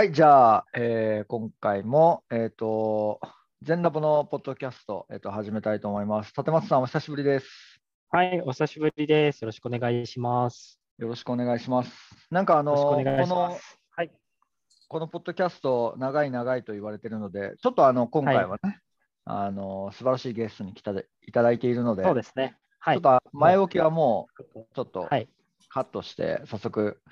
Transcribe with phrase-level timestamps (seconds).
[0.00, 3.20] はい、じゃあ、えー、今回も、えっ、ー、と、
[3.60, 6.32] 全ラボのポッドキャスト、えっ、ー、と、始めたいと思います。
[6.34, 7.82] 立松さん、お久しぶりです。
[8.08, 9.42] はい、お久しぶりです。
[9.42, 10.80] よろしくお願いします。
[10.96, 11.92] よろしくお願いします。
[12.30, 13.58] なんか、あの、この、
[13.90, 14.10] はい、
[14.88, 18.78] このポッドキャスト、長い長いと言われているので、ちょっとあの今回はね、はい、
[19.26, 22.56] あの素晴らしいゲストに来たでいただいているので、そうですね。
[22.78, 25.10] はい、ちょっと前置きはもう、ちょっと
[25.68, 27.02] カットして、早速、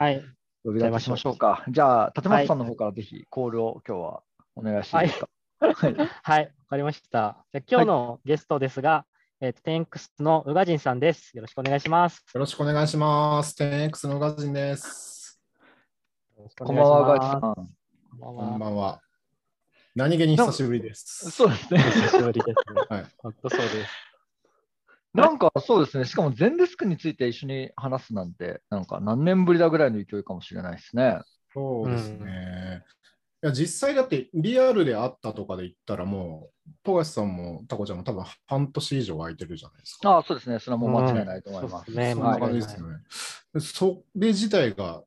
[0.64, 1.64] 呼び出しましょうか。
[1.68, 4.22] じゃあ、立松さんの方からぜひコールを今日は
[4.56, 5.28] お願いしていいですか？
[5.60, 7.44] はい、 はい、わかりました。
[7.52, 9.06] じゃ今日のゲストですが、
[9.40, 11.36] えっ、ー、と、テンクスの宇賀神さんです。
[11.36, 12.24] よろしくお願いします。
[12.34, 13.54] よろしくお願いします。
[13.54, 15.40] テンクスの宇賀神です。
[16.58, 17.54] こんばんは、宇賀神さん。
[18.20, 19.00] こんばんは。
[19.94, 21.30] 何気に久しぶりです。
[21.30, 21.80] そうですね。
[21.80, 22.82] 久しぶりですね。
[22.90, 23.06] はい。
[23.18, 24.07] 本当そうです。
[25.14, 31.18] なんかそうですね、しかも全デスクについて一緒に話すなんて、なんか何年ぶりだぐらいの勢いかもしれないですね。
[31.52, 32.84] そうですね。
[33.42, 40.10] いや実際だってリアルであったとかで言ったらもう、富樫さんもタコちゃんも多分半年以上空いてるじゃないですか。
[40.10, 40.58] ああ、そうですね。
[40.58, 41.90] それはもう間違いないと思います。
[41.90, 42.96] うん、ね、そんな感じですよね。
[43.60, 45.02] それ自体が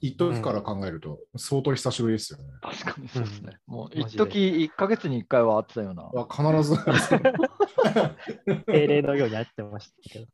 [0.00, 2.44] 一時から考えると、相当久しぶりですよね。
[2.62, 3.58] 確かにそうですね。
[3.68, 6.10] うん、もう一時1か月に1回は会ってたような。
[6.30, 6.76] 必ず。
[8.66, 10.26] 定例のように会ってましたけど。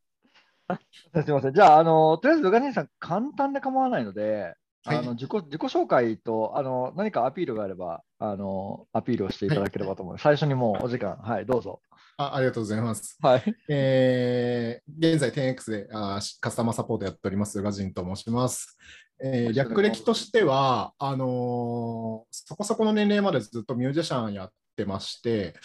[1.23, 1.53] すみません。
[1.53, 10.27] じゃあ、あのとりあえず、宇賀さん、簡単で構わないので、はい、あの自己自己紹介とあの何かアピールがあればあのアピールをしていただければと思います。
[10.27, 11.81] はい、最初にもうお時間、はい、どうぞ。
[12.17, 13.17] あありがとうございます。
[13.21, 13.43] はい。
[13.69, 18.77] えー、現在 10X であカスタマーサポートやっております、宇賀神と申します。
[19.23, 25.55] えー、略歴としては、あのー、そこそこの年齢までずっとミュージシャンやってまして、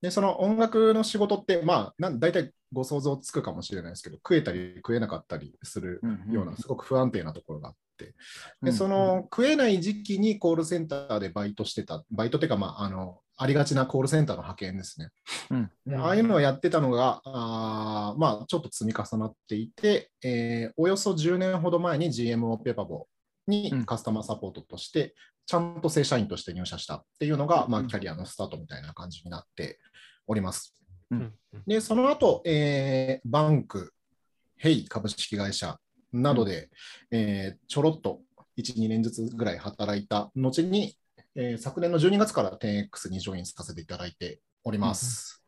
[0.00, 6.00] でその音楽の仕事って、まあ、なん大体ご想像つくかもしれないですけど、食えたり食えなかったりする
[6.30, 8.14] ような、すごく不安定なところがあって、
[8.62, 15.08] でその食えない時期にコールセンターでバイトしてた、バイトっていうか、まあ、あのありがちなコールセンターの派遣ですね。
[15.50, 23.08] うん、ああいうのをやってたのが、あまあ、ちょっと積み重なっていて、えー、およそ10年ほど前に GMO ペーパーボ
[23.48, 25.14] にカスタマーサポートとして、
[25.44, 29.80] ちゃんと正社員として入社したっていうのが、まあ、キャリアのスタートみたいな感じになって
[30.28, 30.76] おります。
[31.10, 31.32] うん、
[31.66, 35.78] で、その後、えー、 BANK、hey 株式会社
[36.12, 36.70] などで、
[37.10, 38.20] うん、えー、ちょろっと
[38.56, 40.94] 1、2年ずつぐらい働いた後に、
[41.34, 45.44] えー、昨年の12月から 10X にジョインさせていただいております。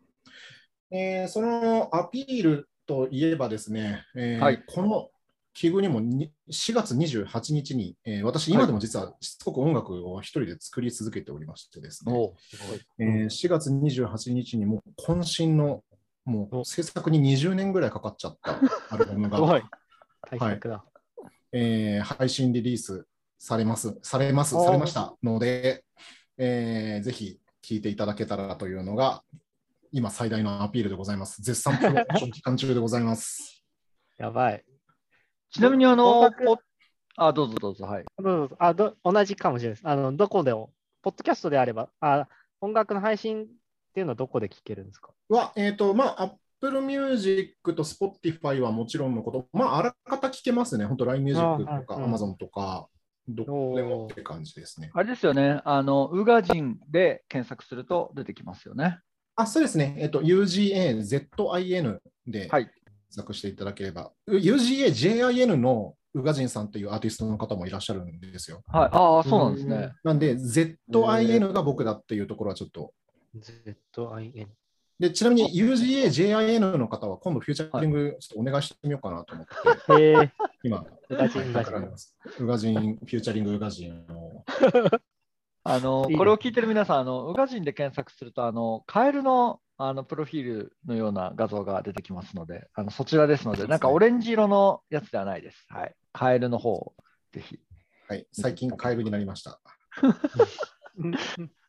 [0.91, 5.11] うん、えー、そのアピールといえばですね、えーはい、この
[5.55, 12.33] 器具にも4月28日に、えー、私、今でも実はしつこく音楽を一人で作り続けておりましてですね、はい。
[12.99, 15.83] えー、4月28日にもう渾身の
[16.25, 18.59] もう制作に20年ぐらいかかっちゃった
[18.91, 19.63] アルバムが、 はい。
[20.39, 20.61] はい。
[21.53, 23.07] えー、配信リリース
[23.39, 25.85] されます、されます、されましたので、
[26.39, 29.23] えー、ぜひ聴いていただけたらというのが、
[29.93, 31.41] 今最大のアピールでございます。
[31.43, 33.65] 絶賛プロモーション期間中でございます。
[34.19, 34.65] やばい。
[35.51, 36.31] ちなみにあの、
[37.17, 38.05] あ、どうぞどうぞ、はい。
[38.19, 39.87] どうぞあど同じかもしれないです。
[39.87, 40.73] あのどこでも、
[41.03, 42.27] ポッドキャストであれば、あ
[42.61, 43.47] 音楽の配信っ
[43.95, 45.13] ていうのはどこで聞けるんですか？
[45.29, 46.23] は、えっ、ー、と、まあ、
[46.61, 50.87] Apple Music と Spotify はもちろんのこと、まあ、あらかた聞けますね。
[50.87, 52.89] 本当、LINE Music とか Amazon とか、
[53.29, 54.91] どこでもって感じですね。
[54.93, 58.99] あれですよね、あの、ウガジンで検索すると出てきますよね。
[59.37, 59.97] あ、そうですね。
[59.99, 62.71] えっ、ー、と、UGAZIN で、はい、
[63.11, 68.63] 索していただければ、UGA、JIN の宇賀神さんというアーティストの方もいらっしゃるんですよ。
[68.69, 69.93] はい、ああ、そうなんですね。
[70.05, 72.93] なんで、ZIN が僕だっていうところはちょっと。
[73.37, 74.47] ZIN。
[74.99, 79.47] でちなみに UGA、JIN の方は今度フューチャーリングちょっとお願いしてみようかなと思っ
[79.99, 80.33] て、はい、
[80.63, 84.45] 今、宇賀神、宇賀神、フューチャリング宇賀神を。
[85.67, 95.67] あのこれを聞いてる皆さん、あの宇賀神で検索すると、あのカエルのあのプロフィールのような画像が出てきますので、あのそちらですので、なんかオレンジ色のやつではないです。
[95.69, 95.95] はい。
[96.13, 96.95] カエルの方を
[97.33, 97.59] ぜひ。
[98.07, 99.59] はい、最近カエルになりました。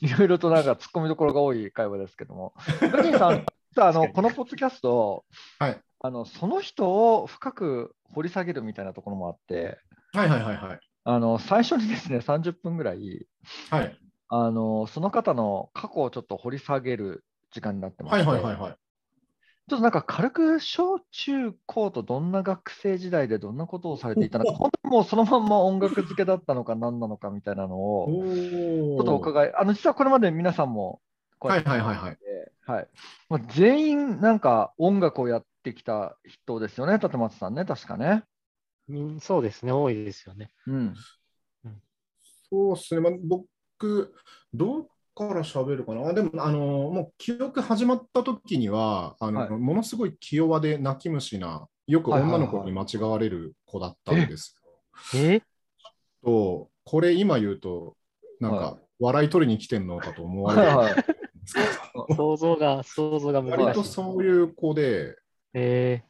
[0.00, 3.44] いろいろとなんか突っ込みどころが多い会話ですけども、ガジンさん、
[3.76, 5.24] あのこのポッドキャスト、
[5.58, 9.78] はい、あのその人を深く掘り下げるみたいなところもあって、
[10.12, 13.26] はいはいはいはい、あの最初にですね30分ぐらい、
[13.70, 13.96] はい、
[14.28, 18.76] あのその方の過去をちょっと掘り下げる時間になってます、はいはいはいはい。
[19.70, 31.00] ちょっとなんか軽く小中高とどんな学生時代でどんなことをされていたのか、本当にもうそのまんま音楽漬けだったのか何なのかみたいなのを、ちょっとお伺い、あの実はこれまで皆さんも
[31.38, 32.18] こうやって、はいはいはいはい。
[32.66, 32.88] はい。
[33.28, 38.24] まあ、全員なんか音楽をやってきた人ですよね、立松さんね、確かね。
[38.88, 40.50] みんそうですね、多いですよね。
[40.66, 40.94] うん。
[42.50, 44.14] そうですね、まあ、僕、
[44.52, 44.86] どっ
[45.28, 46.08] から喋るかな。
[46.08, 54.56] あでも、あのもう記憶始まった時にはあの、はいものすごい気弱で泣き虫な、よく女の子に間違われる子だったんです
[55.14, 55.20] よ。
[55.20, 55.42] え？
[56.24, 57.96] と、これ今言うと、
[58.40, 61.04] なんはか、笑い取りに来てんのかと思わはいれるんはい。
[62.16, 63.90] 想像が、想像が割と難しい。
[63.90, 65.16] そういう子で、
[65.54, 66.02] え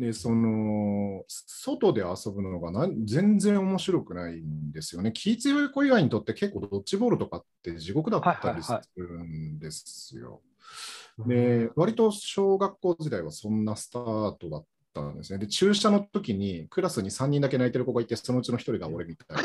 [0.00, 5.12] で、その、外で遊ぶのが全然面白くないんですよね。
[5.12, 10.40] 気強い子以外にとって結構ドッジボールとかって地獄だったりするんですよ。
[11.18, 14.64] ーで、割と小学校時代はそんなスタートだっ
[14.94, 15.38] たんですね。
[15.38, 19.42] で、注射の時にクラスに3人だけ泣いてる子がいて、そのうちの1人が俺みたいな。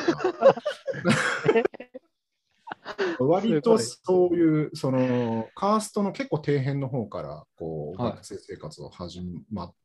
[3.19, 9.21] 割とそういう、その、カーストの結構底辺の方から、こう、はい学生生活を始
[9.51, 9.75] まって、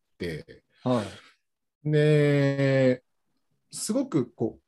[0.82, 1.20] はい。
[1.84, 3.02] で、
[3.72, 4.62] すごくこう、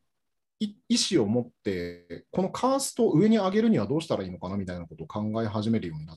[0.61, 6.17] い意思を持って、このカーストを上に上げるにはどうしたらいいのかなみたいなことを考え始めるようになっ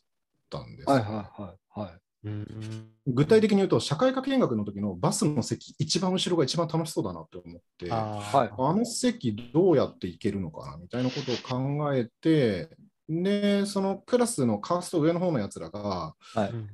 [0.49, 0.89] たんです。
[0.89, 1.05] はいは
[1.37, 1.99] いはいはい。
[2.25, 7.95] うん具体的に言うと、社会科見学の時のバスの席、一番後ろが一番楽しそうだなって思って、あ
[8.33, 12.69] あはいーの席どうやっていけるのかなみたいなことを考えて、
[13.07, 16.69] で、そのクラスのカースト上の方のやつらが、はいうん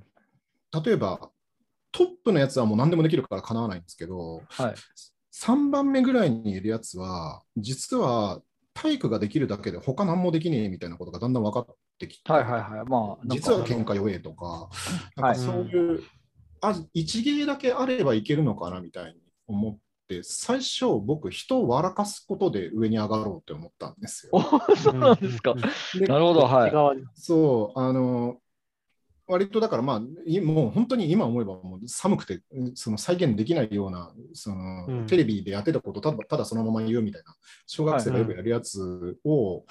[0.85, 1.31] 例えば
[1.91, 4.75] トップのやつはもう何でもできるからかなわないんですけど、はい。
[5.33, 8.41] 3番目ぐらいにいるやつは、実は
[8.73, 11.65] 体育ができるだけで他何もできねえみたいなことがだんだん分かっ
[11.99, 12.89] てきて、はいはいはい。
[12.89, 14.69] まあ、実は喧嘩弱えとか、
[15.15, 16.03] なんかそういう、
[16.61, 19.77] あ一芸だけあればいけるのかなみたいに思っ
[20.07, 24.31] て、最初僕、人を笑かすことで上に上がろうって思ったんですよ。
[24.33, 24.41] お
[24.75, 25.55] そうなんですか。
[25.97, 26.73] でなるほど、はい。
[27.15, 28.37] そう、あの、
[29.31, 32.41] 割とだからまあ、いもう本当に今思えばもう寒くて、
[32.75, 37.33] その再現できないような、その、うんテレビでやってたことただただそのまま言うみたいな、
[37.65, 39.63] 小学生がよくやるやつを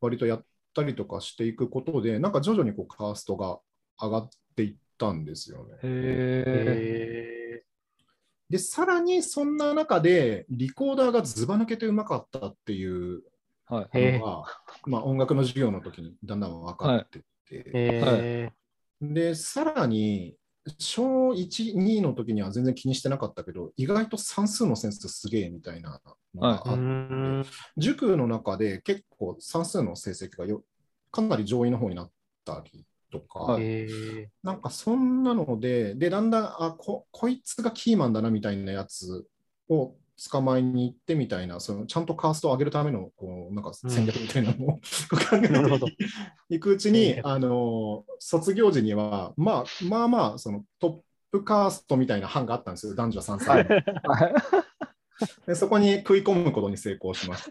[0.00, 0.44] 割とやっ
[0.74, 3.60] たりとかしていくことで、なんか徐々にこうカーストが
[4.00, 7.64] 上がっていったんですよね。
[8.50, 13.20] で、さらにそんな中で、リコーダーがずば抜けてうまかったっていうー。
[13.66, 14.20] はい。
[14.86, 18.52] まあ音楽の授業の時にだんだん分かってって、ーえ
[19.12, 20.36] で、さらに、
[20.78, 26.00] 小1、2の時には全然気にしてなかったけど、意外と算数のセンスすげえみたいな
[26.34, 26.76] のがあって、ーう
[27.40, 27.44] ん
[27.76, 30.62] 塾の中で結構算数の成績がよ
[31.10, 32.10] かなり上位の方になっ
[32.44, 33.58] たりとか、
[34.42, 39.26] なんかそんなので、で、だんだん、あこ、こいつがキーマンだなみたいなやつ
[39.68, 39.94] を
[40.30, 44.80] 捕まえに行ってみたいな、そのちゃんとカーストを上げるためのこうなんか戦略みたいなのを、考
[45.34, 45.96] えなるほどて
[46.48, 50.96] いくうち戦に、略あの卒業時には、まあまあまあ、そのトッ
[51.32, 53.78] プカーストみたいな班があったんですよ、男女3歳、は
[54.28, 54.34] い。
[55.46, 55.54] で。
[55.54, 57.50] そこに食い込むことに成功しまし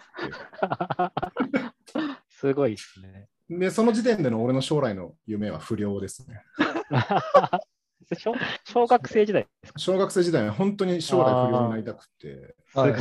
[0.59, 1.13] た
[2.29, 3.27] すごいですね。
[3.49, 6.43] で、その時点での俺の将来の夢は不良ですね。
[8.17, 8.33] 小
[8.65, 9.79] 小学生時代ですか？
[9.79, 12.93] 小学生時代は本当に将来不良になりたくて、はいい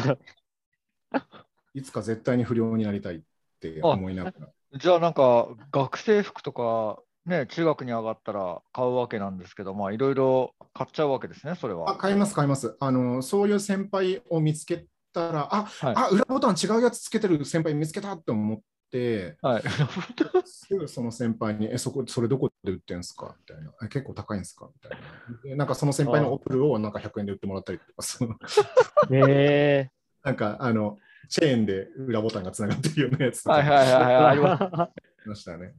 [1.81, 3.21] いつか絶対に不良になりたいっ
[3.61, 4.49] て思いながら。
[4.79, 11.97] じゃあなんか学生服とかね、中学に上がったら買うわけなんですけど、まあいろいろ買っちゃうわけですね、それあは。
[11.97, 12.77] 買います、買います。
[12.81, 18.65] あの、そういう先輩を見つけたら、あ、はいあ、裏ボタン違うやつつけてる先輩見つけたって思って、
[19.41, 19.63] はい。
[20.45, 23.35] すぐその先輩に、え、そこ、それどこで売ってんすか？
[23.39, 23.73] みたいな。
[23.83, 24.69] え結構高いんすか？
[24.73, 24.99] みたいな。
[25.43, 28.37] でなんかその先輩のオプルをなんか100円で売ってもらったりとか、その
[29.11, 29.89] え
[30.23, 34.27] なんかあの、チェーンで裏ボタンがつながってるようなやつとかはいはいはいはい。
[34.27, 34.41] あり
[35.27, 35.75] ました ね。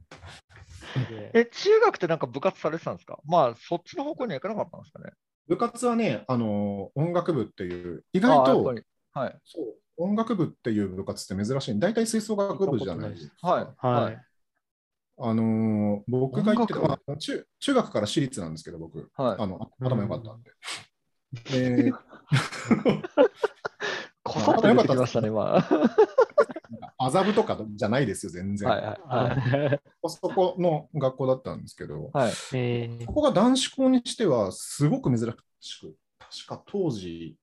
[1.34, 3.18] え、中学ってなんか部活されてたんですか？
[3.24, 5.10] まあそっちの方向には行かなかったんですかね。
[5.46, 8.64] 部活はね、あの、音楽部っていう、意外と
[9.12, 9.38] はい。
[9.44, 9.64] そう、
[9.96, 11.78] 音楽部っていう部活って珍しい。
[11.78, 13.48] 大体吹奏楽部じゃないですか。
[13.48, 13.66] はい。
[13.78, 14.16] ははいい。
[15.16, 20.50] あのー僕が行ってた、まあ中中学から私立なんですけど、僕、はいあの頭良かったんで。
[21.84, 21.92] で、
[24.22, 25.64] こそっと出てきましたね、今。
[26.98, 28.68] 麻布とかじゃないですよ、全然。
[28.68, 29.00] はいはい
[29.50, 29.80] はい。
[30.08, 32.32] そこの学校だったんですけど、はい。
[32.54, 37.36] えーここが男子校にしてはすごく珍しく、確か当時、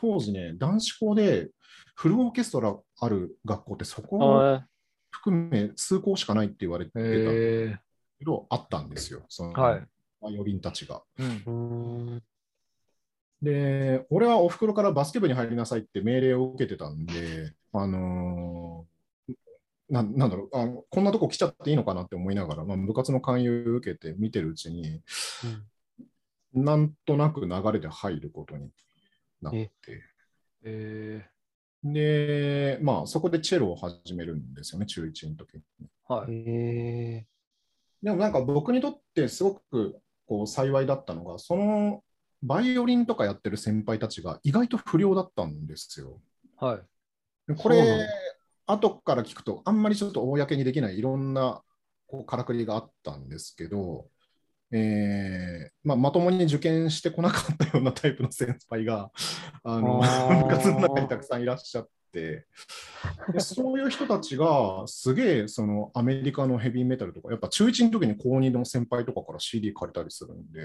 [0.00, 1.50] 当時ね、男子校で
[1.94, 4.66] フルオーケストラある学校ってそこをあ
[5.10, 9.86] 含め数校しかないって言われてたけど、あったんですよ、そのー、はい。
[10.20, 11.02] バイオリンたちが。
[11.18, 12.22] うん
[13.42, 18.96] で、俺はお袋からバスケ部に入りなさいって命令を受けてたんで、あのー
[19.88, 25.00] ななんだろうあの、こんなとこ来ちゃっていいのかなって思いながら、まあ、部活の勧誘を受けて見てるうちに、
[26.52, 28.70] なんとなく流れで入ることに
[29.40, 29.70] なって。
[30.62, 31.26] え
[31.84, 35.62] で、まあ、そこでチェロを始めるんですよね、中1の時に。
[36.08, 36.32] ー、はい。
[36.32, 37.26] へえ
[38.02, 42.02] でもなんか僕にとってすごくこう幸いだったのが、その
[42.42, 46.20] バイオリンとかやってる先輩たちが意外と不良だったんですよ。
[46.56, 47.52] はい。
[47.52, 48.06] でこれ、
[48.66, 51.62] 後から聞くと、あんまりちょっと公にできないいろんな
[52.06, 54.08] こうからくりがあったんですけど、
[54.72, 59.10] えーまあ、まともに受験してこなかったようなタイプの先輩が、
[59.64, 62.46] あの部活の中にたくさんいらっしゃって、
[63.28, 70.60] でそういう人たちがすげえそのアメリカのヘビーメタルとか、やっぱ中1の時に高2の先輩とかから CD 借りたりするんで、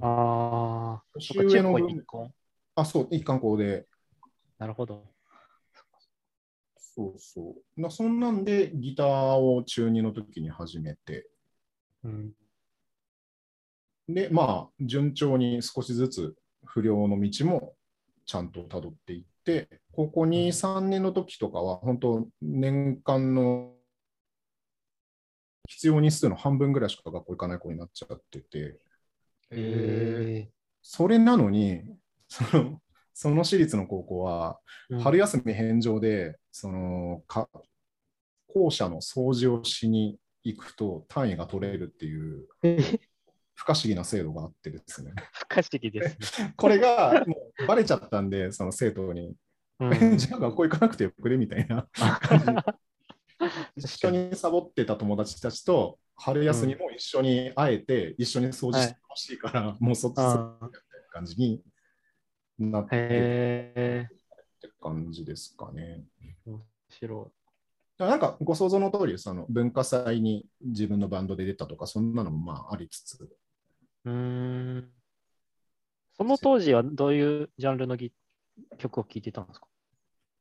[0.00, 1.78] ああ、そ年上の。
[2.74, 3.86] あ、そう、一貫校で、
[4.58, 5.04] なるほど。
[6.76, 7.80] そうそう。
[7.80, 11.30] なそんなんでギターを中2の時に始めて、
[12.02, 12.32] うん。
[14.08, 16.34] で、まあ、順調に少しずつ
[16.64, 17.74] 不良の道も
[18.26, 23.74] ちゃんと辿っていって、高校2、3年の時とかは、本当、年間の
[25.68, 28.78] 必要日数の半分ぐらいしか学校行かない子になっちゃってて、
[29.50, 30.50] ええ
[30.82, 31.82] それなのに、
[32.28, 32.80] その
[33.12, 37.48] その私立の高校は、ー春休み返上で、そのか
[38.46, 42.46] 校舎の掃除をしに行くと単位が取れるっていう。
[42.62, 42.78] う ん
[43.58, 45.12] 不可思議な制度があってですね。
[45.32, 46.54] 不可思議ですね。
[46.56, 49.34] これがもうバレちゃったんで、その生徒に、
[49.80, 51.36] うん じゃあ学校行かなくてよくね？
[51.36, 52.52] みたいな感じで
[53.76, 60.70] 一緒にサボってた友達たちと春休みも一緒に会えて、一緒に掃除してほしいから、もうそっちみたいな
[61.10, 61.60] 感じに
[62.60, 66.04] なってって感じですかね。
[66.46, 67.32] 面白
[67.98, 73.47] なんかご想像の通り、その文化祭に自分のバンドで出たとか、そんなのもまあありつつ、い。
[74.08, 74.14] うー
[74.80, 74.88] ん。
[76.16, 78.12] その当時はどういうジャンルのギ
[78.78, 79.66] 曲を聴いてたんですか？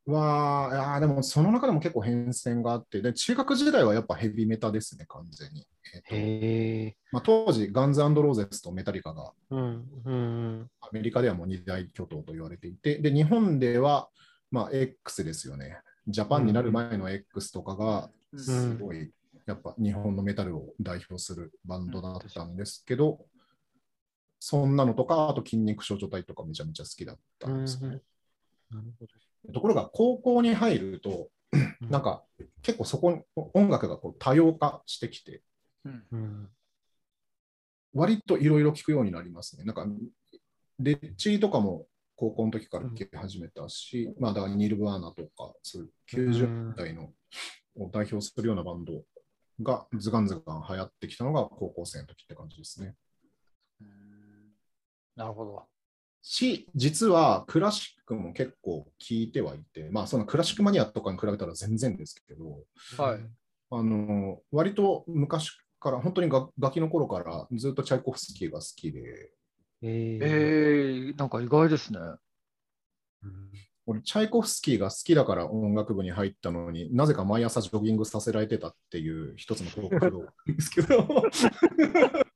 [0.08, 5.68] は、いやーでもその中でも結構変遷があって、で中学時代はやっぱヘビメタですね、完全に。
[5.94, 6.98] えっとへえ。
[7.12, 9.86] まあ、当時、ガンズローゼスとメタリカがうん。
[10.06, 10.70] うん。
[10.82, 14.10] アメリカではもう二大巨頭と言われていて、で日本では、
[14.50, 15.78] まあ、X ですよね。
[16.08, 19.12] ジャパンになる前の X とかが、うんすごい、
[19.46, 23.26] やっぱ日本のメタルを代表するバンドだったんですけど、
[24.40, 28.02] そんなのとか、あと筋肉少女隊とかめちゃめちゃ好きだったんですよね。
[28.70, 29.54] なるほど。
[29.54, 31.30] ところが、高校に入ると、
[31.82, 32.24] なんか
[32.62, 33.22] 結構そこに
[33.54, 35.42] 音楽がこう多様化してきて、
[35.86, 36.50] うんうん。
[37.94, 39.64] 割といろいろ聞くようになりますね。
[39.64, 39.88] なんか、
[40.80, 47.14] レッチーとかも高校の時から聞き始めたし、まあだニルヴァーナとか、そういう90年代の
[47.78, 49.04] を代表するようなバンド
[49.62, 52.96] がズガンズガン流行ってきたのが高校生の時って感じですね。
[55.18, 55.64] なるほど。
[56.22, 62.64] し、実はクラシックも結構聞いてはいて、まあそのクラシックマニアとかに比べたら全然ですけど、
[62.98, 63.20] はい。
[63.72, 69.32] あの、割と昔から、本当にがガキの頃からずっとチャイコフスキーが好きで、
[69.82, 72.00] えーえー、なんか意外ですね。
[73.24, 73.52] うん
[73.90, 80.18] 俺、チャイコフスキーが好きだから音楽部に入ったのになぜか毎朝ジョギングさせられてたっていう一つのトークがある
[80.54, 81.08] んですけど、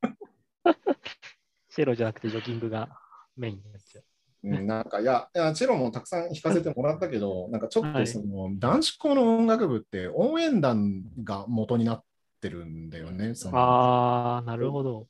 [1.72, 2.90] チェロじゃなくてジョギングが
[3.36, 4.06] メインになっちゃう。
[4.44, 12.04] うんなんかいやいや、チェロもたくさん弾かせてもらったけど、なんかちょっはいとその、男子校の音楽部って応援団が元になっ
[12.42, 13.36] てるんだよね。
[13.52, 15.08] ああ、なるほど。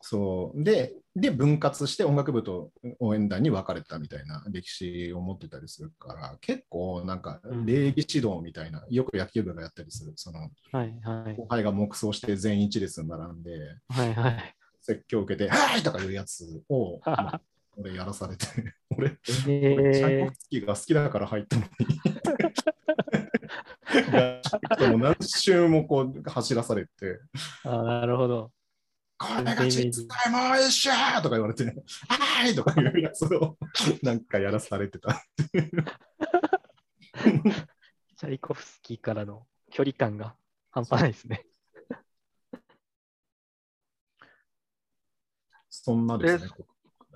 [0.00, 11.36] そうでで、分割して音楽部と応援団に分かれたみたいな歴史を持ってたりするから、結構なんかうん礼儀指導みたいな、よく野球部がやったりする、そのはいはい。
[11.36, 14.56] 後輩が黙想して全員一列に並んで、はいはい。
[14.82, 17.40] 説教を受けて、はいとかいうやつを、 まあ
[17.76, 18.46] 俺やらされて、
[18.90, 19.16] 俺、
[19.48, 21.70] え俺チャイコーフスキーが好きだから入ったのに。
[24.90, 27.20] もう何周もこう走らされて、
[27.64, 28.52] あーなるほど。
[29.18, 30.90] これがちっつかいもう一緒
[31.22, 31.64] とか言われて、
[32.08, 33.56] はいとかいうやつを
[34.02, 35.24] なんかやらされてた。
[38.16, 40.34] チャイコフスキーからの距離感が
[40.70, 41.46] 半端ないですね。
[45.82, 46.50] そんなですね。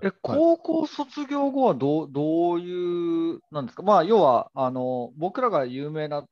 [0.02, 6.26] え、高校卒業後はどうどういう、なんですか、まあ、要はあの僕らが有名な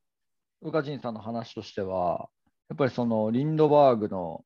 [0.61, 2.29] 宇賀神さんの話としては、
[2.69, 4.45] やっぱりそのリンドバーグの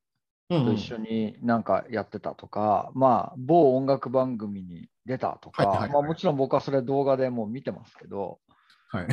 [0.51, 5.93] うんうんと一緒になんかやってたとか、まあ、某音楽番組に出たとか、はいはいはい。
[5.93, 8.39] まあ、もちろん僕はそれ動画でもう見てますけど、
[8.91, 9.07] はい、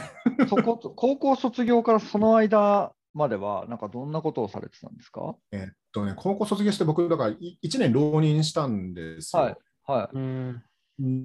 [0.47, 5.35] そこと高校卒業からその間までは、なんかどんなことをされてたんですか？
[5.51, 9.43] えっとね、高校卒業して僕、だから1年浪人したんですよ。
[9.43, 9.57] はい。
[9.87, 10.17] はい。
[10.17, 10.63] うん。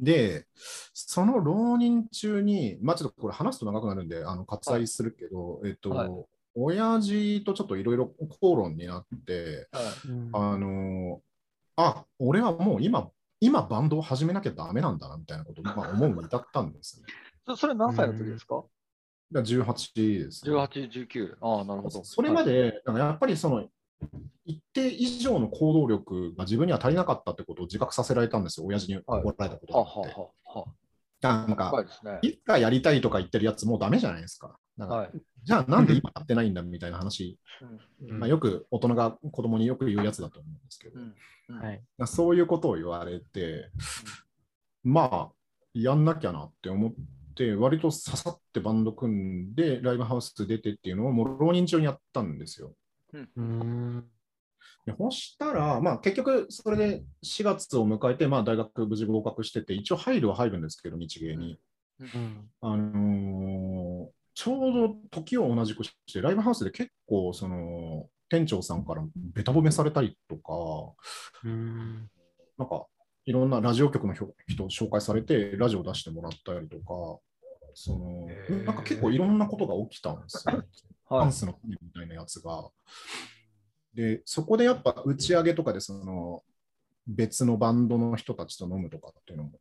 [0.02, 0.46] で、
[0.94, 6.10] その浪人中に、まあちょっとこれ話すと長くなるんで、あの割愛するけど、えっと、はい
[6.56, 11.20] 親父とちょっといろいろ口論になって、はいうんあの
[11.76, 17.06] あ、俺はもう今、今バンドを始めなきゃダメなんだなみたいなことをまあ思うに至ったんですね。
[17.46, 18.68] そそれ何歳の時ですかだか？
[19.32, 20.52] ら18です、ね。
[20.52, 21.36] ?18、19。
[21.40, 22.04] ああ、なるほど。
[22.04, 23.68] それまで、なんかやっぱりその、
[24.44, 30.08] 一定以上の行動力が自分には足りなかったってことを自覚させられたんですよ、親父に怒られたことはがあって。
[30.10, 30.66] ははは。
[31.20, 32.18] なんか、深いね。
[32.22, 34.56] いつかやりたいとか言ってるやつもうダメじゃないですか。
[34.76, 35.10] なんかはい。
[35.42, 37.38] じゃあなんで今やってないんだみたいな話、
[38.08, 41.14] うんまあ、よく大人が子供によく言うやつだと思うんですけど、うん
[41.50, 41.82] うんはい。
[41.98, 43.70] まあそういうことを言われて、
[44.82, 45.30] まあ、
[45.74, 46.96] やんなきゃなって思って、
[47.58, 49.14] 割とささってバンド組
[49.50, 52.74] んで、ライブハウス出てっていうのをもう浪人中にやったんですよ。
[53.36, 54.04] うん。
[54.86, 61.58] でそしたら、まあ、結局、それで4月を迎えて、まあ、大学無事合格してて、一応入るは入るんですけど、日芸に。
[62.00, 62.50] うん。
[62.60, 70.94] あのーちょうど時を同じくして、ライブハウスで結構、その、店長さんからベタ褒めされたりとか、
[71.44, 72.08] うん。
[72.56, 72.86] なんか、
[73.30, 77.20] いろんなラジオ局の人人紹介されて、ラジオ出してもらったりとか、
[77.74, 78.26] その
[78.64, 80.64] なんか結構いろんなことが起きたんですよ。
[81.08, 81.32] ダはいン。
[81.32, 82.68] スの種みたいなやつが。
[83.94, 86.42] で、そこでやっぱ打ち上げとかで、その、
[87.06, 89.52] 別のバンドの人たちと飲むとかっていうのも、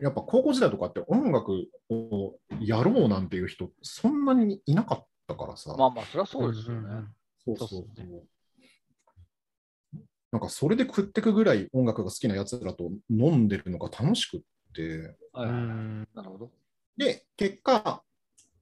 [0.00, 5.74] やっぱ高校時代とかって音楽をやろうなんていう人、そんなにいなかったからさ。
[5.76, 7.04] まあまあ、そりゃそうですよね。
[7.44, 8.24] そうそうそう
[10.32, 14.40] なんかそれで食ってくぐらい音楽が好きなやつらと飲んでるのが楽しくっ
[14.74, 15.14] て。
[15.34, 16.50] なるほど。
[16.96, 18.02] で、結果、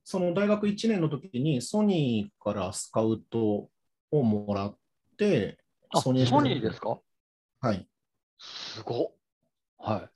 [0.02, 3.70] その大学1年の時にソニーからスカウト
[4.10, 4.76] をもらっ
[5.16, 5.58] て、
[5.90, 6.98] あ、ソニーですか？
[7.60, 7.88] はい。
[8.38, 9.12] すごっ。
[9.78, 10.10] は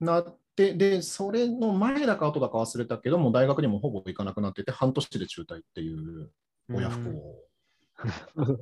[0.00, 0.04] い。
[0.04, 6.30] なって、で、それの前だか後だか忘れたけども、大学にもほぼ行かなくなってて、半年で中退っていう
[6.72, 7.44] 親不孝を。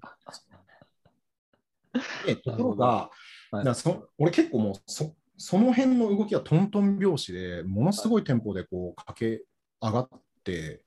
[2.26, 3.10] で ところが、
[3.50, 3.74] はい。
[3.74, 9.44] そ俺結構もうそその辺の動きはトントン拍子でものすごいテンポでこう駆け
[9.80, 10.08] 上がっ
[10.42, 10.82] て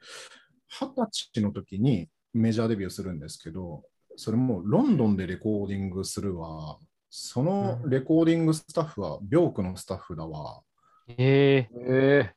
[0.68, 3.84] 二十歳の時にメジャーデビューするんですけど
[4.18, 6.78] それもロンドンでレコーディングするわ。
[7.10, 10.62] そのレコーディングスタッフはビョークのスタッフだわ。
[11.08, 11.70] ええ。
[11.74, 12.34] え。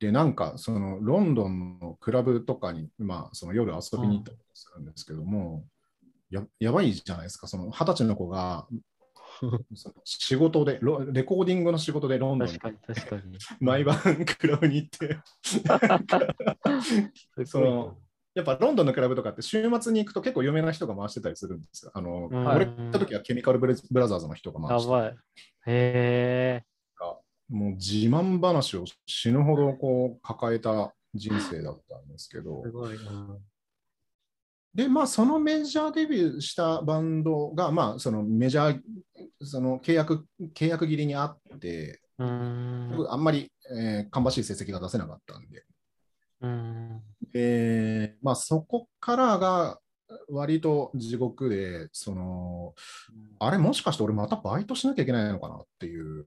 [0.00, 5.64] でなんかそのロンドンのクラブとかに、まあ、その夜遊びに行ったりするんですけども、
[6.34, 8.66] ややばいじゃないですかその二十歳の子が
[10.04, 12.58] 仕事でロレコーディングの仕事でロンドンに。
[13.60, 13.96] 毎晩
[14.38, 15.18] クラブに行って
[17.44, 17.96] その
[18.34, 21.92] やっぱロンドンのクラブとかって週末に行くと結構有名な人が回してたりするんですよ。
[21.94, 23.74] あの、うん俺行った時はケミカルブラ
[24.08, 25.10] ザーズの人が回してやばい。
[25.10, 25.14] へ
[25.66, 26.64] え。
[27.48, 32.96] もう自慢話を死ぬほどこう抱えた人生だったんですけどす、ごい。
[32.96, 33.38] うん
[34.74, 38.80] で、まあ、そのメジャーデビューしたバンドが、まあ、そのメジャー、
[39.40, 43.06] その契約、契約切りにあって、うん。
[43.08, 45.64] あんまり、えー芳しい成績が出せなかったんで、
[46.40, 47.02] うん。
[47.32, 49.78] で、まあ、そこからが
[50.28, 52.74] 割と地獄で、その、
[53.38, 56.26] あれ、もしかして俺またバイトしなきゃいけないのかなっていう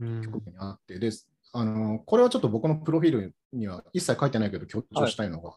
[0.00, 0.22] うん。
[0.22, 1.10] 局面にあって、で、
[1.52, 5.56] あの、これはちょっと僕のプロフィールには一切書いてないけど強調したいのが、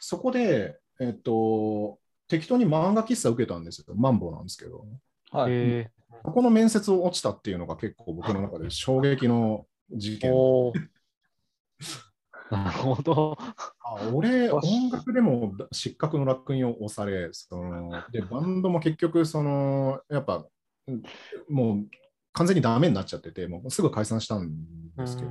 [0.00, 3.94] そこで、えっと、適当に漫画喫茶受けたんですよ。
[3.96, 4.86] マンボウなんですけど。
[5.30, 5.52] はい。
[5.52, 5.90] へ
[6.22, 10.18] ここの面接を落ちたっていうのが結構僕の中で衝撃の事え。
[10.18, 10.32] 件。
[10.32, 10.72] おお。
[12.50, 13.36] なるほど。
[13.38, 20.46] あ俺、音楽でも失格の烙印を押され、そのでバンドも結局、そのやっぱ、
[20.86, 21.02] うん
[21.48, 21.86] もう
[22.34, 24.50] 完全にダメになっちゃってて、もうすぐ解散したん
[24.96, 25.30] ですけど、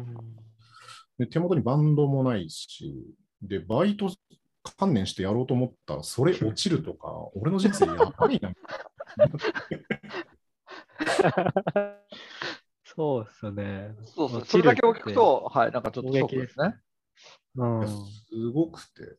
[1.20, 2.96] で手元にバンドもないし、
[3.44, 4.10] で、バイト
[4.78, 8.54] 観念してやろうと思ったら、それ落ちるとか、 俺の人生やばいな。
[12.86, 13.96] そうですよね。
[14.06, 14.46] そうそう。
[14.46, 16.76] それだけを聞くと、はい、なんかちょっとショックですね。
[17.56, 17.88] うん。
[17.88, 17.96] す
[18.54, 19.18] ごくて。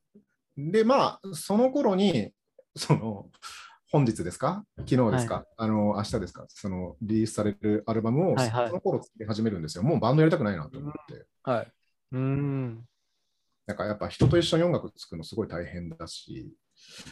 [0.57, 2.33] で、まあ、その頃に、
[2.77, 3.31] その、
[3.91, 4.65] 本日ですか？
[4.89, 6.45] 昨日ですか、あの、明日ですか？
[6.49, 9.85] その、リリースされるアルバムを、はいはいその頃作り始めるんですよ。
[9.85, 11.27] もうバンドやりたくないなと思って。
[11.43, 11.73] はい。
[12.13, 12.85] うん。
[13.67, 16.53] なんかやっぱ人と一緒に音楽作るのすごい大変だし、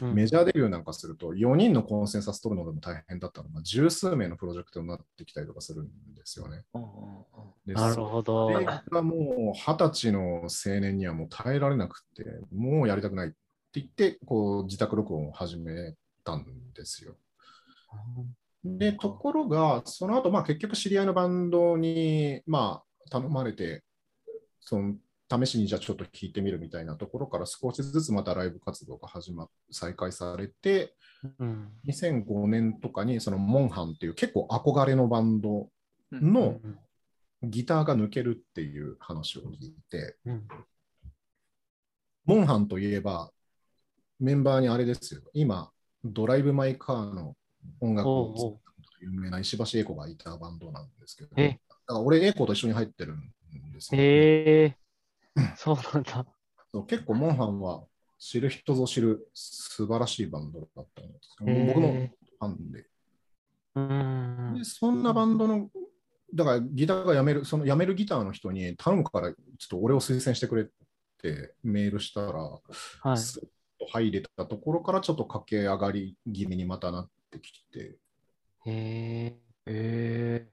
[0.01, 6.63] うんメジャーデビューなんかすると、4人のコンセンサス取るのでも大変だったのが、十数名のプロジェクトになってきたりとかするんですよね。
[6.75, 6.79] う
[7.71, 8.59] んなるほどそ。
[8.59, 13.37] れがもう二十歳の青年にはもう耐えられなくて、もうやりたくないって
[13.75, 17.15] 言って、こう自宅録音を始めたんですよ。
[18.65, 23.85] で、ところが、その後、まあ結局知り合いのバンドに、まあ頼まれて、
[24.61, 24.95] その
[25.47, 30.95] 試しにじゃあちょっと聞いてみるみたいなところから少しずつまたライブ活動が始まっ再開されて、
[31.39, 31.69] うん。
[31.87, 35.69] 2005年とかにそのモンハンっていう結構憧れのバンド
[36.13, 36.61] うんの
[37.43, 40.49] ギターが抜けるっていう話を聞いて、うん。
[42.25, 43.31] モンハンといえば
[44.21, 45.71] メンバーにあれですよ、今、
[46.05, 47.35] ドライブ・マイ・カーの
[47.81, 53.33] 音楽を作ったことで有名な石橋英子がいたバンドなんですけど、えだから俺、英子と一緒に入ってるん
[53.73, 54.01] ですよ。
[54.01, 54.82] へえ。
[55.57, 56.27] そうなんだ。
[56.73, 57.85] そう結構、モンハンは
[58.19, 61.49] 知る人ぞ知る素晴らしいバンドだったんですよ。
[61.49, 62.87] へー僕もファンで。
[63.75, 64.65] うんで、。
[64.65, 65.71] そんなバンドの、
[66.35, 70.67] だからギターが辞める、その辞めるギターの人に頼むから、ちょっと俺を推薦してくれっ
[71.19, 72.61] てメールしたら、は
[73.15, 73.19] い。
[73.19, 73.43] スッ
[73.79, 77.99] と入れたところからちょっと駆け上がり気味にまたなってきて、
[78.67, 80.49] へえ。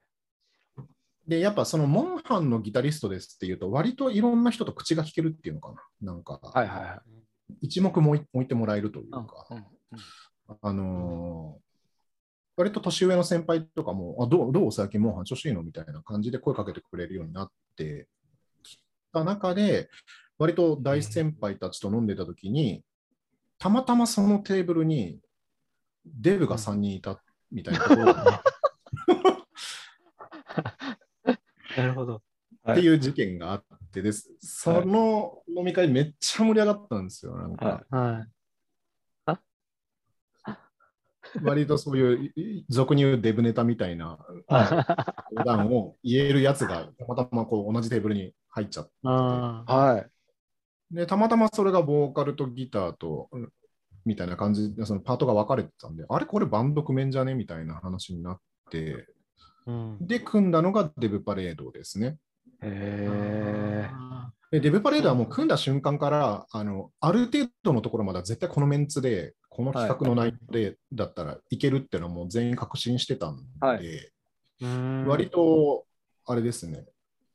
[1.30, 6.14] えで、やっぱそのモンハンのギタリストですっていうと、割といろんな人と口が聞けるっていうのかな。
[6.14, 7.00] なんか、ーはいはいはい。
[7.62, 9.66] 一目も置いてもらえるといううんか、うん
[10.62, 11.70] あのー
[12.58, 18.10] 割と年上の先輩とかも、あどうどう最近モンハン調子いいのみたいな感じで声かけてくれるようになって
[18.64, 19.90] きた中で、
[20.38, 22.84] 割と大先輩たちと飲んでた時に、
[23.60, 25.22] たまたまそのテーブルに
[26.06, 28.44] デブが3人いたみたいなところが
[31.78, 32.22] なるほど。
[32.72, 37.38] っていう事件があってです、その飲み会めっちゃ盛り上がったんですよ。
[37.38, 38.28] なんかははい。
[41.44, 44.18] 割とそういうい俗に言うデブネタみたいな
[44.50, 49.76] 冗談を言えるやつがたまたまこう同じテーブルに入っちゃってああ。
[49.76, 50.10] はい。
[50.92, 53.54] で、たまたまそれがボーカルとギターとうん
[54.06, 57.36] みたいな感じで、そのパートが分かれてたんで、あれこれバンド組めんじゃね？
[57.36, 59.06] みたいな話になって、うん。
[60.02, 62.18] で、組んだのがデブパレードですね。
[62.62, 63.90] へえ
[64.52, 74.12] でデブパレードはもう組んだ瞬間から、あのある程度のところまでは絶対このメンツで、この企画の内容で、だったらいけるっていうのはもう全員確信してたんで、はい。
[74.62, 75.06] うん。
[75.06, 75.86] 割と、
[76.26, 76.86] あれですね、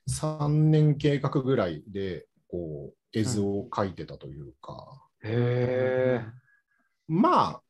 [0.08, 6.26] 3年計画ぐらいで、こう、絵図を描いてたというか、へえ
[7.06, 7.62] まあ、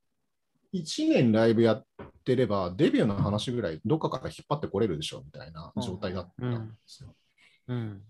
[0.72, 1.86] 1年ライブやっ
[2.24, 7.14] てれば、デビューの話ぐらいどっかから引っ張ってこれるでしょみたいな状態だったんですよ。
[7.68, 8.02] うん。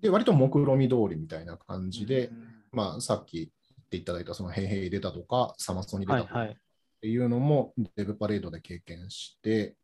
[0.00, 2.30] で、割と目論見通りみたいな感じで、
[2.72, 6.56] まあ、さっき言っていただいた、その、へいへい出たとか、サマソニ出たとかっはいはい。
[7.00, 9.74] ていうのも、デブパレードで経験して、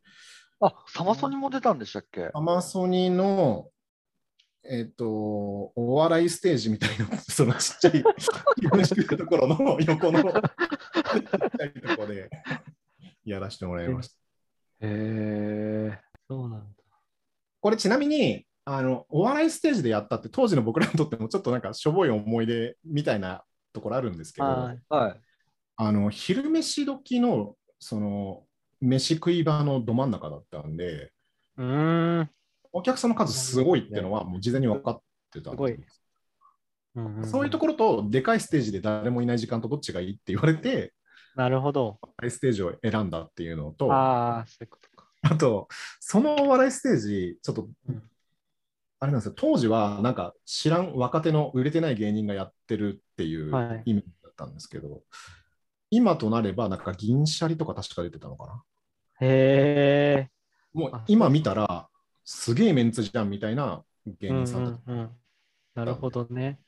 [0.61, 2.31] あ、サマソニも出たんでしたっけ？
[2.33, 3.69] サマソニの、
[4.65, 5.07] えっ、と、
[5.77, 12.31] お笑いステージみたいな、そのちっちゃい、 ところの横の、 ちっちゃいところで
[13.27, 14.15] やらせてもらいました。
[14.81, 16.67] へえそうなんだ。
[17.61, 24.79] これちなみに、あの、お笑いステージでやったって、当時の僕らにとってもちょっとなんかしょぼい思い出みたいなところあるんですけど、はい。
[24.89, 25.21] はい。
[25.77, 28.45] あの、昼飯時の、その、
[28.81, 31.13] 飯食い場のど真ん中だったんで、
[31.57, 32.31] うーん。
[32.73, 35.01] お客さんの数すごいっていうのはもう事前に分かっ
[35.33, 36.03] てたんです
[36.95, 40.93] うんんそういうところと、でかいステージで誰もいない時間とどっちがいいって言われて、
[41.37, 41.99] なるほど。
[42.03, 44.91] お笑いステージを選んだっていうのと、あああ、そういうこと
[45.29, 45.37] か。
[45.37, 45.69] と、
[46.01, 48.03] そのお笑いステージ、ちょっとうん、
[49.01, 55.03] あれなんですよ、当時はなんか知らん若手の売れてない芸人がやってるっていうはい意味だったんですけど、
[55.91, 58.63] 今となれば、なんか銀シャリとか確か出てたのかな？
[59.21, 60.31] へえ。
[60.73, 61.89] もうあ今見たら、
[62.25, 63.85] すげえメンツじゃんみたいな
[64.21, 64.81] 芸人さんたち。
[64.87, 65.11] うんうんうん
[65.75, 66.59] なるほどね。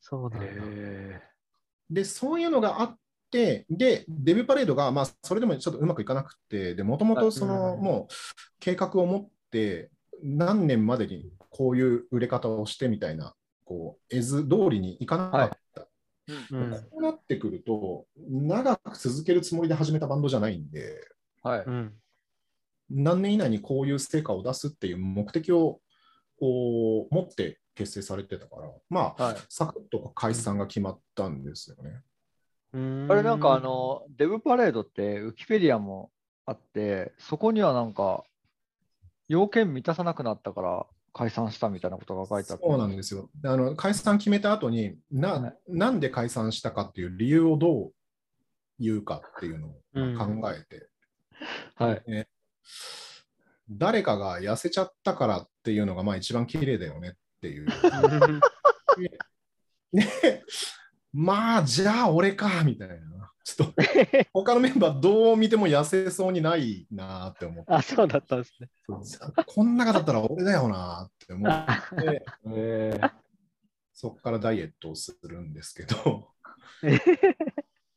[0.00, 0.46] そうなんだ。
[1.90, 2.98] へで、そういうのがあっ
[3.30, 8.14] て、で、デビューパレードが、まあ、それでもちょっとうまくいかなくて、で、もともとその、うんもう、
[8.60, 9.90] 計画を持って、
[10.22, 15.88] 何年までにこういう売れ方をしてみたいな、こう、絵図通りにいかなかった。
[16.52, 20.98] うんこうなってくると、長く続けるつもりで始めたバンドじゃないんで、
[21.42, 21.64] はい。
[21.64, 21.94] うん。
[22.90, 25.80] 何年以内にこういう成果を出すっていう目的を
[26.38, 29.36] こう持って結成されてたから、まあ、はい。
[29.48, 32.00] サクッと解散が決まったんですよね。
[32.72, 36.10] うんあれなんかあ、の、デブパレードってウィキペディアも
[36.46, 38.24] あって、そこにはなんか、
[39.28, 42.66] 要件満たさなくなったから解散したみたいなことが書いてあって。
[42.66, 43.30] そうなんですよ。
[43.40, 47.92] であの解散決めた後にな、はいなんで解散したかっていう理由をどう
[48.78, 50.88] 言うかっていうのをうん考えて、
[51.74, 52.02] はい。
[52.10, 52.28] ね
[53.68, 57.66] 誰かが痩せちゃったからっていうのがまあ一番綺麗だよねっていう。
[59.92, 60.10] ね、
[61.12, 62.96] まあじゃあ俺かみたいな。
[63.44, 63.82] ちょっと
[64.32, 67.72] 他のメンバーどう見ても痩せそうにないなって思って。
[67.72, 68.68] あ、そうだったんですね。
[69.46, 71.66] こん中だったら俺だよなって思っ
[72.02, 73.10] て、えー
[73.98, 76.28] そこからダイエットをするんですけど。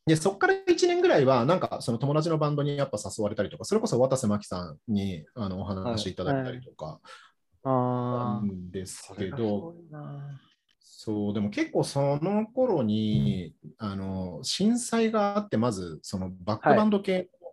[0.06, 7.00] でそこから1年ぐらいは、なんかその友達のバンドにやっぱ誘われたりとか、それこそ渡瀬真希さんにあのお話いただいたりとかなあんで
[8.86, 9.74] すそれがすけど、
[10.78, 17.50] そう、でも結構その頃に、あの震災があって、まずそのバックバンド系の、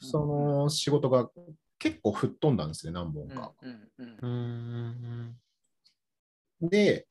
[0.00, 1.30] その仕事が
[1.78, 3.52] 結構吹っ飛んだんですね、何本か。
[3.62, 6.68] うんうんうんーうーん。
[6.68, 7.06] で、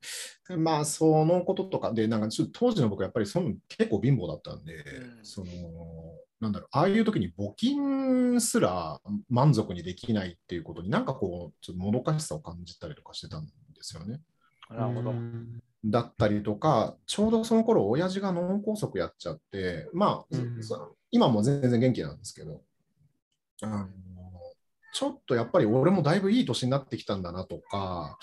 [0.57, 5.25] まあ、そのこととかで、なんかちょっと当時の僕、やっぱりその結構貧乏だったんで、うん。
[5.25, 5.51] その、
[6.41, 8.99] なんだろう、ああいう時に募金すら
[9.29, 13.51] 満足にできないっていうことに、なんかこう、ちょっともどかしさを感じたりとかしてたんで
[13.81, 14.19] すよね。
[14.69, 15.13] なるほどう。
[15.13, 22.61] んだったりとか、ちょうどその頃親父が脳梗塞やっちゃって、まあ、うんそ今も全然元気なんですけど、
[23.61, 23.87] あの
[24.93, 28.17] ちょっとやっぱり俺もだいぶいい年になってきたんだなとか、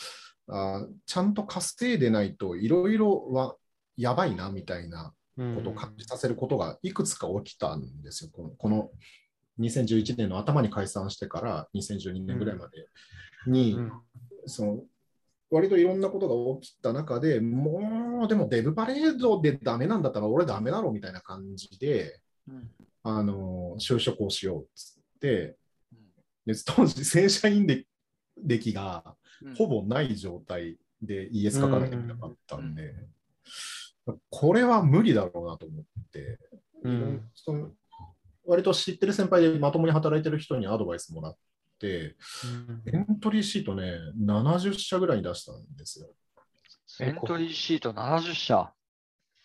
[0.48, 3.56] あちゃんと稼いでないといろいろは
[3.96, 5.12] やばいなみたいな
[5.54, 8.30] ことを感じさせることがいくつか起きたんですよ。
[8.32, 8.90] このこの
[9.60, 12.86] 2011年の頭に解散してから2012年ぐらいまで
[13.46, 13.92] に、うん。
[14.46, 14.80] その
[15.50, 22.70] 割といろんなことが起きた中でもうでもデブパレードでダメなんだったら俺ダメだろうみたいな感じでうん。
[23.04, 25.56] あの就職をしようっつって
[25.92, 26.54] うん。
[26.54, 27.84] で当時正社員で
[28.36, 29.54] 歴がうん。
[29.54, 32.92] ほぼない状態で ES 書かなきゃいけなかったんで、
[34.30, 36.38] これは無理だろうなと思って、
[36.82, 37.70] うんその
[38.46, 41.36] 割と知ってる先輩でまともに働いてる人にアドバイスもらっ
[41.78, 42.16] て、
[42.86, 46.08] エントリーシートね、70社ぐらい出したんですよ。
[47.00, 48.72] エントリーシート70社？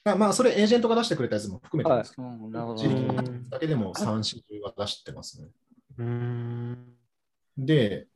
[0.06, 2.16] まあ、まあ、それエージェントが出してくれたやつも含めてはいです。
[2.16, 2.84] けど、うんなるほど
[3.50, 5.48] だけでも3、4、10は出してますね。
[5.98, 6.78] うん
[7.58, 8.08] で、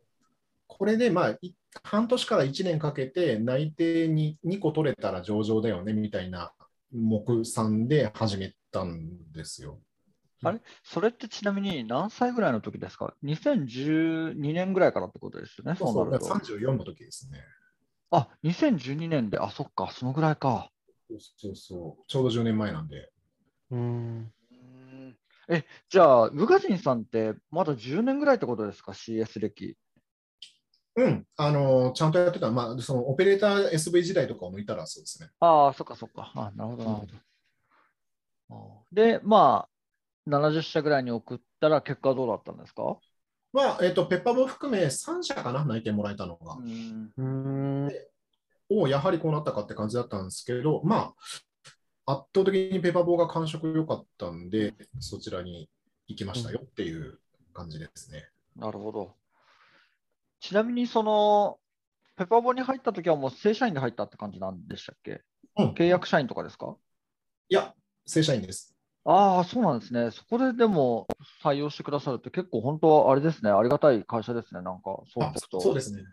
[0.67, 6.53] これでまあ、い半年から1年かけて内定に2個取れたら上場だよねみたいな
[6.91, 9.79] 目算で始めたんですよ。
[10.43, 10.61] あれ？
[10.83, 15.75] それってちなみに何歳ぐらいの時ですか ?2012 年ぐらいからってことですよね。
[15.77, 16.25] そうそうう、そなると。
[16.27, 17.43] 34の時ですね。
[18.11, 20.69] あ、2012年で、あ、そっか、そのぐらいか。
[21.09, 23.11] そうそうそう、ちょうど10年前なんで。
[23.71, 24.31] うん
[25.49, 29.77] え、じゃあ、宇賀神さんってまだ10年ぐらいってことですか ?CS 歴。
[30.97, 35.29] うん、あのちゃんとやってた、まあ、そのオペレーター SV 時代とかを抜いたらそうですね。
[35.39, 36.31] ああ、そっかそっか。
[36.35, 37.07] あなるほど、なる
[38.49, 38.85] ほど。
[38.91, 39.67] で、ま
[40.27, 42.97] あ、70社ぐらいに送ったら結果はどうだったんですか？
[43.53, 46.55] まあ、えっ、と、ペッパーボ含め3社かな、内定もらえたのが。
[46.55, 47.23] うんう
[47.87, 47.91] ん
[48.69, 51.13] おお、やはりこうなったかって感じだったんですけど、ま
[52.05, 55.69] あ、圧倒的にペーパーボーが感触良かったんで、そちらに
[56.07, 57.19] 行きましたよっていう
[57.53, 58.29] 感じですね。
[58.55, 59.13] なるほど。
[60.39, 61.59] ちなみに、その、
[62.15, 65.21] ペッパーボーに入ったときはもう正社員で入ったって感じなんでしたっけ？
[65.57, 66.75] うん契約社員とかですか？
[67.49, 67.73] いや、
[68.05, 68.75] 正社員です。
[69.05, 70.11] ああ、そうなんですね。
[70.11, 71.07] そこででも
[71.43, 73.51] 採用してくださるって結構本当、あれですね。
[73.51, 74.61] ありがたい会社ですね。
[74.61, 75.61] なんか、そうあ聞くと。
[75.61, 76.03] そうですね。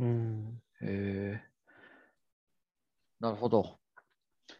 [0.00, 1.42] うんへえ。
[3.20, 3.78] なるほど。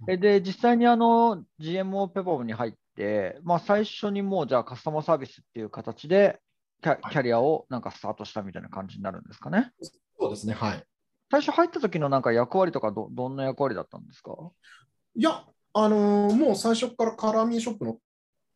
[0.08, 6.40] えで、実際にあの GMO ペパボに入って、まあ、最初にもうじゃあカスタマーサービスっていう形で
[6.82, 9.70] キャキャリアをなんかスタートしたみたいな感じになるんですかね？
[10.18, 10.84] そうですね、はい。
[11.30, 14.32] 最初入った時のなんか役割とかど、どんな役割だったんですか？
[15.14, 17.98] いや、あのーもう最初からカラーミーショップの、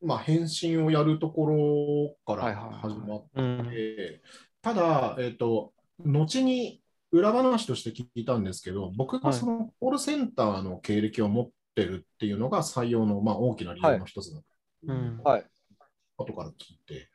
[0.02, 2.80] まあ、返信をやるところからはいはいはい。
[2.80, 3.72] 始まって、うん。
[4.60, 5.72] ただ、えっ、と、
[6.04, 9.38] 後に裏話として聞いたんですけど、僕がはい。
[9.38, 14.44] そのコールセンターの経歴を持ってるっていうのが採用の、まあ、大きな理由の一つだと
[14.88, 15.46] うんはい。
[16.16, 17.08] 後から聞いて、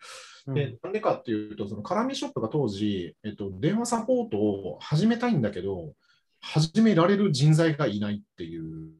[0.48, 0.54] うん。
[0.54, 5.94] で、なんでかっていうと、そのカラミショップが当時、えっと、電話サポートを始めたいんだけど、
[6.40, 8.92] 始められる人材がいないっていう、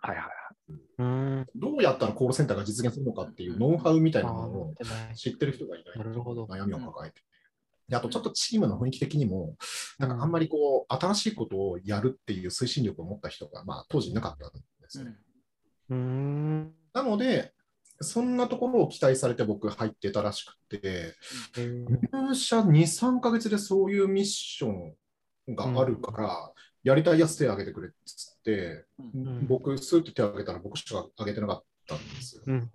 [0.00, 0.28] はいはい。
[0.98, 1.46] うん。
[1.54, 4.74] どうやったらコールセンターが実現するのかっていうノウハウみたいなものを
[5.14, 5.98] 知ってる人がいない。
[5.98, 6.44] なるほど。
[6.44, 7.20] 悩みを抱えて。
[7.88, 9.56] であとちょっとチームの雰囲気的にも、
[9.98, 15.16] なんかあんまりこう、新しいことをやるっていう推進力を持った人が、まあ、当時いなかったんですね。
[15.88, 16.74] うん。
[16.92, 17.54] なので、
[18.00, 21.14] そんなところを期待されて僕入ってたらしくて、
[21.56, 24.94] 入社2、3ヶ月でそういうミッション
[25.54, 26.52] があるから、
[26.84, 28.84] やりたいやつ手を挙げてくれっつって、
[29.48, 32.42] 僕、スーッと手を挙げたら僕しか挙げてなかったんですよ。
[32.46, 32.70] うん。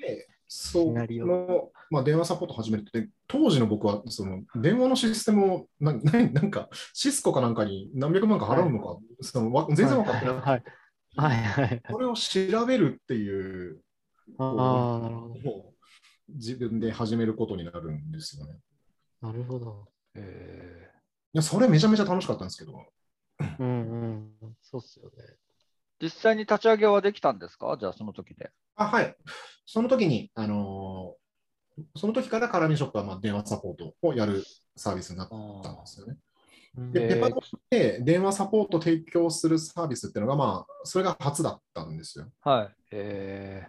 [0.00, 10.70] で、その、まあ、電話サポート始めて、当時の僕はその電話のシステムをなななんかシスコかなんかに何百万か払うのか、そのわ全然分かってなくて、
[11.16, 11.82] はいはいはい。
[11.90, 13.80] それを調べるっていう、
[14.38, 15.72] ああ、なるほど。
[16.28, 18.58] 自分で始めることになるんですよね。
[19.20, 19.88] なるほど。
[20.14, 20.90] え
[21.34, 22.86] いや、それめちゃめちゃ楽しかったんですけど、
[23.58, 24.56] うんうん。
[24.62, 25.36] そうっすよね。
[26.00, 27.76] 実際に立ち上げはできたんですか？
[27.78, 28.50] じゃあその時で。
[28.76, 29.16] あはい。
[29.66, 31.22] その時に、あのー
[31.96, 34.44] その時からカラミショップはまあ電話サポートをやる
[34.76, 35.28] サービスになっ
[35.62, 36.16] たんですよね。
[36.76, 42.30] うんで、えーペパ電話サポート提供するサービスっていうのが、まあ、それが初だったんですよ。
[42.40, 42.74] はい。
[42.90, 43.68] え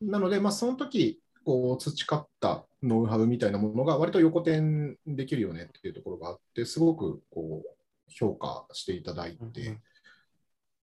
[0.00, 7.76] なので、まあ、その時こう培ったノウハウみたいなものが割と横転できるよねっていうところがあって、すごくこう
[8.08, 9.82] 評価していただいて、うんうん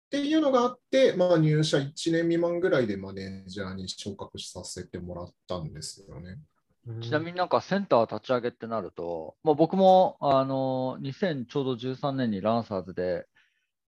[0.09, 1.83] っていうのがあって、まあ、入社1
[2.13, 6.39] 年未満ぐらいでマネージャーに昇格させてもらったんですよね。
[6.89, 7.01] うん。
[7.01, 13.27] ちなみになんかセンター立ち上げってなると、まあ、僕もあの2000ちょうど13年にランサーズで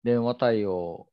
[0.03, 1.07] 電話対応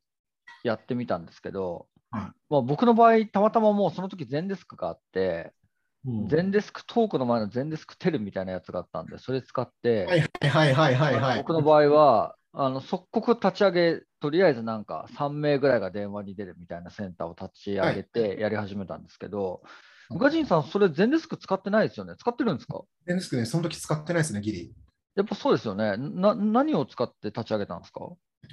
[0.63, 2.21] やってみたんですけど、はい。
[2.49, 5.53] まあ、僕の場合、たまたまもうその時ゼンデスクがあって、
[6.27, 11.37] ゼンデスクトークの前のゼンデスクテルみたいなやつがあったんで、それ使って、はいはいはいはいはい。
[11.39, 19.61] 僕の場合は、あの即刻立ち上げ、とりあえずなんか3名ぐらいが電話に出るみたいなセンターを立ち上げてやり始めたんですけど、
[20.11, 22.15] 宇賀神さん、それ全デスク使ってないですよね？
[22.17, 22.81] 使ってるんですか？
[23.05, 24.73] ゼンデスクね、その時使ってないですね、ギリ。
[25.15, 25.95] やっぱそうですよね。
[25.97, 28.01] な何を使って立ち上げたんですか？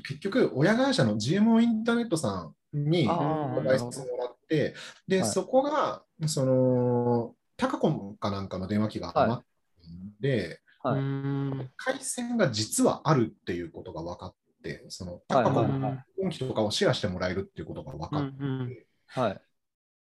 [0.09, 4.75] 結局、親会社の GMO インターネットさんにあーアドバイスもらって、
[5.07, 5.31] で、はい。
[5.31, 9.45] そこが、その、タカコムかなんかの電話機が余っ
[9.83, 11.01] てんで、はい。
[11.01, 15.93] うん回線が実はあるっていうことが分かって、そのタカコムはいはいはい。
[15.93, 18.31] の本機とかをシェアしてもらえるっていうことが分かっ
[18.69, 19.41] て、はい。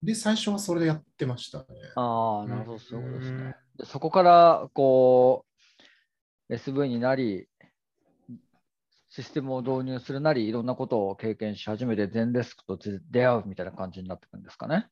[0.03, 1.65] で、最初はそれでやってましたね。
[1.95, 3.55] ああ、なるほど、そういうことですね。
[3.77, 5.45] でそこから、こ
[6.49, 7.47] う、SV になり、
[9.09, 12.79] システムを導入するなり、いろんなことを経験し始めて、全デスクと
[13.11, 14.87] 出会うみたいな感じになってくるんですかね。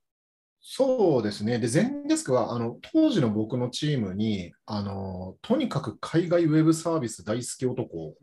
[0.62, 1.58] そうですね。
[1.58, 8.16] で、ゼンデスクは、あの、当時の僕のチームに、あの、とにかく海外ウェブサービス大好き男、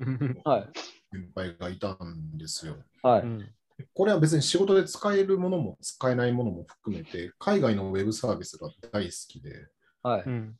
[0.44, 0.68] はい。
[1.10, 2.76] 先輩がいたんですよ。
[3.02, 3.24] はい。
[3.78, 9.54] うんこれは別に仕事で使えるものも使えないものも含めて、海外のウェブサービスが大好きで、っ
[10.02, 10.22] はい。
[10.26, 10.56] うん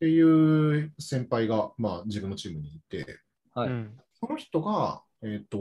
[0.00, 3.20] ていう先輩が、まあ、自分のチームにいて、
[3.54, 3.68] はい。
[3.68, 5.58] うんその人が、えっ、と、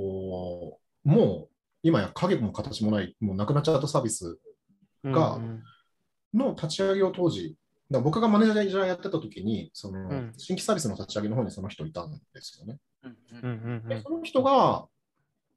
[1.03, 1.49] もう
[1.81, 4.39] 今や影も形もない、もうなくなっちゃったサービス
[5.03, 5.63] がうん
[6.33, 7.57] の立ち上げを当時、
[7.91, 12.79] だ僕がマネージャーやってた時に、その、ん新規サービスの立ち上げの方にその人いたんですよね。
[13.03, 14.87] うんうんうんでその人が、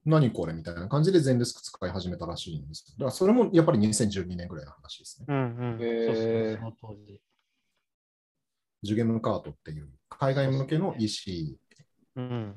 [0.07, 2.87] 何これみたいな感じで全デスク使い始めたらしいんです。
[2.93, 5.27] だからそれもやっぱり2012年ぐらいの話ですね。
[5.29, 7.21] うんうんへーそうそうその当時。
[8.83, 11.59] ジュゲムカートっていう海外向けの EC。
[12.15, 12.55] うん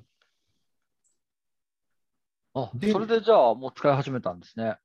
[2.54, 4.78] あ、でそれでじゃあ、もう使い始めたんですね。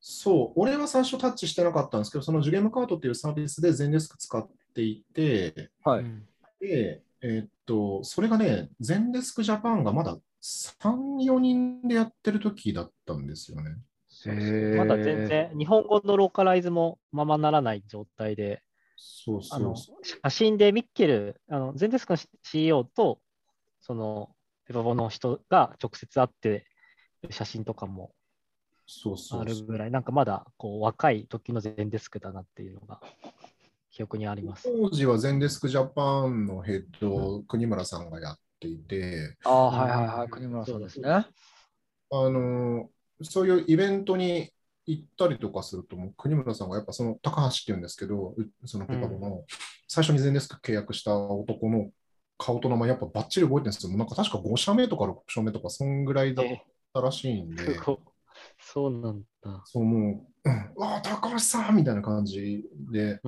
[0.00, 6.00] そう、俺は最初タッチしてなかったんですけど、そのジュゲムカートっていうサービスで全デスク使っていて、はい。
[6.00, 6.28] うん
[6.60, 13.76] で、えっと、それがね、全デスクジャパンがまだ3、4人でやってる時だったんですよね。
[14.76, 18.62] まだ全然、日本語のローカライズもままならない状態で、
[18.96, 23.20] そうあのそうそ写真でミッケル、あのゼンデスクの CEO と、
[23.80, 24.30] その
[24.66, 26.66] ペパボの人が直接会って、
[27.30, 28.18] 写真とかもう。
[28.90, 33.00] そうそうそうあるぐらい、なんかまだこう若い時のゼンデスクだなっていうのが
[33.90, 34.68] 記憶にあります。
[34.80, 40.28] 当時は全デスクジャパンのヘッドを国村さんがやっていて、ああ、はいはいはい。
[40.28, 41.26] 国村さんですね。
[42.10, 42.88] あの
[43.22, 44.50] そういうイベントに
[44.86, 49.44] 行ったりとかすると、もう国村さんがやっぱその高橋っていうんですけど、うそのペパボの
[49.86, 51.90] 最初に全デスク契約した男の
[52.38, 53.90] 顔と名前やっぱバッチリ覚えてるんですよ。
[53.90, 56.46] もうなんか確か5社目とか6社目とか、そんぐらいだっ
[56.94, 57.98] たらしいんで、すごい
[58.60, 59.62] そうなんだ。
[59.66, 63.20] そうもう、うんうわあ、高橋さんみたいな感じで。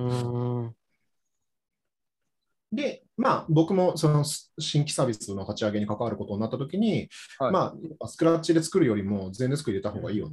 [2.71, 7.07] で、まあ、僕もその新規サービスの立ち上げに関わることになったときに、
[7.37, 10.31] はいまあ、スクラッチで作るよりも全デスク入れた方がいいよ。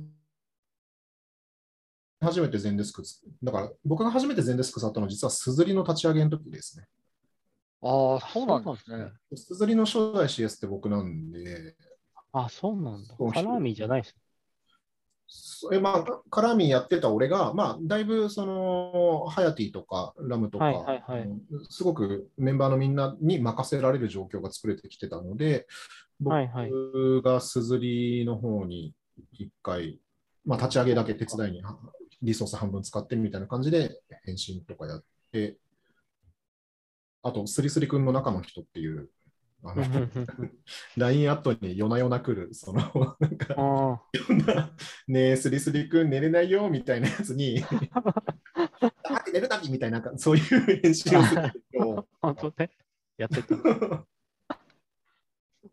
[2.21, 6.87] 初めて全デスクつ、だから僕が初めて全デスク触ったのは実はすずりの立ち上げの時ですね。
[7.83, 9.13] ああ、そうなんですね。
[9.37, 11.77] すずりの初代 CS って僕なんで、
[12.33, 13.33] あ、そうなんだそう。
[13.33, 14.17] カラじゃないです。
[15.31, 21.21] それまあ、カラーミーやってた俺が、まあ、だいぶその、ハヤティとかラムとか、はいはいはい。
[21.21, 25.67] うんすごくメンバーのみんなに任せられる状況が作れてきてたので、
[26.21, 28.95] 僕がすずりの方に
[29.33, 30.01] 一回、
[30.47, 31.79] まあ、立ち上げだけ手伝いには
[32.23, 35.59] リソース半分使ってみたいな感じで返信とかやって、
[37.23, 39.11] あと、スリスリ君の中の人っていう
[40.97, 42.81] LINE アットに夜な夜な来る、その、
[43.19, 44.01] なんか、あ
[45.09, 47.67] ねえ、スリスリくん寝れないよみたいなやつに、だ
[49.21, 51.53] って寝るなみたいな、そういう返信をする
[52.21, 52.71] 本当ね。
[53.17, 53.57] やってた。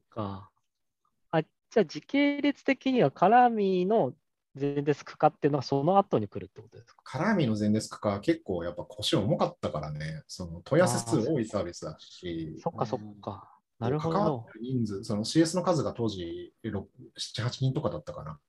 [0.09, 0.49] か。
[1.31, 4.13] あ、じゃあ時系列的にはカラーミーの
[4.55, 7.01] 全デスク化っていうのはその後に来るってことですか？
[7.03, 13.51] カラーミーの全デスク化は結構やっぱ腰重かったからね、その問い合わせ数多いサービスだし、そっかそっか。
[13.79, 14.51] なるほ関わどっ。
[14.53, 18.39] てる人数、その CS の数が当時6 7、8人とかだったかな。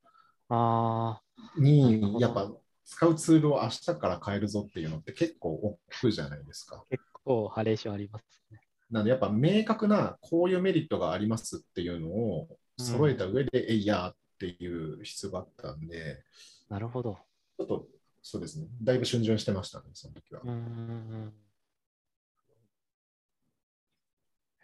[0.48, 1.20] あ
[1.58, 2.52] に、やっぱ
[2.84, 6.76] 使うツールを明日から変えるぞっていうのって結構億劫じゃないですか。
[6.76, 8.60] あ、結構ハレーションありますね。
[8.90, 12.48] なのでやっぱ明確なこういうメリットがありますっていうのを
[12.78, 16.22] 揃えた上で、えいやーっていう必要があったんで、
[16.68, 17.18] なるほど。
[17.58, 17.86] ちょっと
[18.22, 20.42] そうですね、だいぶ逡巡してましたね、その時は。
[20.44, 21.32] うん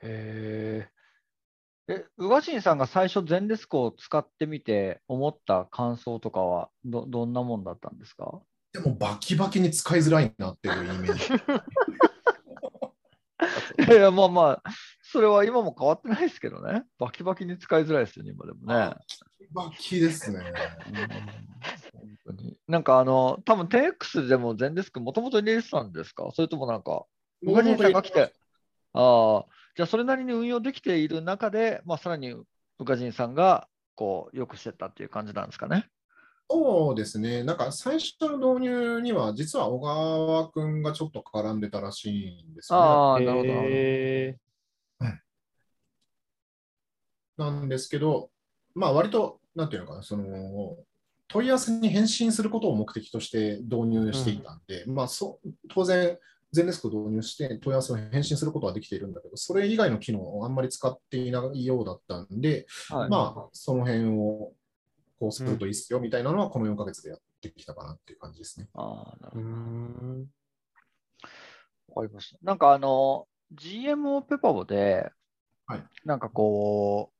[0.02, 0.88] え。
[1.88, 8.40] え、宇賀神さんが最初、ゼンデスクを使ってみて思った感想とかはど、どんなもんだったんですか？
[8.72, 11.34] でもバキバキに使いづらいなっていうイメージ。
[13.92, 14.70] いやまあまあ、
[15.02, 16.84] それは今も変わってないですけどね。
[16.98, 18.94] バキバキに使いづらいですよね、今でもね。
[19.50, 20.40] バキですね。
[21.92, 26.30] 本当になんかあの、多分 10X でもゼンデスクもともと入れてたんですか？
[26.32, 27.04] それともなんか、
[27.42, 28.32] 宇賀神さんが来て、
[28.92, 29.44] ああ、
[29.74, 32.44] じゃあそれなりに運用できている中で、まあ、さらに宇
[32.84, 35.88] 賀神さんがこうよくしてったっていう感じなんですかね。
[36.50, 42.84] そうですね、なんか最初の導入には、実は小川君がちょっと絡んでたらしいんですよね。
[42.86, 43.52] ああ、なるほど
[47.38, 48.30] なんですけど、
[48.74, 50.76] まあ割と、なんていうのかな、その、
[51.28, 56.18] 問い合わせに返信することを目的として導入していたんで、まあそう当然、
[56.52, 64.52] ゼンデスクを導入して問い合わせを返信することはできているんだけど、それ以外の機能をあんまり使っていないようだったんで、はいまあその辺を
[65.18, 68.68] こうするといいっすよみたいなのは、この4ヶ月でやってきたかなっていう感じですね。
[68.74, 69.46] ああ、なるほど。
[69.46, 70.26] ん。
[71.94, 72.38] わかりました。
[72.42, 75.10] なんかあの、GMO ペパボで、
[75.66, 77.12] はいなんかこ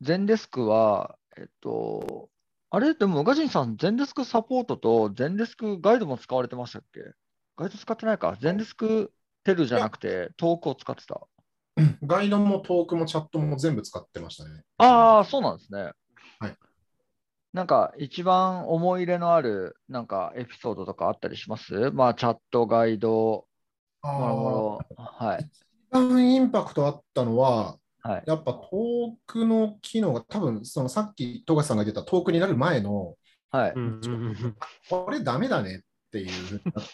[0.00, 2.28] う、ゼンデスクは、えっと、
[2.70, 2.94] あれ？
[2.94, 7.00] でも、宇賀神さん、ゼンデスクサポートとゼンデスクガイドも使われてましたっけ？
[7.56, 9.12] ガイド使ってないかゼンデスク
[9.44, 11.20] テルじゃなくて、トークを使ってた。
[12.02, 14.62] ガイドもトークもチャットも全部使ってましたね。
[14.78, 15.92] ああ、そうなんですね。
[16.38, 16.56] はい。
[17.52, 21.90] なんか、一番思い入れのある、なんか、エピソードとかあったりします？
[21.92, 23.46] まあ、チャット、ガイド、
[24.02, 25.04] あもろもーろ。
[25.04, 25.38] はい。
[25.38, 28.22] 一番インパクトあったのは、はい。
[28.26, 33.16] やっぱトークの機能が多分そのさっき富樫さんが言ってたトークになる前の
[33.50, 33.72] はい。
[33.74, 34.56] うんうんうん
[34.88, 35.80] これダメだねっ
[36.12, 36.90] ていうふうになって、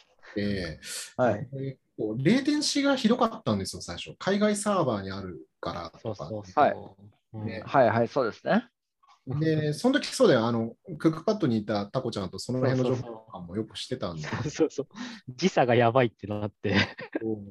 [1.16, 1.48] はい。
[1.52, 4.14] でこうレーテンシーがひどかったんですよ、最初。
[4.18, 6.00] 海外サーバーにあるからとか。
[6.00, 6.76] そうそうはい。
[7.46, 8.68] ねはい、はい、そうですね。
[9.26, 14.22] で、その時そうだよ、あの、クックパッドにいたタコちゃんとその辺の情報とかもよくしてたんで。
[14.22, 14.86] そうそうそう。
[15.28, 16.74] 時差がやばいってなって。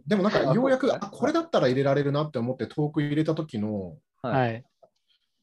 [0.06, 4.66] でもなんか ようやく、ああ、これだったら入れられるなって思ってトーク入れた時の、はいはい。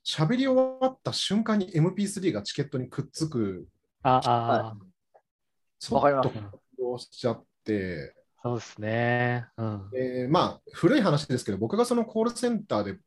[0.04, 3.66] 喋り終わった瞬間に MP3 がチケットにくっつく、
[4.02, 9.46] ああ、わかります動しちゃって、そうですね。
[9.56, 9.90] うん。
[9.96, 12.98] えーまあ、古い話ですけど、僕がそのコールセンターで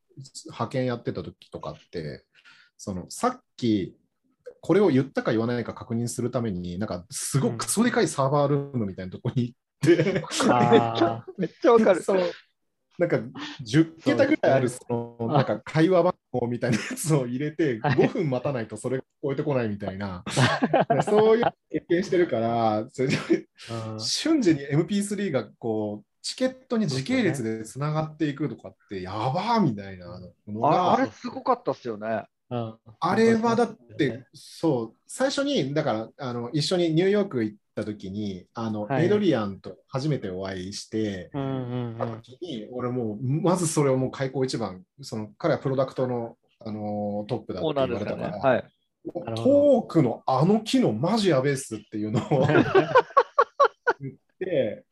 [0.46, 2.24] 派遣やってた時とかって、
[2.76, 3.96] そのさっき
[4.60, 12.02] これを言ったか言わないか確認するために、なんかすごうんくクソでかいサーバールームみたいなとこに行って、あ めっちゃわかる。
[12.98, 13.18] なんか
[13.64, 17.94] 10桁ぐらいあるそそのなんか会話番号みたいなやつを入れて、はい。
[17.94, 20.24] 5分待たないとそれが聞こえてこないみたいな、
[21.04, 23.08] そういう経験してるから、それ
[23.98, 32.24] 瞬時に MP3 がこうチケットに時系列でつながっていくとかってやばーみたいなのがああれ、すごかったっすよね。
[32.50, 32.74] うん。
[33.00, 42.22] あれはだって、そう、最初に、だから、あの一緒にニューヨーク行った時に、あの、はいエイドリアンと初めてお会いして、うんうんうん。
[42.22, 47.74] 時に、俺もう、まずそれをもう開口一番、その彼はプロダクトの、あのトップだって言。
[47.74, 48.64] われたから、はい。
[49.36, 52.46] トークのあの機能マジやべえっすっていうのを
[54.00, 54.84] 言って、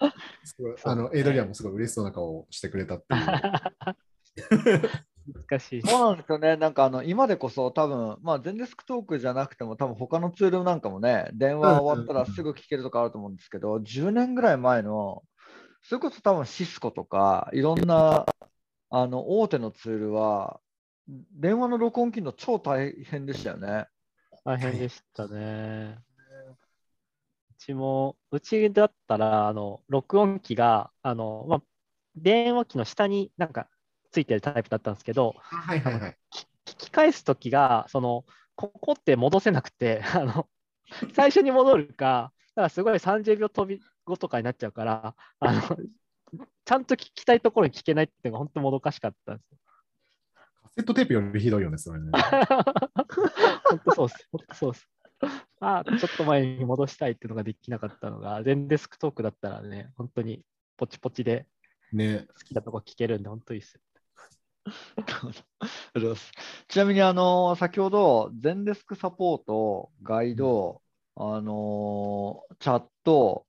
[0.85, 4.91] あのエイドリアンもすごい嬉しそうな顔をしてくれたっていう。
[5.51, 5.83] 難しい。
[5.83, 6.57] そうなんですよね。
[6.57, 15.23] なんかあの今でこそ多分、まあ、全デスクトークじゃなくても多分他のツールなんかもね、電話終わったらすぐ聞けるとかあると思うんですけど、10年ぐらい前の、
[15.83, 18.27] それこそ多分シスコとか、いろんな
[18.91, 20.61] あの大手のツールは、
[21.09, 23.87] 電話の録音機能超大変でしたよね。
[24.45, 25.99] 大変でしたね。
[27.51, 31.63] うちも、うちだったら、あの、録音機が、あの、まあ、
[32.17, 33.69] 電話機の下になんか
[34.11, 36.17] ついてるタイプだったんですけど、あはいはいはい。
[36.67, 38.25] 聞き返すときが、その、
[38.57, 40.49] ここって戻せなくて、 あの、
[41.15, 45.63] 最初に戻るか、だからすごい30秒飛び後とかになっちゃうから、あの、
[46.65, 49.59] ちゃんと聞きたいところに聞けないっていうのが本当もどかしかったんですよ。
[50.63, 52.11] カセットテープよりひどいよね、それね。
[53.69, 54.29] 本当そうです。
[54.31, 54.89] 本当そうです。
[55.61, 60.43] あちょっと前に戻したいっていうのができなかったのが、全デスクトークだったらね、本当に
[60.77, 61.47] ポチポチで
[61.93, 62.27] ね。
[62.35, 63.79] 好きなとこ聞けるんで、本当いいです
[66.69, 70.83] ちなみに、あの先ほど、全デスクサポート、ガイド、
[71.17, 73.47] あのチャット、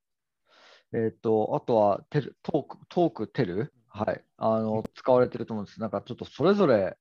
[0.93, 5.80] えっ、と、あとはテルトーク、トーク、テル、はい、あの使われてると思うんです。
[5.80, 6.97] なんかちょっとそれぞれ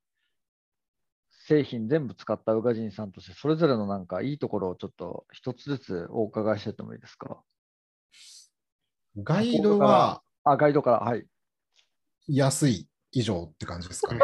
[1.31, 7.43] 製品全部使った宇賀神さんとして、それぞれのなんかいいところをちょっと一つずつお伺いしてってもいいですか？
[9.17, 11.27] ガイドはあ、ガイドから、はい。
[12.29, 14.21] 安い以上って感じですかね。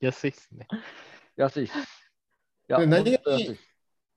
[0.00, 0.66] 安いっすね。
[1.36, 1.72] 安いっす。
[2.68, 3.56] で何気に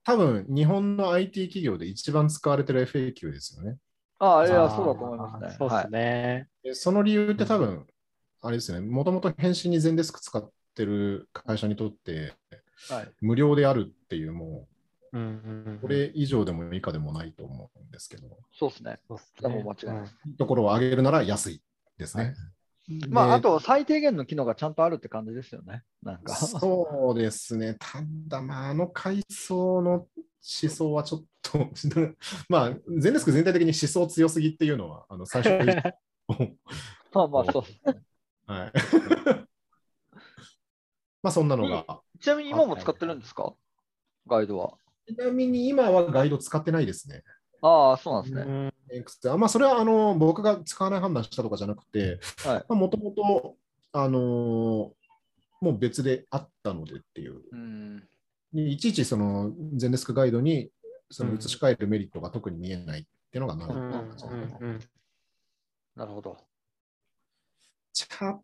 [0.04, 3.78] 多分、日本の IT 企業で一番使われてる FAQ ですよね。
[4.18, 5.56] あ、いや、そうだと思いますね。
[5.58, 6.48] そうですね。
[6.62, 7.86] でその理由って多分、
[8.42, 12.34] あれですよね、もともと返信に全デスク使ってる会社にとって、
[12.90, 12.98] はい。
[12.98, 13.12] はい。
[13.22, 14.68] 無料であるっていう、も
[15.12, 18.98] うんうんうんう、これ以上でも以下でもないと思うんですけど、そうですね。
[19.08, 21.62] そうっすそれはもう間違いないところを上げるなら安い
[21.96, 22.34] ですね。
[23.08, 25.84] まあ、であと最低限の機能がちゃんとあるって感じですよね。
[26.02, 26.34] なんか。
[26.34, 27.76] そうですね。
[27.80, 30.08] ただ、まあ、あの階層の思
[30.70, 31.70] 想はちょっと、
[32.48, 35.66] まあ、全デスク全体的に思想強すぎっていうのは、あの最初に
[37.12, 38.02] まあまあ、そうですね。
[38.46, 38.72] はい。
[41.22, 42.02] まあ、そんなのが。
[42.20, 43.54] ちなみに今も使ってるんですか
[44.26, 44.76] ガイドは。
[45.06, 47.22] ちなみに今はガイド使ってないですね。
[47.66, 48.42] ああ、そうなんですね。
[48.42, 52.72] うん X あまあ、それはあの僕が使わない判断したとかじゃなくて、はい。
[52.74, 53.56] もともと、
[53.92, 54.90] あのー
[55.60, 57.40] もう別であったのでっていう。
[57.50, 58.08] うん。
[58.52, 60.68] いちいちその全デスクガイドに
[61.10, 64.28] そのうん移し替えるメリットが特に見えないっていうのがなるうんうんほど
[64.60, 64.80] うん
[65.96, 66.36] なるほど。
[67.94, 68.36] チャッ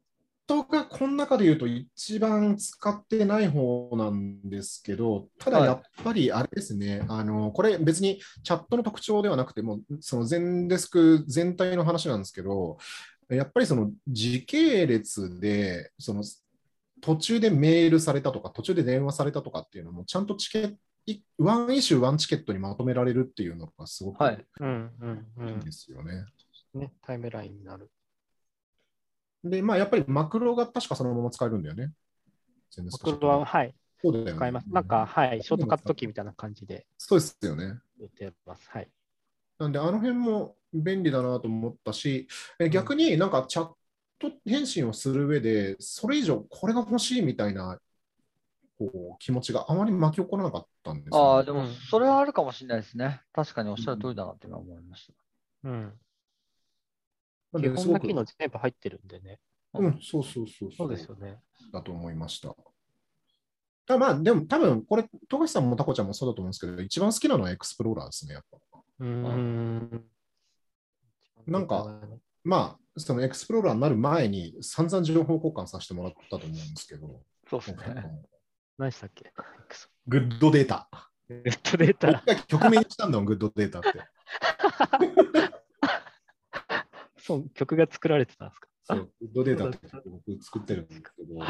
[0.50, 12.78] トがこの中で言うと一番使ってない方なんですけど、ただはいやっぱりあれですね、あのこれ別にチャットの特徴ではなくても、その全デスク全体の話なんですけど、
[13.28, 16.24] やっぱりその時系列で、その
[17.00, 20.76] 途中でメールされたとか、途中で電話されたとかっていうのも、ちゃんとチケット、
[21.06, 26.24] いワンイシュー、ワンチケットにまとめられるっていうのがすごくいはいうんうんうんいんですよね。
[26.74, 27.88] ね、タイムラインになる。
[29.44, 31.92] で、まあやっぱりマクロが確かそのまま使えるんだよね。
[32.70, 34.32] 全デスクチャット僕は、はい、そうだよね。
[34.32, 34.66] 使います。
[34.70, 37.80] なんか、はい、ショートカットキーみたいな感じでそうですよね。
[38.16, 38.68] てます。
[38.70, 38.88] はい。
[39.58, 42.28] なんで、あの辺も便利だなと思ったし、
[42.58, 43.72] え逆になんかチャッ
[44.18, 47.78] ト返信をする上で、それ以上これが欲しいみたいな
[48.78, 51.46] こう気持ちがあまり巻き起こらなかったんですよ、ああ、ね。
[51.46, 53.20] でもうんそれはあるかもしれないですね。
[53.32, 55.12] 確かにおっしゃる通りだなって今思いまし
[55.64, 55.92] うん。
[57.58, 59.40] 基本ですごくな機能全部入ってるんでね。
[59.74, 61.40] うん、そうそうそうそうですよね。
[61.72, 62.54] だと思いました。
[63.86, 68.58] ただまあ、でも多分これ、富樫さんもタコちゃんもそうだと思うんですけど、一番好きなのはエクスプローラーですね、やっぱ。
[69.00, 70.04] うーん。
[71.46, 72.00] なんか、
[72.44, 77.60] まあ、そのエクスプローラーになる前に散々情報交換させてもらったと思うんですけど、た。
[77.60, 78.04] そうですね。
[78.78, 79.32] 何したっけ？
[80.06, 80.88] グッドデータ。
[81.28, 82.22] ネットデータ。
[82.46, 83.92] 曲名にしたんだもん、グッドデータって。
[87.30, 88.68] そう、曲が作られてたんですか？
[88.82, 91.44] そう、グッドデータって曲僕作ってるんですけど、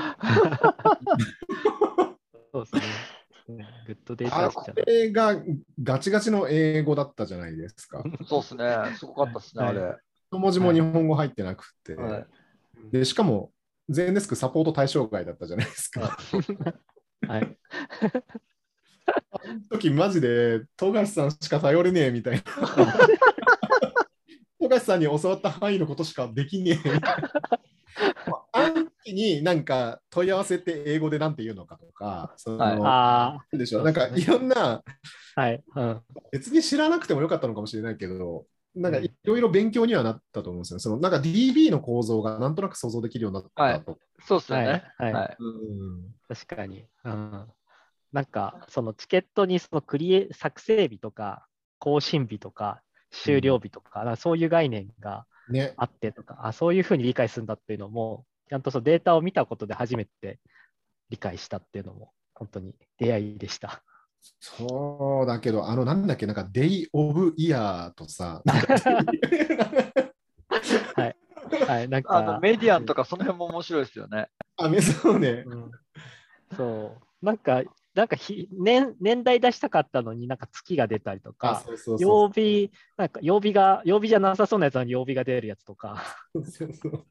[2.52, 2.82] そうですね。
[3.48, 5.34] うんグッドデーあタこれが
[5.82, 8.04] ガチガチの英語だったじゃないですか。
[8.28, 8.94] そうですね。
[8.96, 9.96] すごかったですね、あれ。
[10.30, 12.26] 一文字も日本語入ってなくて、はい。
[12.92, 13.50] でしかも、
[13.88, 16.16] Zendesk サポート対象外だったじゃないですか。
[17.26, 17.58] はい。
[19.32, 22.42] あの時マジで、富樫さんしか頼れねえみたいな。
[24.60, 27.30] 富樫さんに教わった範囲のことしかできねえみたいな。
[28.52, 34.82] あの時になんか問い合わせって英語でなんて言うのかとか、そのはいあなんでしょうそうですねなんかいろんな、
[35.34, 35.64] あ、はい。
[35.74, 36.00] うん。
[36.30, 38.44] 別に知らなくてもよかったのかもしれないけど、
[38.74, 40.80] なんかいろいろ勉強にはなったと思うんですよね。
[40.80, 43.98] そのなんか DB の構造がなんとなく想像できるようになったと。
[44.26, 44.84] そうですね。。
[44.98, 45.12] はい。
[45.14, 45.36] はい。
[45.38, 46.84] うん確かに。
[47.04, 47.46] うん。
[48.12, 51.46] なんか、そのチケットにそのクリエ作成日とか、
[51.78, 60.38] 更新日とか、終了日とか、なんかそういう概念がね、あってとか、あ、そういうふうに理解するんだっていうのも、ちゃんとそのデータを見たことで初めて
[61.10, 63.82] 理解したっていうのも、本当に出会いでした。
[64.38, 68.74] そうだけど、あのなんだっけ、なんか Day of Year とさ、 なんか
[70.94, 71.16] はい。
[71.66, 74.28] はい、なんあのか、メディアンとかその辺も面白いですよね。
[74.56, 75.44] あ、めそうね。
[75.46, 75.70] うん
[76.56, 77.62] そう、なんか、
[77.94, 81.64] なんかひ年年代出したかったのになんか月が出たりとあ、か。
[81.98, 86.02] 曜日、なんか曜日が、曜日じゃなさそうなやつなのに曜日が出るやつとか、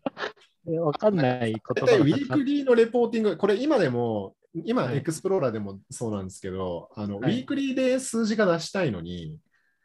[0.66, 4.98] わかんないこと大体ウィークリーのレポーティング、これ今でも、今、はい。
[4.98, 7.34] エクスプローラーでもそうなんですけど、あのはい。
[7.34, 9.38] ウィークリーで数字が出したいのに、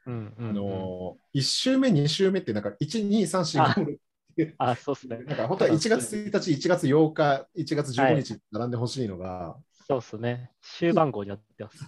[0.07, 0.51] うんうんうん。
[0.51, 3.99] あの1週目、2週目って、なんか1、2、3、4、5、
[4.37, 5.19] 6あ、そうっすね。
[5.19, 9.57] なんか本当は1月1日、1月8日、1月15日並んでほしいのが、
[9.87, 10.51] そうっすね。
[10.63, 11.85] 週番号になってます。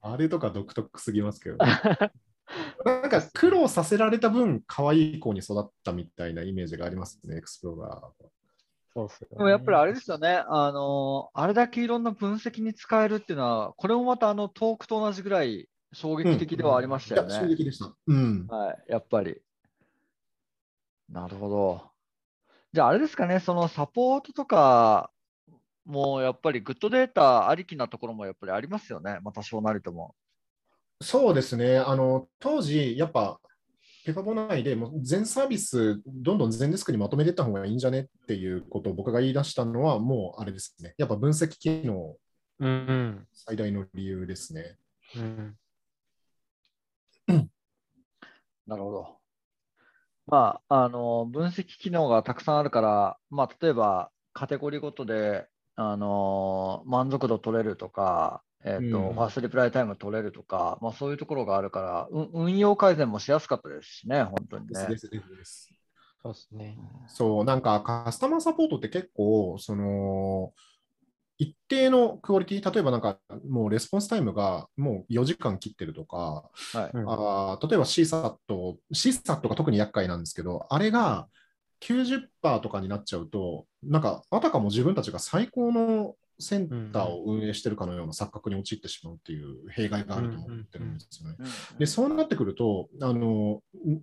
[0.00, 1.56] あれとか独特すぎますけど、
[2.84, 8.26] なんか苦労させられた分、可愛い子に育ったみたいなイメージがありますね、エクスプローラー。
[8.94, 17.54] そうっすよねでもやっぱりあれですよね、あのあれだけいろんな分析に使えるっていうのは、これもまたあのトークと同じぐらい衝撃的ではありましたよいや、衝ね。
[17.54, 17.92] 撃でした。
[18.06, 18.46] うん。
[18.46, 19.40] はい、やっぱり。
[21.08, 21.90] なるほど。
[22.72, 25.10] じゃああれですかね、そのサポートとか
[25.84, 30.14] もやっぱりグッドデータありきなところもやっぱりありますよね、まあ多少なりとも。
[31.00, 31.78] そうですね。
[31.78, 33.38] あの、当時、やっぱ、
[34.04, 40.94] ペパボ内でもう全サービス、どんどん全デスクにまとめていった方がいいんじゃねっていうことを僕が言い出したのは、もうあれですね。
[40.98, 42.16] やっぱ分析機能、
[42.60, 44.76] うんうん最大の理由ですね。
[45.16, 45.56] うん。
[48.66, 49.18] なるほど。
[50.26, 55.46] まあ、あの、分析機能がたくさんあるから、まあ、例えばカテゴリーごとで、
[55.76, 64.72] あの、満足度取れるとか、えっと、うんファーストリプライタイム取れるとか、まあ、そういうところがあるから、う運用改善もしやすかったですしね、本当にね。
[64.72, 65.74] ですですですです。
[66.22, 66.76] そうっすね。
[67.08, 70.52] そう、なんかカスタマーサポートって結構、その、
[71.38, 76.90] 一定のクオリティ、例えばなんかもうレスポンスタイムがもう4時間切ってるとか、はい。
[76.94, 81.28] うんあー例えば CSAT、CSAT が特に厄介なんですけど、あれが
[81.80, 91.36] 90%とかになっちゃうと、なんかあたかも自分たちが最高のセンターを運営してるかのような錯覚に陥ってしまうっていう弊害があると思ってるんですよね。
[91.38, 94.00] うんで、そうなってくると、あの、ん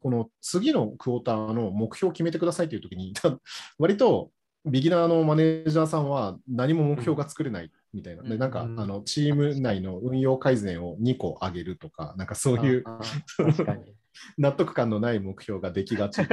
[0.00, 3.14] この次のクォーターの目標を決めてくださいというときに、
[3.78, 4.30] 割と
[4.66, 8.22] ビギナーのマネージャーさんは何も目標が作れないみたいな。
[8.22, 12.84] で、なんか、うんあの、チーム内の運用改善を2個上げるとか、なんかそういう。
[14.38, 16.28] 納得感のない目標ができがちな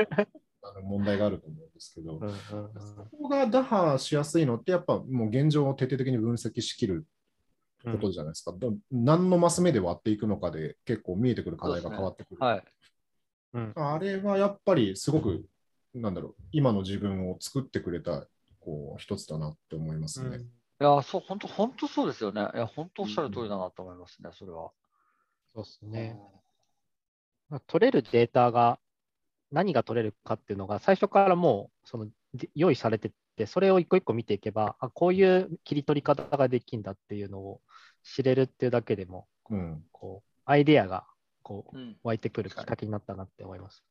[0.64, 2.38] あの問題があると思うんですけど、うんうんうん
[2.82, 7.06] そこが打破しやすいのって、やっぱもう現状を徹底的に分析しきる
[7.84, 8.54] ことじゃないですか。
[8.54, 12.38] だ何のマス目で割っていくのかで結構見えてくる課題が変わってくる。
[12.40, 12.64] はい。
[13.54, 15.46] うんあれはやっぱりすごく、
[15.94, 18.28] なんだろう、今の自分を作ってくれた
[18.60, 20.38] こう一つだなって思いますね。
[20.38, 20.52] うん
[20.82, 22.42] いや、そう、本当、本当そうですよね。
[22.56, 24.72] いや、本当おっしゃる通りだなと思いますね、それは。
[25.54, 26.20] そうっすね。
[27.52, 28.80] まあ取れるデータが
[29.52, 37.62] 何が取れるかっていうのが最初からもうそので用意されてて、それを一個一個見ていけば、あこういう切り取り方ができるんだっていうのを
[38.04, 41.06] 知れるっていうだけでも、うん、こうアイデアが
[41.44, 41.98] こううん。
[42.04, 43.84] 湧いてくるきっかけになったなって思います。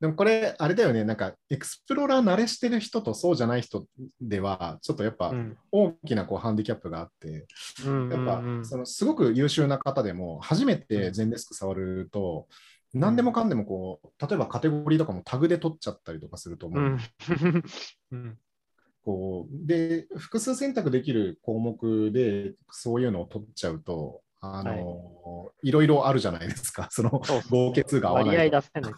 [0.00, 3.86] でもこれ、あれだよね、なんかエクスプローラー慣れしてる人とそうじゃない人
[4.20, 5.56] では、ちょっとやっぱうん。
[5.70, 7.46] 大きなこうハンディキャップがあって、
[7.86, 12.48] うんやっぱそのすごく優秀な方でも、初めて全デスク触ると、
[12.94, 16.82] 何でもかんでもこう、例えばカテゴリーとかもタグで取っちゃったりとかすると思う。
[16.82, 16.98] うん。
[18.12, 18.38] うん。
[19.04, 25.70] こうで、複数選択できる項目でそういうのを取っちゃうと、あのい。
[25.70, 27.10] ろいろあるじゃないですか、その
[27.50, 28.56] 合計数が合わないと。
[28.56, 28.94] 割合出せない。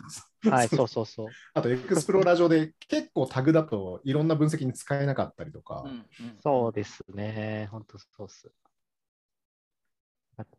[0.51, 0.89] はい、 そう。
[0.89, 1.29] そうそう。
[1.55, 6.39] あと、エクスプローラー上で結構タグだといろんな分析に使えなかったりとか、うんうん。
[6.43, 7.69] そうですね。
[7.71, 8.51] 本当そうっす。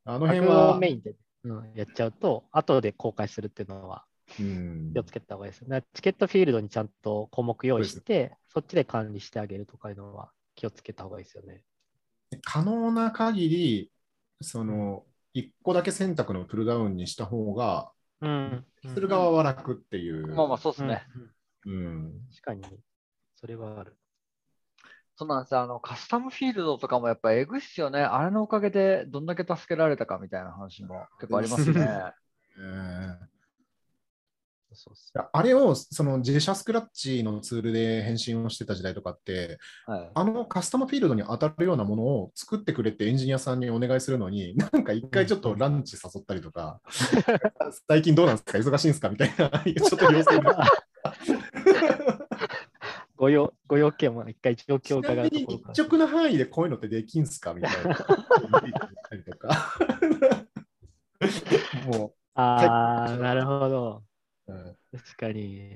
[0.05, 1.15] あの辺はをメインで、
[1.45, 4.05] うん、やっちゃうと、後で公開するっていうのは
[4.39, 5.83] うん気をつけた方がいいですよね。
[5.93, 11.63] チケットフィールドにちゃんと項目用意して、そっちで管理してあげるとかいうのは気をつけた方がいいですよね。
[12.43, 13.91] 可能な限り、
[14.41, 17.91] その、1個だけ選択のプルダウンにした方が、
[18.21, 18.65] うん。
[18.93, 20.27] する側は楽っていう。
[20.27, 21.03] まあまあ、そうですうんね。
[21.65, 22.79] うん確かに、
[23.35, 23.97] それはある。
[25.17, 25.61] そうなんですよ。
[25.61, 28.01] あの、カスタムフィールドとかもやっぱえぐいっすよね。
[28.01, 32.13] あれのおかげでどんだけ助けられたかみたいな話も結構ありますね。
[32.57, 33.35] えー
[34.77, 39.57] そうあれをその自社スクラッチのツールで返信をしてた時代とかって、
[39.87, 40.11] はい。
[40.13, 46.81] あのカスタムフィールドに当たるようなものを作ってくれってエンジニアさんにお願いするのに、なんか一回ちょっとランチ誘ったりとか、
[47.87, 49.07] 最近どうなんですか、忙しいんですか？
[49.09, 50.67] みたいな、 ちょっと要請が。
[53.25, 55.73] ご用ご用件も一回状況を伺うところから。
[55.73, 57.97] 一直の範囲でこういうのってできんすかみたいな。
[61.87, 64.03] もああ、なるほど。
[64.47, 65.71] う、うん確かに。
[65.71, 65.73] い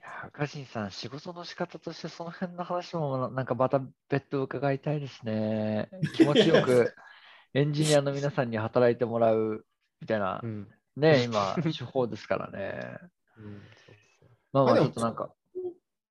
[0.00, 5.90] や、ガジンさん、仕事の仕方としてその辺の話もなんかまた別途伺いたいですね。
[6.14, 6.94] 気持ちよく
[7.52, 9.66] エンジニアの皆さんに働いてもらう
[10.00, 10.72] みたいなう、ん。
[10.96, 12.96] ね、今、手法ですからね。
[13.36, 13.60] うん
[14.50, 15.34] まあまあ、ちょっとなんか、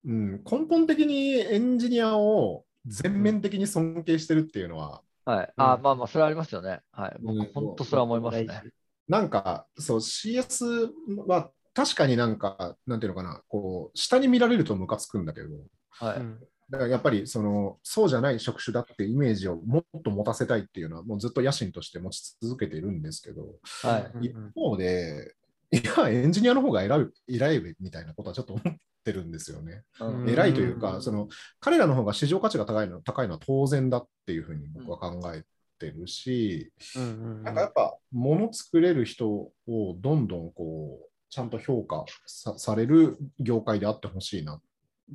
[0.04, 5.52] うん、根本的にエンジニアを全面的に尊敬してるっていうのは、はい。
[5.56, 6.80] あ、まあまあ、それはありますよね。
[6.90, 7.16] はい。
[7.20, 8.62] 僕、うん本当それは思いますね。
[9.08, 10.90] なんか、そう、CS
[11.26, 15.48] は確かになんか、なんていうのかな、こう、下に見られるとムカつくんだけど、
[15.90, 16.16] はい。
[16.18, 16.40] うん
[16.70, 24.10] だからやっぱりそのそうじゃない職種だってイメージをもっと持たせたいっていうのはもうずっと野心として持ち続けているんですけど、はい。
[24.14, 25.34] うん一方で、
[25.70, 28.76] いや、エンジニアの方が偉い偉いみたいなことはちょっと思っ
[29.08, 29.82] てるんですよね。
[30.00, 30.28] うん。
[30.28, 31.02] 偉いというか、うん。
[31.02, 31.28] その
[31.60, 35.44] 彼らの方が市場価値が高いの高いのは当然だっていうふうに僕は考え
[35.78, 37.06] てるし、うんう
[37.40, 39.52] んなんかやっぱ物作れる人を
[39.98, 44.60] どんどんこうちゃんと評価さされる業界であってほしいな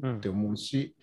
[0.01, 0.95] うんって思うし、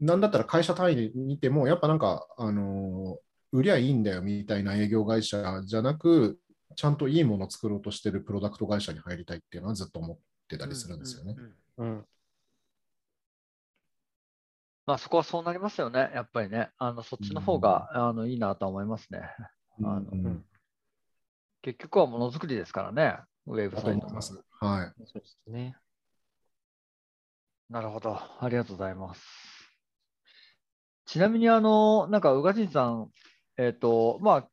[0.00, 6.38] なんだったら会社単位で見ても、やっぱなんか、あのー売りゃいいんだよみたいな営業会社じゃなく、
[6.76, 10.18] ちゃんといいものを作ろうとしてるプロダクト会社に入りたいっていうのはずっと思っ
[10.48, 11.36] てたりするんですよね。
[11.76, 12.06] うん
[14.86, 16.10] まあ、そこはそうなりますよね。
[16.14, 16.70] やっぱりね。
[16.78, 19.20] あの、そっちの方が、あのいいなとは思いますね。
[19.84, 20.44] あのうん
[21.60, 23.18] 結局はものづくりですからね。
[23.46, 24.06] ウェブだサイト。
[24.06, 25.04] はい。
[25.04, 25.76] そうですね。
[27.68, 28.16] なるほど。
[28.16, 29.22] ありがとうございます。
[31.04, 33.10] ちなみに、あの、なんか、宇賀神さん、
[33.58, 34.48] えっ、と、ま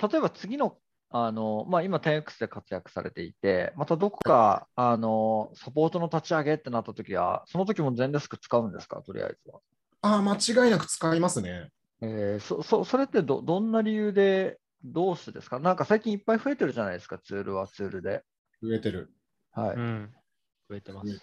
[0.00, 0.78] あ、例えば次の、
[1.10, 9.60] あの、まあ、今 10X で活躍されていて、またどこか、あの、サポートの立ち上げってなったときは、その時も全デスク使うんですか、とりあえずは。
[10.02, 11.70] ああ、間違いなく使いますね。
[12.02, 15.58] えーそそそれってどどんな理由で、どうしてですか？
[15.58, 18.22] なんか最近いっぱい増えてるじゃないですか、ツールはツールで。
[18.62, 19.14] 増えてる。
[19.52, 19.76] はい。
[19.78, 20.14] うん。
[20.68, 21.22] 増えてます。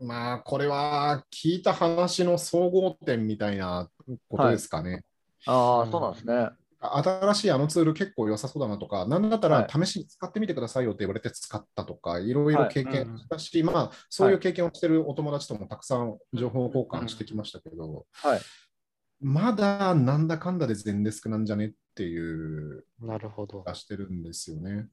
[0.00, 3.90] まあ、これは聞いた話の総合点みたいな
[4.28, 5.02] ことですかね。
[5.44, 6.50] ああ、うんそうなんですね。
[6.80, 12.32] 新しいあのツール結構良さそうだなとか、なんだったはら試しに使ってみてくださいよって言われて使ったとか、い。
[12.32, 18.40] ろいろ経はい験したし、まあ、そういう経験をしてるお友達ともたくさん情報交換してきましたけど、はい。
[19.20, 23.66] まだなんだかんだで全デスクなんじゃねっていうなるほど気。
[23.66, 24.86] がしてるんですよね。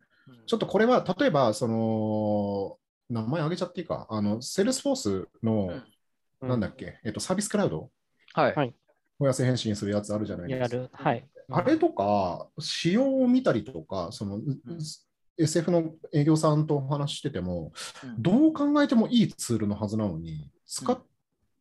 [0.47, 2.77] ちょっとこれは、例えば、その、
[3.09, 5.67] 名前挙げちゃっていいか、あの、セールスフォースの、
[6.41, 7.91] うなんだっけ、えっと、サービスクラウド？
[8.33, 8.75] はい。
[9.19, 10.75] はいお痩せ返信するやつあるじゃないですか。
[10.75, 10.89] やる。
[10.91, 11.27] はい。
[11.49, 14.43] あれとか、仕様を見たりとか、その、ん
[15.37, 20.99] SF の営業さんとお話ししてても、うんどう考えてもいいツールのはずなのに、使っ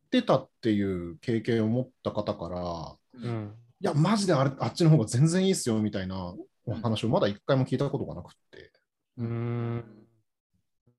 [0.09, 3.53] てたっていう経験を持った方から、うん。
[3.81, 6.33] いや、マジであれあっちの方が全然いいっすよみたいな
[6.65, 8.71] お話をまだ一回も聞いたことがなくって。
[9.17, 9.83] うーん。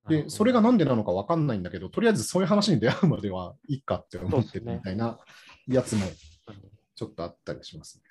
[0.09, 5.19] で、それがなんでなのかわかんないんだけど、とりあえずそういう話に出会うまではいいかって思ってるみたいな
[5.67, 6.07] やつも
[6.95, 8.03] ちょっとあったりしますね。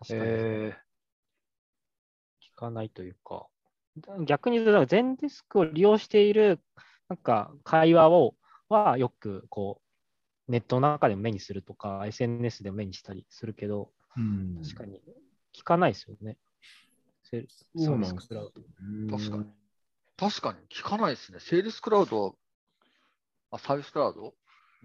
[0.00, 0.20] 確かに。
[0.22, 0.76] え
[2.56, 3.46] 聞かないというか、
[4.26, 6.60] 逆に言うと、全デスクを利用している
[7.08, 8.34] なんか会話を
[8.68, 9.80] はよくこ
[10.48, 15.00] うネットの中でも目にするとか、SNS でも目にしたりするけど、うん確かに
[15.54, 16.36] 聞かないですよね。
[17.24, 19.44] Service Cloud確かに。
[20.16, 21.40] 確かに聞かないですね。
[21.40, 22.36] Sales Cloud、
[23.50, 24.34] あ、 Service Cloud、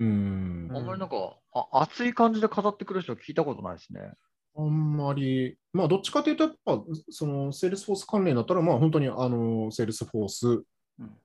[0.01, 4.13] うんうんあんまりなんか、あ熱い感じで語ってくる人聞いたことないですね。
[4.55, 10.63] あんまり、まあ、どっちかというと、やっぱ、その、 Salesforce 関連だったら、まあ、本当に、あの、 Salesforce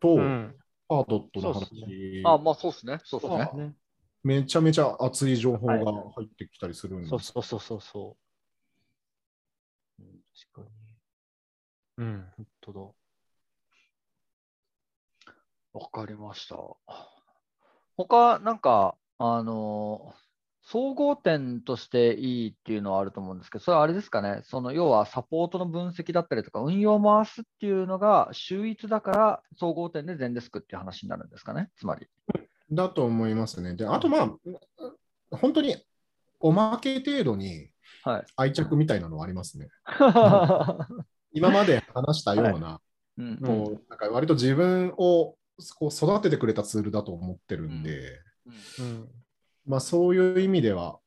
[0.01, 0.55] と、うん。
[0.89, 3.01] パードットの話、あ、まあそうですね。
[3.05, 3.75] そうですね
[4.23, 7.11] めちゃめちゃ熱い情報がはい入ってきたりするんです。
[7.11, 8.17] そうそうそうそうそ
[9.99, 10.03] う。
[10.03, 10.09] うん、
[10.53, 10.71] 確か
[11.99, 12.05] に。
[12.05, 12.95] うん、本当
[15.73, 16.57] わかりました。
[17.97, 20.15] 他、なんか、あの
[20.63, 32.09] 総合点としていいっていうのはあると思うんですけど、それはあれですかね、その要はサポートの分析だったりとか、運用を回すっていうのが秀逸だから、総合点で全デスクっていう話になるんですかね、つまり。
[32.73, 33.75] だと思いますね。
[33.75, 35.77] で、あと、まあ、本当に
[36.41, 37.71] おまけ程度に
[38.03, 38.25] はい。
[38.37, 39.69] 愛着みたいなのはありますね。
[41.33, 42.81] 今まで話したような、
[43.19, 45.37] うんこうなんか割と自分を
[45.79, 48.21] こう育ててくれたツールだと思ってるんで、
[48.79, 49.09] うん。
[49.67, 50.99] まあそういう意味では、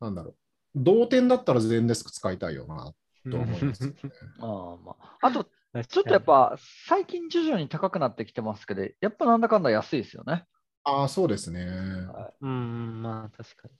[0.00, 0.34] なんだろう、
[0.74, 2.94] 同点だったら全デスク使いたいよな
[3.30, 3.94] と思います、ね。
[4.40, 6.56] ああまあ、あと、ちょっとやっ、ぱ
[6.88, 10.46] 最近徐々に高くなってきてますけど、やっぱなんだかんだ安いですよね。
[10.84, 11.66] ああ、そうですね。
[12.40, 13.74] うん、まあ確かに。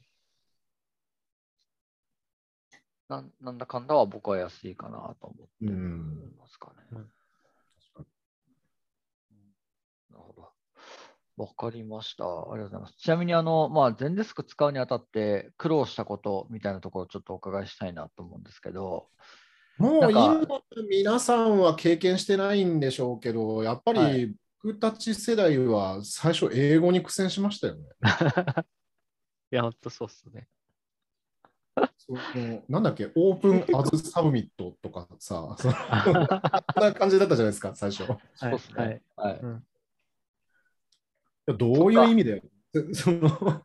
[3.08, 6.34] なんなんだかんだは僕は安いかなと思ってうん。
[6.38, 6.98] ますかね。
[10.16, 10.48] なるほど。
[11.36, 12.24] わかりました。
[12.24, 12.94] ありがとうございます。
[12.96, 19.08] ちなみに、あの、まあ、全デスク使うにあたって苦労したことみたいなところをちょっとお伺いしたいなと思うんですけど、
[19.78, 20.40] もう今、
[20.88, 27.82] 皆さんは経験してないんでしょうけど、やっぱはり僕たち世代は最初、英語に苦戦しましたよね。
[29.52, 30.48] いや、ほんとそうっすね。
[31.98, 38.04] そのなんだっけ、 open as submit とかさ、そんな感じだったじゃないですか、最初。
[38.04, 39.02] いそうですね。
[39.16, 39.40] はい。
[39.42, 39.60] や
[41.54, 42.42] どういう意味で、
[42.92, 43.62] そ の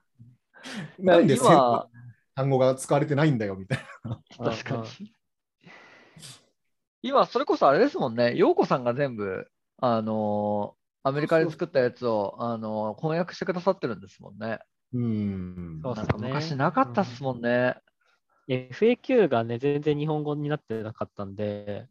[0.99, 1.87] なんで今、
[2.35, 4.21] 単語が使われてないんだよみたいな。
[4.37, 5.13] 確かに。
[7.01, 14.59] 今、それこそあれですもんね、陽子さんが全部、あのーアメリカで作ったやつを、あのー翻訳してくださってるんですもんね。
[14.93, 15.81] うん。
[15.83, 17.75] そうね昔なかったっすもんね。
[18.47, 21.87] FAQ がね、全然日本語になってなかったんで、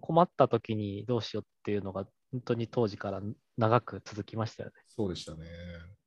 [0.00, 3.20] 困った時にどうしようっていうのが、本当に当時から
[3.56, 4.74] 長く続きましたよね。
[4.88, 5.46] そうでしたね。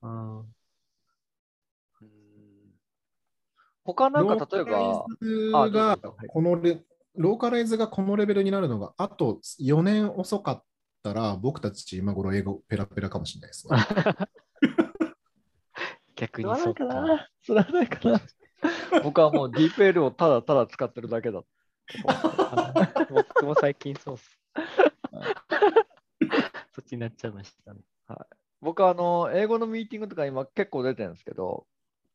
[0.02, 0.40] うん。
[0.40, 0.46] うん
[3.86, 6.82] 他なんか例えば、ローカあライズがどうぞはいこのレ
[7.18, 10.64] ローカライズがこのレベルになるのがあと4年遅かっ
[11.04, 13.78] たら僕たち今頃英語ペラペラかもしれないですね。
[16.16, 16.86] 逆にそうか。
[16.86, 17.30] な。
[17.44, 18.20] それはないかな。
[19.04, 21.44] 僕はもう DeepL をただただ使ってるだけだ。
[23.10, 24.40] 僕も最近そうっす。
[26.76, 27.80] そっちになっちゃいましたね。
[28.62, 31.66] 僕はあの英語のミーティングとか今結構出てるんですけど、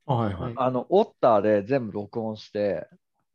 [0.04, 0.52] はいはい。
[0.56, 2.86] あのオッターで全部録音して、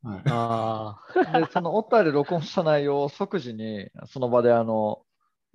[0.02, 0.98] はいあ
[1.40, 5.02] でそのオッターで録音した内容を即時にその場であの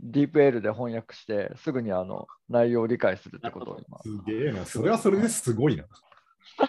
[0.04, 4.00] DeepL で翻訳して、すぐにあの内容を理解するってことを今。
[4.02, 4.66] すげえな。
[4.66, 5.86] それはそれですごいな。
[6.58, 6.68] あ、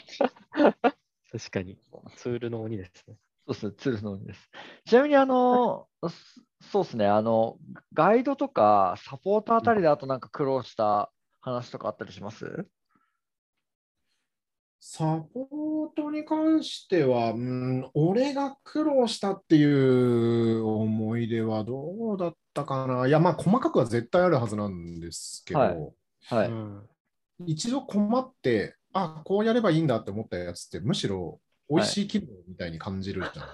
[1.33, 1.79] 確かに。
[2.17, 3.17] ツールの鬼ですね。
[3.47, 4.51] そうですね、ツールの鬼です。
[4.87, 6.09] ちなみに、あの、そ
[6.71, 7.59] そうですね、あの、
[7.93, 12.67] ガイドとかサポートあたりであとなんか苦労した話とかあったりします？
[14.81, 23.07] サポートに関しては、うん、俺が苦労したっていう思い出はどうだったかな。
[23.07, 25.77] いや、まあ、細かくは絶対あるはずなんですけど、はい
[26.27, 26.49] はい。
[26.49, 26.89] うん
[27.45, 31.41] 一度困って、あ、こうやればいいんだって思ったやつって、むしろ
[31.75, 33.47] 美味しい気分みたいに感じるじゃん。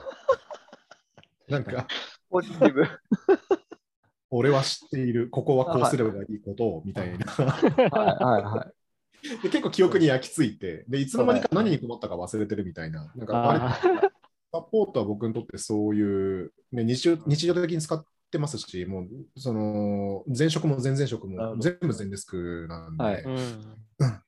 [1.48, 1.86] なんか、
[2.28, 2.84] ポジティブ。
[4.30, 7.26] 俺は知っている、ここはこうすればいいことをみたいな。
[7.26, 8.74] はいはいはい。
[9.42, 13.12] で結構記憶に焼き付いて、でいつの間にか何に困ったか忘れてるみたいな。
[13.16, 14.10] なんかあれあ
[14.52, 23.28] サポートは僕にとってそういう、ね、日常日常的に使ってますし、もうその前職も前々職も全部全デスクなんで、はいー
[23.98, 24.22] うん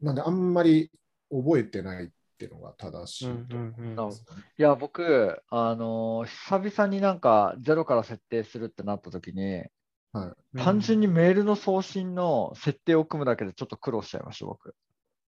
[0.00, 0.90] なんであんまり
[1.30, 2.10] 覚えてない
[2.40, 4.24] っていうのが正しいと思いうんうんうんます、
[4.56, 9.64] いや、僕、あの、久々になんかゼロから設定するってなった時に、
[10.12, 14.74] はい単純にメールの送信の設定を組むだけでちょっと苦労しちゃいました、僕。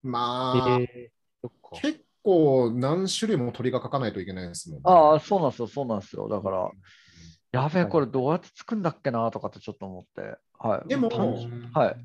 [0.02, 1.80] まあ、えー。
[1.80, 4.82] 結構何種類も鳥が書かないといけないですもんね。
[4.86, 6.28] ああ、そうなんですよ、そうなんですよ。
[6.28, 6.70] だから、うん
[7.52, 10.38] やべえ、これどうやって作るんだっけなとかってちょっと思って。
[10.58, 10.88] はい。
[10.88, 11.10] でも
[11.74, 11.96] はい。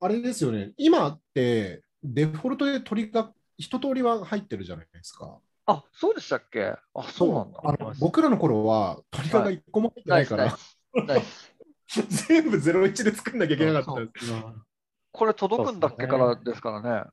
[0.00, 5.38] あれですよね、今ってデフォルトで鳥が一通りは入ってるじゃないですか。
[5.66, 6.74] あ、そうでしたっけ？
[6.94, 7.60] あ、そうなんだ。
[7.64, 10.58] あの僕らの頃は鳥が一個も入ってないから、
[12.28, 14.32] 全部01で作んなきゃいけなかったんです。
[15.12, 17.10] これ届くんだっけからですからね。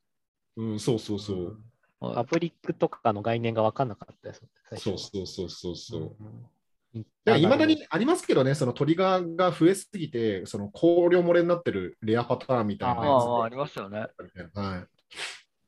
[0.57, 1.59] うん、そうそうそう。
[1.99, 4.41] パブリックとかの概念が分かんなかったです。
[4.77, 6.17] そうそうそうそうそう。
[6.19, 6.51] うん。
[6.93, 13.99] いまだにありますけどね、そのトリガーが増えすぎて、その香料漏れになってるレアパターンみたいなまやつあまあありますよね。
[13.99, 14.09] はい。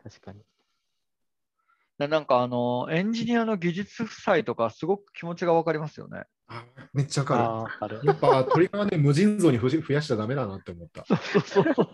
[0.04, 0.42] 確かに。
[2.04, 6.24] でなんかあの、エンジニアの技術負債とか、すごく気持ちがわかりますよね。
[6.48, 8.08] あめっちゃわかあーあるる。
[8.08, 11.06] やっぱトリガーね、無尽蔵に増や増やしちゃダメだなって思った。
[11.08, 11.88] そうそうそう。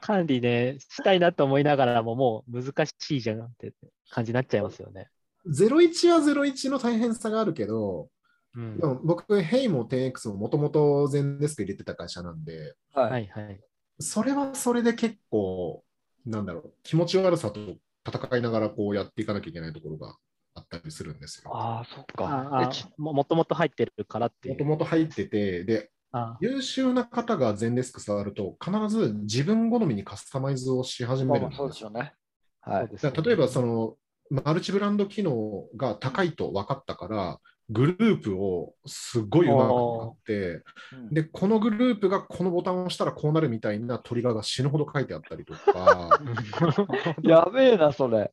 [0.00, 3.72] 管理ね、したいなと思いながらも、もう難しいじゃんって
[4.10, 5.08] 感じになっちゃいますよね。
[5.46, 8.08] 01は01の大変さがあるけど、
[8.54, 13.10] うんでも僕、ヘイも 10X ももともと全デスク入れてた会社なんで、はい。
[13.10, 13.60] はいはい。
[14.00, 15.84] それはそれで結構、
[16.24, 17.60] なんだろう、気持ち悪さと
[18.06, 20.16] 戦いながらこうやっていかなきゃいけないところが
[20.54, 21.50] あったりするんですよ。
[21.54, 22.60] ああ、そっか。
[22.96, 24.66] ももともと入ってるからっていもとう。
[24.66, 32.14] もと入ってて、で、あ優秀な方が全デスク触ると、必ず自分好みにカスタマイズをし始めるんですよそうですよね。
[32.60, 33.24] はい。
[33.24, 33.96] 例えば、その、
[34.30, 37.38] マルチブランド機能が高いと分かったから、
[37.70, 40.62] グループをすごいうまく使って、
[40.92, 46.20] うんで、このグループがこのボタンを押したらこうなるみたいなトリガーが死ぬほど書いてあったりとか、
[47.22, 48.32] やべえな、それ。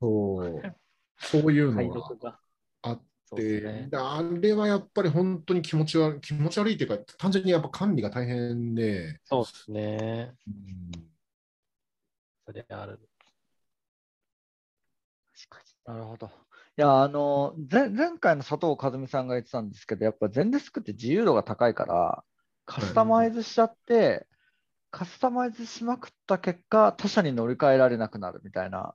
[0.00, 0.62] そう
[1.18, 2.38] そういう解のが。
[2.82, 10.34] あっそうですねであれはやっぱり本当に気持ち悪い気持ち悪いっていうか、単純にやっぱ管理が大変で、そうですね。
[10.46, 11.12] うん
[12.44, 13.00] それある。
[15.48, 16.41] 確なるほど。
[16.78, 22.24] いや、あの、前前回の佐藤和美さんが言ってたんですけど、やっぱ全デスクって自由度が高いから、
[22.64, 24.26] カスタマイズしちゃって、
[24.90, 28.94] カスタマイズしまくった結果、他社に乗り換えられなくなるみたいな。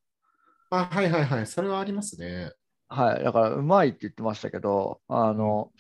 [0.70, 2.52] あ、はいはいはい、それはありますね。
[2.90, 3.24] はい。
[3.24, 5.72] だから、うまいって言ってましたけど、あの、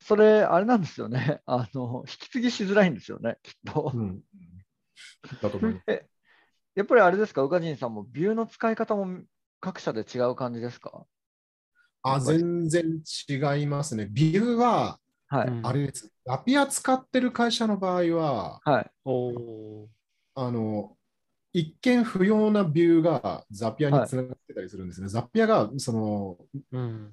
[0.00, 1.42] それ、あれなんですよね。
[1.46, 3.92] あの、引き継ぎしづらいんですよね、きっと。
[3.94, 4.22] うん。
[5.42, 5.84] だと思います。
[5.90, 6.06] え、
[6.74, 9.22] やっぱりあれですか、宇賀神さんもビューの使い方も
[9.64, 11.06] 各社で違う感じですか？
[12.02, 14.06] あ、全然違いますね。
[14.10, 14.98] ビューは、
[15.28, 15.48] はい。
[15.48, 16.12] うんあれです。
[16.26, 18.90] ラピア使ってる会社の場合は、はい。
[19.06, 19.88] おお
[20.34, 20.98] あの、
[21.54, 25.08] 一見不要なビューがザピアにつながってたりするんですね。
[25.08, 26.60] ザピアがそのー。
[26.72, 27.12] うん。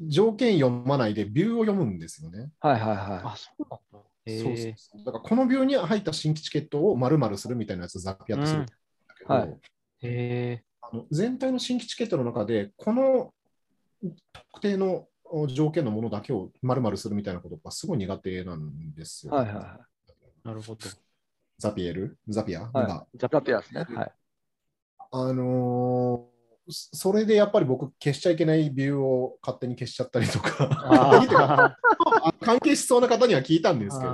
[0.00, 2.50] 条件読まないでビューを読むんですよね。
[2.58, 4.08] はいはいはあ、そうなんだ。
[4.26, 4.74] へそうそうえ。
[4.76, 8.72] そうだからこのビューに入った新規チケットを丸々するみたいなやつをザピアとするんだ
[9.16, 10.64] けど、うんはい
[11.10, 13.32] 全体の新規チケットの中で、この
[14.32, 15.06] 特定の
[15.48, 19.30] 条件のものだけを丸々するみたいなことがすごい苦手なんですい。
[19.30, 19.36] よ。
[19.36, 19.80] はいはいは
[20.44, 20.80] なるほど。
[21.58, 22.18] ザピエル？
[22.28, 23.32] ザピア、はいがじゃい。
[23.32, 23.86] ラピアですね。
[23.88, 24.12] はい。
[25.12, 26.32] あのー
[26.68, 31.76] そそれでやっぱり僕消しちゃいけないビューを勝手に消しちゃったりとか、
[32.40, 34.12] 関係しそうな方には聞いたんですけど、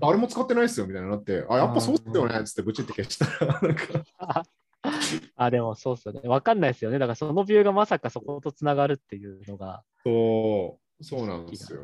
[0.00, 4.44] 誰も使ってないですよみたいになって、あ、やっぱそうっすよねっつってブチって消したら、なんか、
[4.90, 5.00] あ。
[5.46, 6.20] あ、でもそうっすよね。
[6.28, 6.98] わかんないですよね。
[6.98, 9.82] だからそのビューがまさかそことつながるっていうのが。
[10.04, 11.80] そう、そうなんですよ。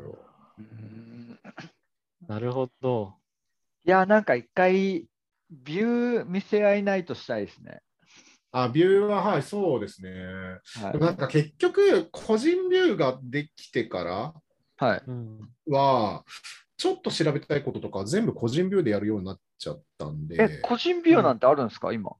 [0.59, 1.39] うん
[2.27, 3.13] なるほど。
[3.85, 5.05] いや、なんか一回、
[5.49, 7.81] ビュー見せ合いないとしたいですね。
[8.51, 10.11] あ、ビューは、はい、そうですね。
[10.11, 10.99] はい。
[10.99, 14.33] なんか結局、個人ビューができてから
[15.69, 16.23] は
[16.75, 22.11] ちょっと調べたいこととか全部個人ビューでやるようになっちゃったんで、え、個人ビューなんてあるんですか、今？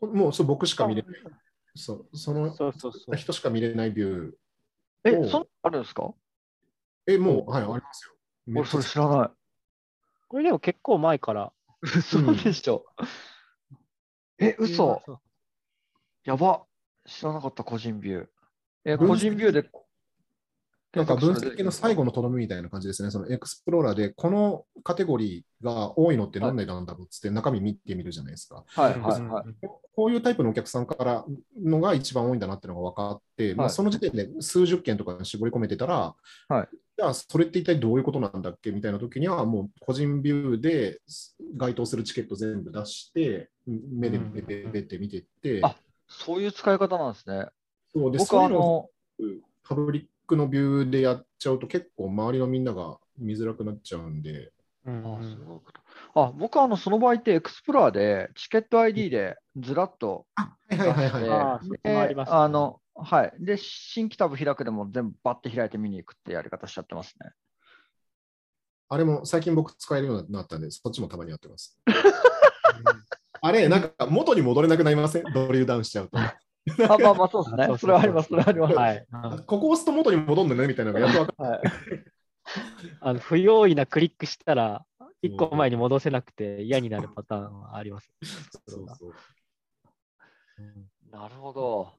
[0.00, 1.14] もうそう僕しか見れない。
[1.74, 3.16] そうそのそうそうそう。
[3.16, 4.32] 人しか見れないビュー。
[5.04, 6.12] え、そんあるんですか？
[7.06, 8.14] え、もう、はい、ありますよ。
[8.56, 9.30] 俺、それ知らない。
[10.28, 11.52] これでも結構前から。
[11.80, 12.84] 嘘でしょ？
[14.38, 15.20] え、嘘そう
[16.24, 16.66] やば。
[17.06, 18.28] 知らなかった、個人ビュー。
[18.84, 19.70] え、個人ビューで。
[20.94, 22.08] なんか分析の最後の。
[22.08, 23.10] のとどめみたいな感じですね。
[23.10, 28.64] そのエクスプローラーで、このカテゴリーが多いのって何でなんだろうっつって中身見てみるじゃないですか。
[28.66, 29.68] はいはいはい。
[29.94, 31.24] こういうタイプのお客さんから
[31.62, 36.14] のが一番多いんだなっていうのが分かって、まあ、はいその時点で数十件とかに絞り込めてたら、
[36.48, 36.68] はい
[36.98, 40.98] じゃあそれって一体どういうことなんだっけみたいな時には、もう個人ビューで
[41.56, 45.76] 該当するチケット全部出して、目でペペペって見てって、あ
[46.08, 47.46] そういう使い方なんですね。
[47.94, 49.28] そうで僕そういうのをあの、
[49.62, 54.52] パブリックのビューでやっちゃうと結構周りのみんなが見づらくなっちゃうんで、
[54.84, 55.04] うん
[56.14, 61.30] ああ僕はあのその場合ってエクスプローラーでチケット ID でずらっとはいはいはいはい。
[61.30, 63.32] あーそっちもありでますねあの、はい。
[63.38, 67.30] で、新規タブ開くでも全部バッて開いて見に行くってやり方しちゃってますね。
[68.88, 71.78] あれも最近僕使えるようになったんで、そっちもたまにやってます。
[73.40, 75.24] あれ、なんか元に戻れなくなりません？
[75.32, 76.18] ドリルダウンしちゃうと。
[76.88, 77.78] あまあまあそうですね。
[77.78, 78.28] それはあります。
[78.28, 78.74] それはあります。
[78.76, 79.06] はい。
[79.46, 81.60] ここ押すと元に戻るのねみたいなのがやっと分かはい
[83.00, 84.86] あの不用意なクリックしたら、
[85.22, 88.10] 一個前に戻せなくて嫌になるパターンはあります。
[88.20, 88.26] る。
[88.66, 89.14] そうそう
[91.10, 91.92] なるほど。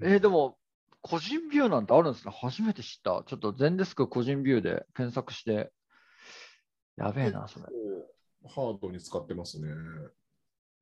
[0.00, 0.56] えーでも、
[1.02, 2.32] 個人ビューなんてあるんですね。
[2.34, 3.22] 初めて知った。
[3.26, 5.70] ちょっと全デスク個人ビューで検索して。
[6.96, 7.66] やべえな、それ。
[8.48, 9.68] ハードに使ってますね。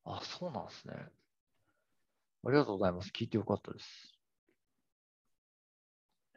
[0.04, 0.94] あ、そうなんですね。
[2.44, 3.10] ありがとうございます。
[3.10, 4.18] 聞いてよかったです。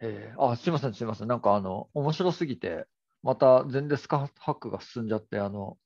[0.01, 1.27] えーあ、すいません、すいません。
[1.27, 2.85] なんかあの、面白すぎて、
[3.23, 5.77] また全デスクハックが進んじゃって、あの、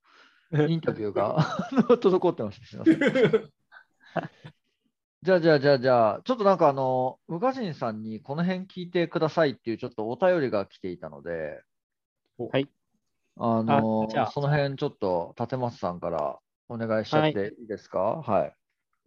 [0.66, 2.68] インタビューがあの滞ってました。
[2.68, 3.00] すいません。
[5.22, 11.62] じゃあ、じゃあ、じゃあ、じゃあ、ちょっとなんかあの、宇賀神さんにこの辺聞いてくださいっていうちょっとお便りが来ていたので、
[12.52, 12.70] はい。
[13.38, 18.22] あのあじゃあその辺ちょっと立松さんからお願いしちゃっていいですか？
[18.22, 18.42] はい。
[18.44, 18.58] わか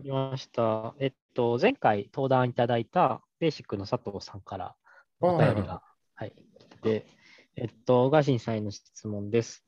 [0.02, 0.94] りました。
[0.98, 4.74] えっと、前回登壇いただいたベーシックの佐藤さんから
[5.20, 5.82] お便りが、
[6.14, 7.06] はい、来て、
[7.56, 9.64] えっと、ガシンさんへの質問です。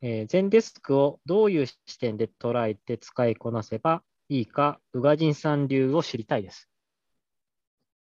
[0.00, 6.68] えー全デスクをどういう視点で捉えて使いこなせばいいか、宇賀神さん流を知りたいです。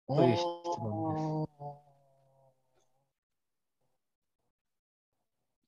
[0.07, 0.43] という質
[0.79, 1.80] 問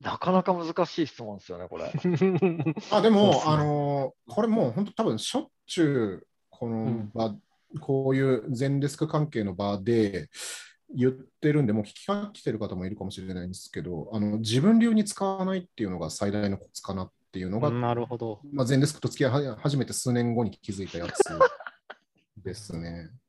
[0.04, 1.92] なかなか難しい質問ですよね、これ。
[2.92, 7.36] あでも、あのーこれもう本当多分しょっちゅうこの場、
[7.80, 10.30] こういう全デスク関係の場で
[10.94, 18.42] 言ってるんで、もう聞き飽きてる方もいるかもしれないんですけど、あの自分流に使わないっていうのが最大のコツかなっていうのが、なるほど。
[18.52, 23.10] まあ、ゼンデスクと付き合い始めて数年後に気づいたやつですね。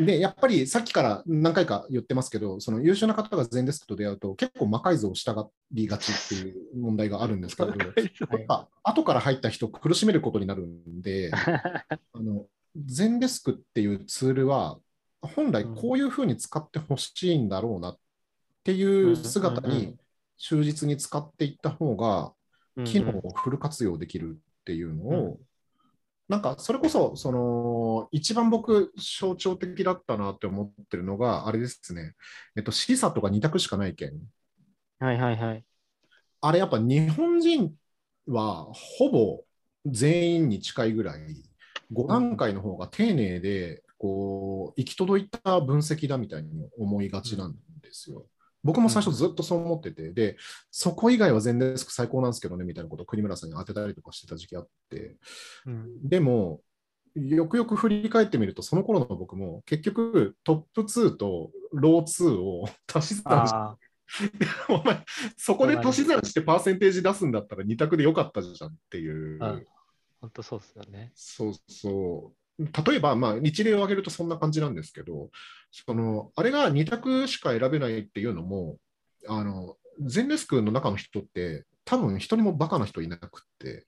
[0.00, 12.46] で、やっぱりさっきから何回か言ってますけど、その優秀な方がゼンデスクと出会うと、結構魔改造したがりがちっていう問題があるんですけど、やっぱ後から入った人を苦しめることになるんで、 あの
[12.76, 14.78] ゼンデスクっていうツールは、
[15.20, 17.98] 本来こういうふうに使ってほしいんだろうなっ
[18.62, 19.96] ていう姿に
[20.36, 22.32] 忠実に使っていった方が、
[22.84, 25.40] 機能をフル活用できるっていうのを、
[26.28, 32.14] なんかそれこそ、その一番僕、象徴的だったなって思ってるのが、あれですね、
[32.54, 34.12] えっと、シーサとか2択しかない件。
[34.98, 35.64] はいはいはい。
[36.40, 37.74] あれやっぱ日本人
[38.26, 39.44] はほぼ
[39.86, 41.20] 全員に近いぐらい、
[41.92, 48.26] 5段階の方が丁寧で、こう、行き届いた分析だみたいに思いがちなんですよ。
[48.64, 50.36] 僕も最初ずっとそう思ってて、で、
[50.70, 55.16] そこ以外は全デスク最高なんですけどねみたいなことを国村さんに当てたりとかしてた時期あって、
[55.66, 56.60] うんでも、
[57.14, 63.76] よくよく振り返ってみると、その頃の僕も結局トップ2とロー2を足し算して、あ
[64.68, 65.04] お前、
[65.36, 69.38] そこで足し算してパーセンテージ出すんだったら2択でよかったじゃんっていう。
[69.42, 69.60] あ、
[70.20, 71.12] 本当そうですよね。
[71.14, 72.47] そうそう。
[72.58, 75.30] 例えば、まあ、一例を挙げるとそんな感じなんですけど、
[75.70, 78.76] そのあれが2択しか選べないっていうのも、
[79.28, 83.86] あのゼンデスクの中の人って、多分一人もバカな人いなくって、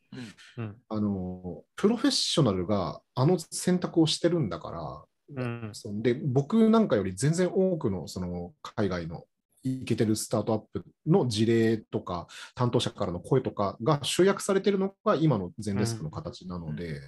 [0.56, 0.76] うん。
[0.88, 5.04] あのプロフェッショナルがあの選択をしてるんだか
[5.36, 5.72] ら、うん。
[6.02, 9.24] で僕なんかより全然多くのその海外の
[9.62, 17.00] イケてるスタートアップの事例とか担当者からの声とかが集約されてるのが今のゼンデスクの形なので、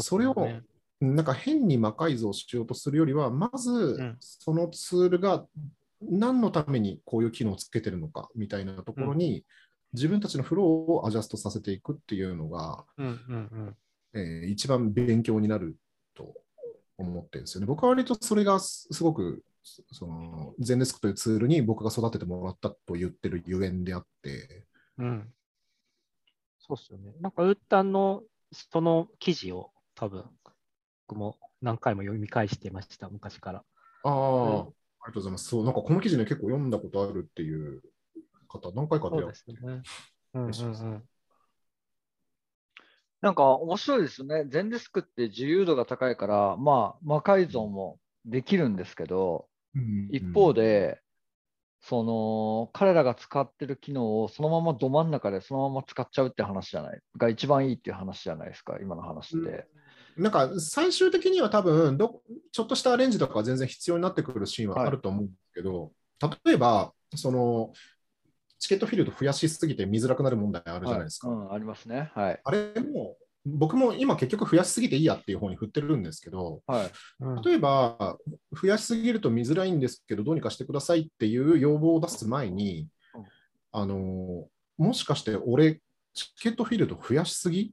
[0.00, 0.62] それをね
[1.00, 5.46] なんか変に魔改造しようとするよりは、まずんそのツールが
[6.00, 9.44] 何のためにこういう機能をつけてるのかみたいなところに、
[9.92, 12.84] 自分たちのフローをアジャストさせていくっていうのが、
[14.14, 15.76] えー一番勉強になる
[16.14, 16.34] と
[16.98, 17.66] 思ってるんですよね。
[17.66, 19.44] 僕は割とそれがすすごく、
[19.92, 24.66] その、ゼンデスクというツールに僕が育ててもらったと言ってるゆえんであって、
[24.98, 25.06] うん。
[25.06, 25.34] うん。
[26.58, 27.12] そうっすよね。
[27.20, 28.22] なんか、ウッタンの
[28.52, 30.24] その記事を多分、
[31.08, 33.64] 僕も何回も読み返してました、昔から。
[34.04, 35.48] ああ、うんありがとうございます。
[35.48, 37.82] そう、なんかこの記事ね、結構読んだことあるっていう
[38.46, 39.82] 方、何回かそう出会ってですね。
[40.34, 41.08] うんうんうん。
[43.22, 44.44] なんか面白いですよね。
[44.48, 51.00] ゼンデスクって自由度が高いから、まあ、魔改造もできるんですけど、うん一方で、
[51.80, 59.68] その彼らが使ってる機能をそのままど真ん中でそのまま使っちゃうって話じゃないが一番いいっていう話じゃないですか、今の話って。
[60.18, 65.92] なんか最終的には多分ど、ちょっとしたアレンジとかは全然必要になってくるシーンはあると思うんですけど、
[66.44, 67.72] 例えば、その、
[68.58, 71.28] チケットフィールド増やしすぎて見づらくなる問題あるじゃないですか。
[71.28, 72.10] はいうん、ありますね。
[72.14, 72.40] はい。
[72.42, 73.16] あれも、
[73.46, 76.90] 僕も今結局増やしすぎていいやっていう方に振ってるんですけど、はい。
[77.20, 78.18] うん例えば、
[78.60, 83.24] 増やしすぎると見づらいんですけど、どうにかしてくださいっていう要望を出す前にうん、
[83.72, 85.80] あの、もしかして俺、
[86.14, 87.72] チケットフィールド増やしすぎ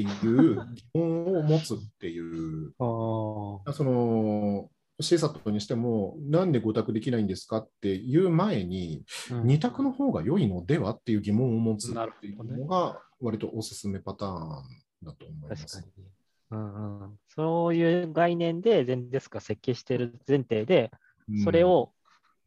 [0.00, 4.70] っていう疑問を持つっていう、その、
[5.00, 14.62] シーサットにしても、なんで5択できないんですかっていう前に、うん2択の方が良いのではっていう疑問を持つっていうのが、割とおすすめパターン
[15.04, 15.92] だと思います確か。
[15.98, 16.06] に。
[16.50, 20.90] うんうん、そういう概念でゼンデスクが設計している前提で、
[21.28, 21.92] うんそれを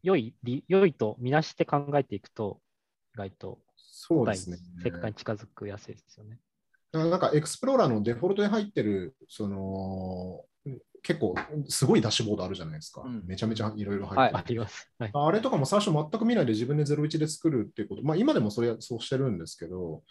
[0.02, 2.60] 良いり良いとみなして考えていくと、
[3.14, 4.58] 意外とそうですね。
[4.84, 6.38] 結果に近づくやすいですよね。
[6.96, 10.44] だからなんかエクスプローラーのデフォルトに入ってる、その、
[11.02, 11.36] 結構
[11.68, 13.02] すごいダッシュボードあるじゃないですか。
[13.02, 14.90] うんめちゃめちゃいろいろ入ってはいるあります。
[14.98, 15.10] はい。
[15.12, 20.02] あれとかも最初全く見ないで自分で01で作るっていうこと、まあ今でもそれはそうしてるんですけど、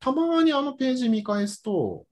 [0.00, 2.04] たまにあのページ見返すと、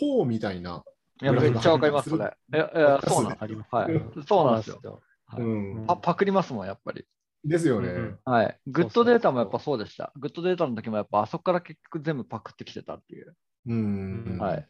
[0.00, 0.82] ほうみたいな、
[1.22, 2.24] いや、めっちゃわかります、それ。
[2.24, 3.74] いや、いやそうなんですあります。
[3.74, 4.80] はいうんそうなんですよ。
[4.82, 5.02] よ。
[5.36, 7.04] うはいんパパクりますもん、やっぱり。
[7.44, 8.16] ですよね。
[8.24, 8.58] はい。
[8.66, 10.12] グッドデータもやっぱそうでした。
[10.16, 13.36] グッドデータの時もやっぱあそこから結局全部パクってきてたっていう。
[13.68, 14.68] うんはい。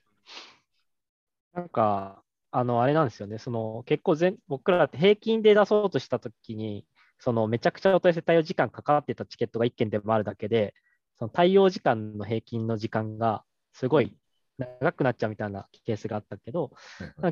[1.53, 3.39] なんか、あの、あれなんですよね。
[3.39, 6.87] その、結構全、僕らって平均で出そうとしたときに、
[7.19, 10.75] その、めちゃくちゃお問い合わせ対応時間かかってたチケットが1件でもあるだけで、
[11.19, 14.17] その対応時間の平均の時間がすごい
[14.59, 16.71] 長くなっちゃうみたいなケースがあったけど、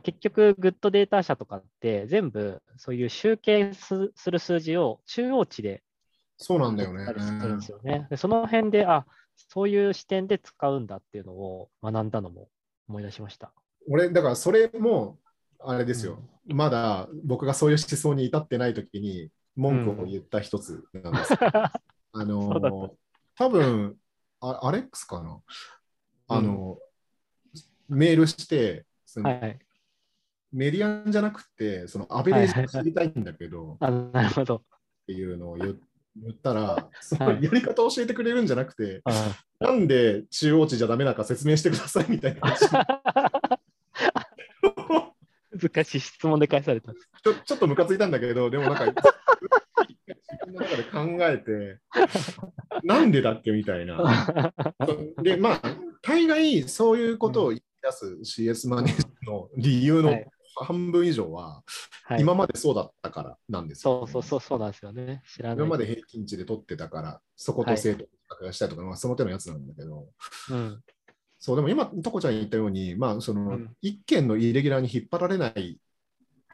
[0.03, 5.83] 結局、グッドデータ社とかって全部そういう集計すする数字を中央値で
[6.39, 8.07] そうなんだよね取ったりするんですよね。
[8.11, 9.07] でその辺で、あ、
[9.37, 12.49] そういう視点で使うんだっていうのを学んだのも
[12.89, 13.53] 思い出しました。
[13.89, 15.19] 俺、だからそれも、
[15.61, 21.35] あれですよ、まだ僕がそういう思想に至ってない時に文句を言った一つなんです。
[22.13, 22.73] あのそうだっ
[23.37, 23.97] た多分
[24.41, 25.41] あアレックスかな？
[26.29, 26.79] あの、
[27.89, 29.59] メールして、そのはい。
[30.53, 34.57] メディアンじゃなくて、そのアベレージを知りたいんだけど、あなるほど。
[34.57, 34.61] っ
[35.07, 35.79] ていうのを言
[36.23, 42.69] 言ったら、そのやり方を教えてくれるんじゃなくて、あなんで中央値じゃダメなのか説明してくださいみたいな話
[45.57, 46.93] 難しい質問で返された。
[46.93, 48.95] ちょちょっとムカついたんだけど、でもなんか、自
[50.45, 51.81] 分の中で考えて、
[52.85, 54.53] なんでだっけみたいな。
[55.23, 55.63] で、まあ、
[56.03, 60.27] 大概そういうことを言い出す CS マネージャーの理由のはい
[60.65, 61.63] 半分以上は、
[62.05, 65.23] はい、今までそうだったからなんですよそうそうそうそうなんですよね。
[65.27, 65.59] 知らない。
[65.59, 68.09] 今まで平均値で取ってたから、そこと生徒比
[68.43, 70.07] 較がしたいとか、まあ、その手のやつなんだけど、
[70.51, 70.83] うん。
[71.39, 75.79] そう、でも今、とこちゃん言ったように、まあ、その、うん一件のイレギュラーに引っ張られない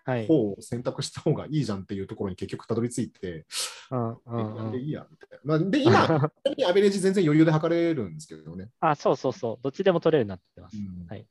[0.04, 0.26] はい。
[0.26, 3.46] 方を選択した方がいいじゃんっていうところに結局たどり着いて、
[3.90, 5.38] うんうんうんでいいや、みたいな。
[5.44, 6.30] まあ、で、今、
[6.68, 8.70] アベレージ全然余裕で測れるんですけどね。
[8.80, 9.58] あ、そうそうそう。
[9.62, 10.76] どっちでも取れるようになってます。
[10.76, 11.26] うんはい。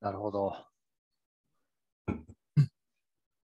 [0.00, 0.54] なるほど。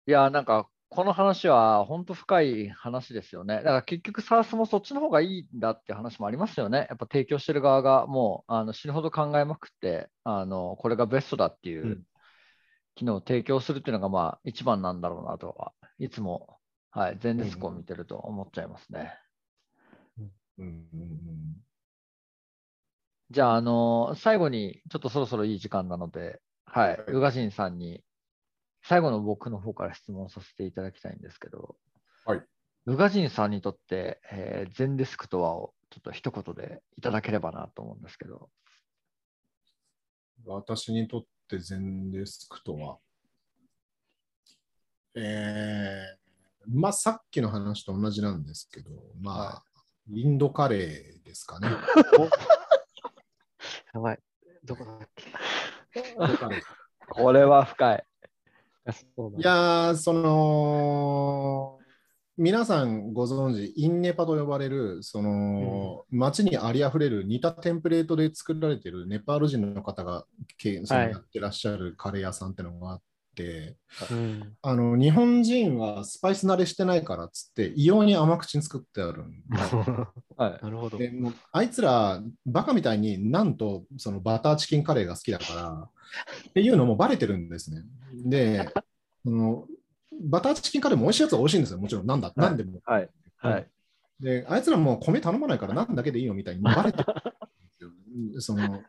[0.07, 3.57] いや、なんか、この話は本当深い話ですよね。
[3.57, 6.87] だから結局、SARS もそっちの方がいいんだって話もありますよね。
[6.89, 12.03] やっぱ提供してる側がもうあの死ぬほど考えまくって、あのこれがベストだっていううん
[12.95, 16.59] 機能を提供するっていうのがまあ一番なんだろうなとは、いつも、
[16.91, 19.13] はい、全デスクを見てると思っちゃいますね。
[20.19, 21.74] うんうんうん
[23.35, 27.05] じゃあ、あの最後にちょっとそろそろいい時間なので、はい、はい。
[27.09, 28.05] 宇賀神さんに
[28.85, 31.75] 最後の僕の方から質問させていただきたいんですけど、
[32.27, 32.43] はい、
[32.87, 38.51] 宇賀神さんにとって、えー、全デスクとはをちょっと一言でいただければなと思うんですけど、
[40.47, 42.99] 私にとって全デスクとは、
[45.17, 48.91] えー、まあさっきの話と同じなんですけど、
[49.21, 49.63] まあ、は
[50.13, 51.69] インドカレーですかね。
[53.95, 54.19] やばい。
[54.65, 55.25] どこだっけ？
[57.09, 58.05] これは深い。
[59.39, 61.79] いだやー、その、
[62.37, 70.27] 皆さんご存知、インネパと呼ばれる、その、街にありあふれる似たテンプレートで作られてるネパール人の方が
[70.65, 73.05] やってらっしゃるカレー屋さんってのがあって、
[74.11, 74.57] うん。
[74.63, 79.43] あの、日本人はスパイス慣れしてないからっつって、異様に甘口に作ってあるん
[80.37, 80.63] はい。
[80.63, 80.99] なるほど。
[80.99, 81.13] で
[81.53, 85.89] あいつら、バカみたいになんとそのバターチキンカレーが好きだから、
[86.49, 87.83] っていうのもバレてるんですね。
[88.25, 88.73] で、
[89.25, 89.67] その
[90.23, 92.07] バターチキンカレーも美味しいやつは美味しいんですよ、もちろん。
[92.07, 92.81] なんだ、なんでも。
[92.85, 93.11] はい。
[93.39, 93.67] はい。
[94.21, 97.35] で、あいつらもう米頼まないからなんだけでいいよみたいにバレてるんですよ。
[98.39, 98.83] その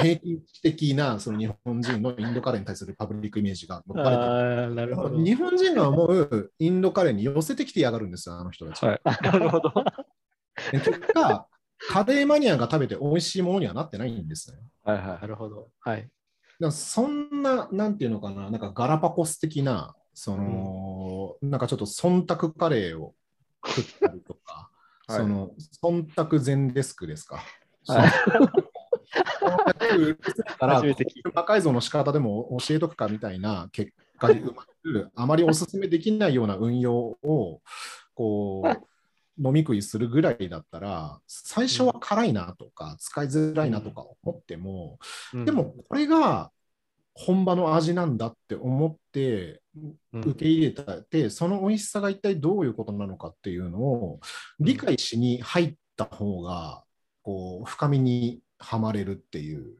[0.00, 5.24] 平均的なその日本人のインドカレーに対するパブリックイメージがバレてる。
[5.24, 8.84] 日本人が思うインドカレーに寄せてきてやがるんですよ、あの人たち。
[8.84, 9.00] はい。
[9.04, 9.72] なるほど。
[10.72, 11.46] で結果、
[11.88, 14.58] カレーマニアが食べて美味しいものにはなってないんですね。
[14.84, 15.70] はいはなるほど。
[15.80, 16.08] はい。
[16.60, 23.14] だそんな、なんていうのかな、なんかガラパコス的な、その、なんかちょっと忖度カレーを
[23.64, 24.70] 作ったりとか、
[25.08, 25.50] はいその、
[25.82, 27.40] 忖度全デスクですか。
[31.34, 33.32] 魔改造の仕方でも教えとくかみた。
[33.32, 37.60] いな結果に生まれる、あまりお勧めできないような運用を、
[38.14, 38.68] こう、
[39.42, 40.80] 飲み食いするぐらいだった。
[40.80, 44.98] ら、最初は辛いなとか、使いづらいなとか思っても、
[45.32, 46.50] うんでも、これが
[47.14, 49.62] 本場の味なんだって思って
[50.12, 51.02] うん受け入れた。
[51.02, 54.20] て、その美味しさが一体どういうことなのかっていうのを
[54.58, 55.80] 理解しに入った。
[56.06, 56.84] 方が、
[57.30, 59.76] こう、深みにはまれるっていう、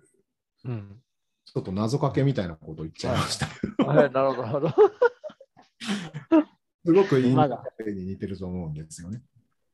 [0.65, 1.03] うん。
[1.45, 4.11] ちょっと謎かけみたいなことを言っちゃいましたけど、はい。
[4.13, 4.43] なるほど。
[4.43, 4.93] なるほど。
[6.87, 9.21] すごくインドカレーに似てると思うんですよね。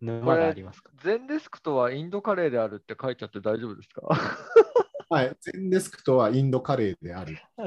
[0.00, 4.02] 沼がありますか全デスクとはインドカレーであるって書いちゃって大丈夫ですか？
[5.10, 7.38] はい、全デスクとはインドカレーである。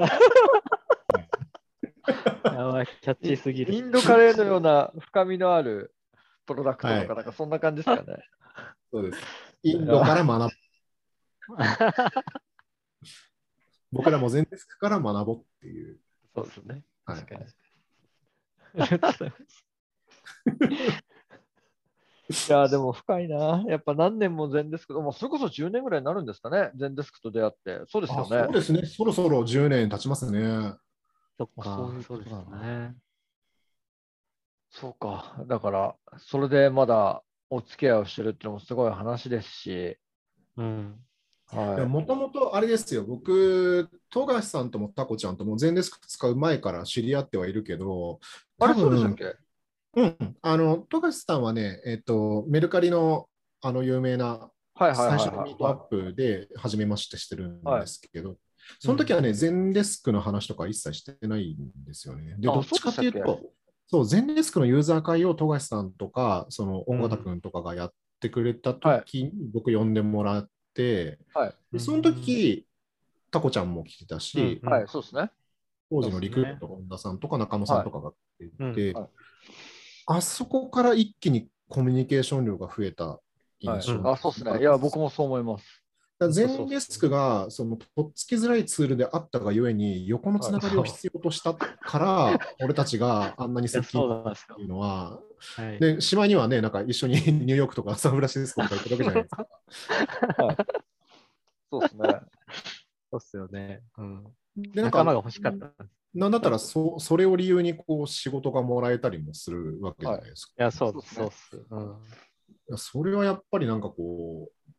[2.43, 3.73] やばい、キャッチーすぎる。
[3.73, 5.93] インドカレーのような深みのある
[6.45, 8.23] プロダクトとか、はいなんかそんな感じですかね。
[8.91, 9.48] そうです。
[9.63, 10.57] インドから学ぶ。
[13.91, 15.99] 僕らも全デスクから学ぼうっていう。
[16.35, 16.83] そうですね。
[17.05, 17.45] はい確かに。
[18.81, 19.37] ありがとうございま
[22.29, 23.63] すいや、でも深いな。
[23.67, 27.81] やっぱ何年も全デスク、もうそれこそ10年ぐらいになるんですかね、全デスクと出会って。
[27.87, 28.53] そうですよあそうね。
[28.53, 28.85] ですね。
[28.85, 30.73] そろそろ10年経ちますね。
[31.39, 32.95] そっか、そうですね。
[34.69, 35.43] そうか。
[35.47, 39.97] だから、それでまだお付き合いをしてるっていうのもすごい話ですし、
[40.57, 40.95] うん。
[41.47, 41.85] はい。
[41.87, 48.19] もともとあれですよ、僕、富樫さんともタコちゃんとも全デスク使う前から知り合ってはいるけど、
[48.59, 49.35] あれ、そうでしたっけ？
[49.95, 53.27] うん、あの、富樫さんはね、えっと、メルカリの
[53.61, 55.17] あの有名なはいはい最はい。
[55.17, 58.37] 初のミートアッはプで初めましてしてるんですけど、
[58.79, 62.35] その時はね、全デスクの話とか一切してないんですよね。
[62.37, 63.41] で、あどっちかっていうと、
[63.89, 71.37] そう、全デスクのユーザー会を富樫さんとか、その、音形くんとかがやってくれた時に僕呼んでもらって、い。
[71.37, 71.55] はい。
[71.73, 72.67] でその時、
[73.31, 75.31] タコちゃんも来てたし、うんはい、そうですね。
[75.89, 79.09] 当時のリクルート本田さんとか中野さんとかが来てて、はいはい
[80.11, 83.19] あそこから一気にコミュニケーション量が増えたは
[83.61, 84.59] い印象、うんあ、そうですね。
[84.59, 85.78] いや、僕もそう思います。
[86.27, 94.23] 全デスクがそのとっつきづらいツールであったがゆえに横のつながりを必要としたから、俺たちがあんなに接近っ
[94.55, 95.21] ていうのは、
[95.55, 99.47] はいで、しまいにはね、なんか一緒に ニューヨークとかサンフランシスコとか行ったわけじゃないですか。
[101.71, 102.09] そうですね。
[103.11, 103.81] そうっすよね。
[103.97, 104.23] うん、
[104.57, 105.71] で、なんか、仲間が欲しかった。
[106.13, 110.53] なんだったらそそれを理由にこう仕事がもらえたりもするわけじゃないですか。
[110.57, 111.67] いや、そうそうっすうっす。
[111.69, 111.95] うん
[112.77, 114.71] それはやっぱりなんかこう、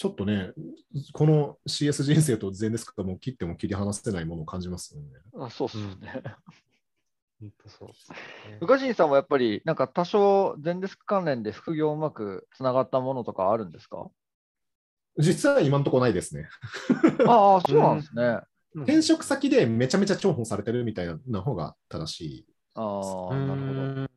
[0.00, 0.52] ちょっとね、
[1.12, 5.08] この CS 人生と全デスクがもう切っても切り離せないものを感じますよね。
[5.38, 6.22] あそうっすね。
[7.38, 8.56] 本当そうっすね。
[8.62, 14.08] 宇賀神さんはやっぱり、なんか多少、全デスク関連で副業うまくつながったものとかあるんですか？
[15.18, 16.48] 実は今のところないですね。
[17.28, 18.22] ああ、そうなんですね。
[18.22, 22.46] うん転職先でめちゃめちゃ重宝されてるみたいな方が正しい。
[22.74, 23.82] ああ、うなるほど。
[23.82, 24.08] んなる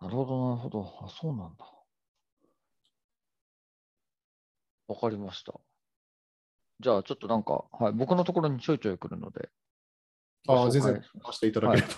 [0.00, 0.98] ほど、なるほど。
[1.02, 1.75] あ、そうなんだ。
[4.88, 5.52] わかりました。
[6.80, 9.48] じゃあ、ちょっとなんか、はい、僕のところにちょいちょい来るので。
[10.48, 11.88] ああ、全然貸していただければ。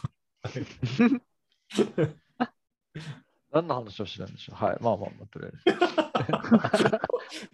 [3.51, 4.65] 何の話をしてるんでしょう？
[4.65, 7.01] はい、まあまあまあ、とりあえず。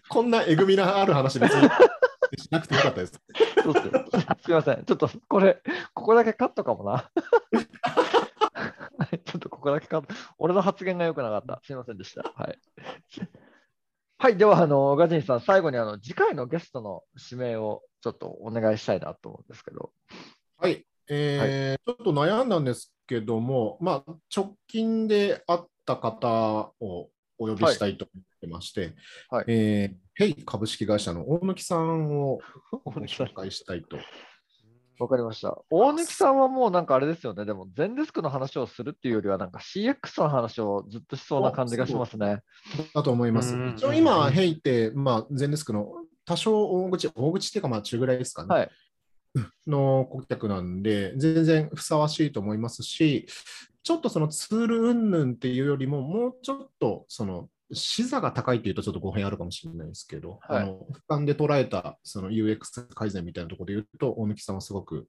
[0.09, 1.69] こんなえぐみのある話別に
[2.37, 3.21] しなくてよかったです。
[3.63, 4.07] そうっすよ
[4.43, 4.85] すみません。
[4.85, 5.63] ちょっとこれ、
[5.95, 6.91] ここだけカットかもな。
[6.93, 7.11] は
[9.13, 10.15] いちょっとここだけカット。
[10.39, 11.61] 俺の発言が良くなかった。
[11.65, 12.23] すみませんでした。
[12.37, 12.59] はい。
[14.25, 19.93] はい、では、あの、ガジンさん、最後にあの次回のゲストの指名をちょっとお願いしたいなと思うんですけど。
[20.57, 20.83] はい。
[21.11, 28.95] えーちょっと悩んだんですけども、まあ、直近で会った方をお呼びしたいと思ってまして、
[29.29, 32.39] はいえーヘイ株式会社の大貫さんを
[32.87, 33.99] 紹介したいと。
[34.99, 35.59] わかりました。
[35.71, 37.45] 大貫さんはもうなんかあれですよね。
[37.45, 42.43] でも、全デスクの話をするっていうよりは、なんか CX の話をずっとしそうな感じがしますね。
[42.95, 43.55] だと思います。
[43.55, 45.93] うん一応今、ヘイって、まあ、全デスクの
[46.25, 48.49] 多少大口、大口っていうか、まあ、中ぐらいですかね。
[48.55, 48.71] はい。
[49.67, 53.27] の顧客なんで、全然ふさわしいと思いますし、
[53.83, 65.09] ちょっとそのツール云々っていうよりも、もうちょっとその視座が高いっていうとちょっと語弊あるかもしれないですけど、はいあの俯瞰で捉えたその UX 改善みたいなところで言うと、大貫さんはすごく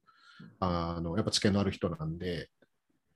[0.60, 2.50] あのやっぱ知見のある人なんで、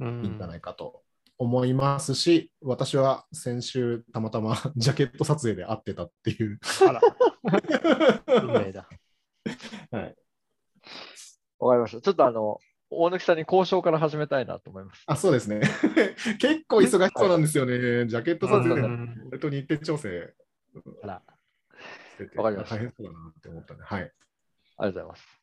[0.00, 1.02] ういいんじゃんないかと
[1.38, 6.58] 思いますし、私は先週たまたま ジャケット撮影で会ってたっていう。
[6.86, 7.00] あら、
[8.42, 8.88] 運命だ。
[9.90, 10.16] はい
[11.58, 12.00] わかりました。
[12.00, 12.58] ちょっとあの、
[12.90, 15.02] 大貫さんに交渉から始めたいなと思います。
[15.06, 15.60] あ、そうですね。
[16.38, 18.06] 結構忙しそうなんですよね。
[18.06, 20.34] ジャケット撮影でうん俺と日程調整
[21.02, 21.22] あら、
[22.36, 24.02] わかりました大変そうだなって思ったんで、はい。
[24.02, 25.40] ありがとうございます。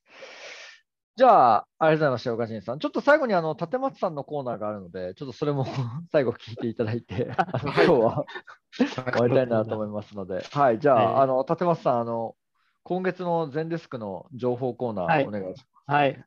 [1.16, 2.80] じゃあ、ありがとうございました、岡新さん。
[2.80, 5.66] ちょっと最後にあの立松さんのコーナーがあるので、ちょっとそれも
[6.12, 8.26] 最後聞いていただいて、あ の今日は
[8.72, 12.36] 終わりたいなと思いますので、はい、じゃあ、えーあの立松さん、あの
[12.84, 16.24] 今月の全デスクの情報コーナはいーお願いしはい。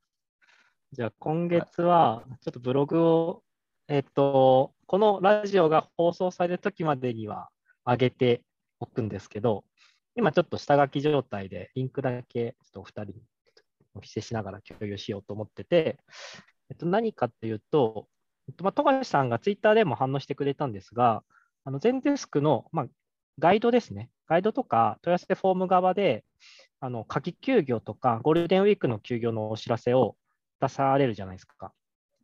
[0.93, 3.45] じゃあ、今月は、ちょっとブログを、
[3.87, 7.49] えっと、このラジオが放送されるときまでには
[7.85, 8.43] 上げて
[8.81, 9.63] おくんですけど、
[10.17, 13.23] 今ちょっと下書き状態で、リンクだけちょっとお二人に
[13.95, 16.01] お見せしながら共有しようと思ってて、
[16.71, 18.09] えっと、何かっていうと、
[18.49, 21.23] えっとまあ、富樫さんがツイッターでも反応してくれたんですが、
[21.65, 22.87] あの全デスクの、まあ、
[23.39, 24.11] ガイドですね。
[24.27, 26.25] ガイドとか問い合わせフォーム側で、
[26.81, 30.17] あの夏季休業とかゴールデンウィークの休業のお知らせを
[30.61, 31.73] 出されるじゃないですか。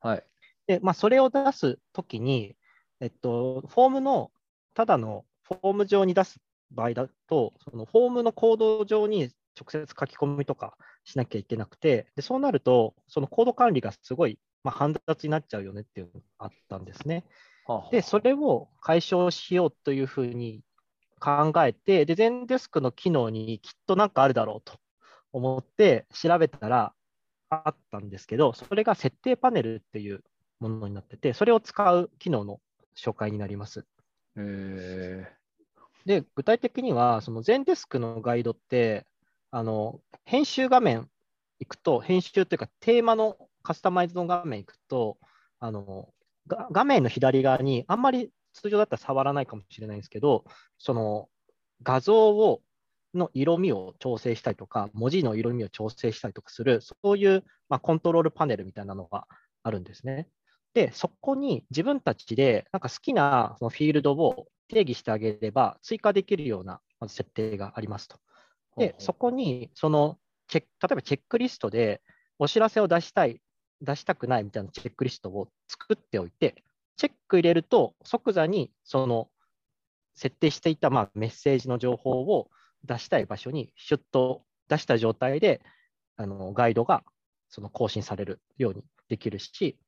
[0.01, 0.25] はい。
[0.67, 2.57] で、まあ、それを出すときに、
[3.01, 4.31] えっと、フォームの、
[4.75, 6.41] ただのフォーム上に出す
[6.71, 17.25] 場合だと、そのフォームのコード上に直接書き込みとかしなきゃいけなくて、でそうなると、そのコード管理がすごい、まあ、煩雑になっちゃうよねっていうのがあったんですね。
[17.91, 20.63] で、それを解消しようというふうに
[21.21, 24.79] 考えて、で、全デスクの機能にきっとなんかあるだろうと
[25.33, 26.93] 思って調べたら
[27.51, 30.23] あったんですけど、それが設定パネルっていう
[30.61, 32.61] ものになってて、それを使う機能の
[32.97, 33.87] 紹介になります。
[34.37, 35.27] え
[36.05, 39.07] で、具体的には、その全デスクのガイドって、
[39.51, 41.09] あの編集画面
[41.61, 45.19] 行くと、編集というかテーマのカスタマイズの画面行くと、
[45.59, 46.13] あの
[46.47, 50.45] が画面の左側にあんまり通常だったら触らないかもしれないんですけど、
[50.79, 51.29] その
[51.83, 52.63] 画像を
[53.17, 59.27] の色味を調整したりとか、文字の色味を調整したりとかする、そういう、まあ、コントロールパネルみたいなのが
[59.63, 60.29] あるんですね。
[60.75, 68.19] で、そこに自分たちでなんか好きなそのフィールドを定義してあげれば、追加できるようなまず設定がありますと。
[68.77, 70.19] で、そこにその
[70.49, 72.03] チェ例えばチェックリストで
[72.39, 73.41] お知らせを出したい、
[73.81, 76.63] 出したくないみたいなチェックリストを作っておいて、
[76.97, 79.31] チェック入れると即座にその
[80.15, 82.51] 設定していたまあメッセージの情報を
[82.87, 85.61] 出したい場所にシュッと出した状態で
[86.17, 87.03] あのガイドが
[87.49, 89.79] その更新されるようにできるし、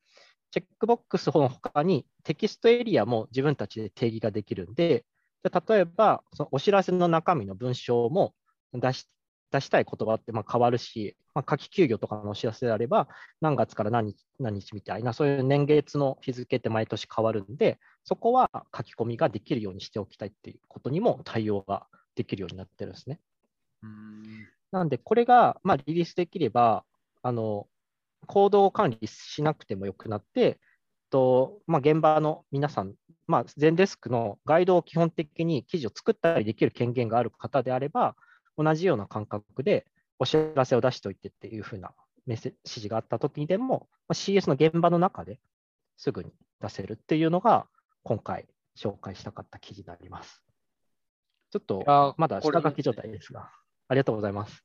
[0.51, 5.05] チェックボックスの他にテキストエリアも自分たちで定義ができるんで、
[5.45, 8.35] じゃ例えばそのお知らせの中身の文章も
[8.73, 9.09] 出し
[9.51, 13.09] 出したい言葉ってま変わるし、まあ、夏季休業とかのお知らせであれば、
[13.41, 21.87] 何月から何日何日みたいな、そういう年月の日付って毎年変わるんで、そこは書き込みができるようにしておきたいっていうことにも対応が
[22.19, 23.21] できるようになってるんですね。
[23.83, 26.85] うんなんで、これがまあリリースできれば、
[27.23, 27.67] あの
[28.27, 30.59] 行動を管理しなくてもよくなって、
[31.11, 32.95] とまあ、現場の皆さん、
[33.27, 38.15] まあ、全デスクのガイドを基本的に記事を作ったりできる権限がある方であれば、
[38.59, 39.87] 同じような感覚で
[40.19, 41.95] お知らせを出しておいてっていうふうな
[42.27, 45.39] メッセ指示があったときにでも、まあ CS の現場の中で
[45.97, 47.67] すぐに出せるっていうのが、
[48.03, 48.47] 今回
[48.77, 50.43] 紹介したかった記事になります。
[51.51, 53.51] ちょっとやまだ下書き状態ですが、
[53.89, 54.65] ありがとうございます。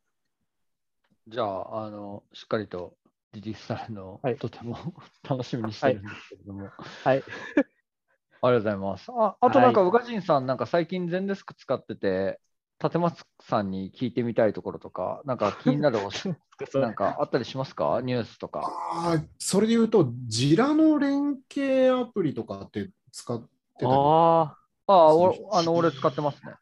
[1.27, 2.95] じゃあ、あの、しっかりと
[3.31, 4.77] リリースされるのをはいとても
[5.27, 6.67] 楽しみにしてるんですけれども、
[7.05, 7.17] はい。
[7.17, 9.09] ありがとうございます。
[9.11, 12.41] ああとなんか、はい宇賀神さん、なんか最近、全デスク使ってて、
[12.83, 16.27] 立松さんに聞いてみたいところとか、なんか気になるおし
[16.75, 18.01] なんかあったりしますか？
[18.03, 18.61] ニュースとか。
[18.91, 23.47] あーそれで言うと、ジラの連携アプリとかって使って
[23.79, 24.57] たりあ
[24.87, 26.53] ああ、あの俺使ってますね。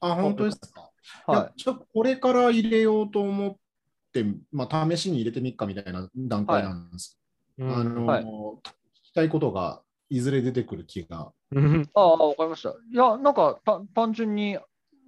[0.00, 0.90] あ、本当ですか？
[1.28, 3.56] いはやちょっとこれから入れようと思っ
[4.12, 7.18] て、まあ、試しに入れてみっかみたいな段階なんです。
[7.58, 11.32] ーあの、はい聞きたいことがいずれ出てくる気が。
[11.52, 11.90] うんい。
[11.94, 12.70] ああ、わかりました。
[12.70, 14.58] いや、なんかた単純に、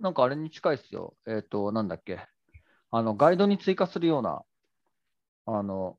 [0.00, 1.14] なんかあれに近いですよ。
[1.26, 2.18] えっ、と、なんだっけ。
[2.90, 4.42] あの、ガイドに追加するような、
[5.46, 5.96] あの、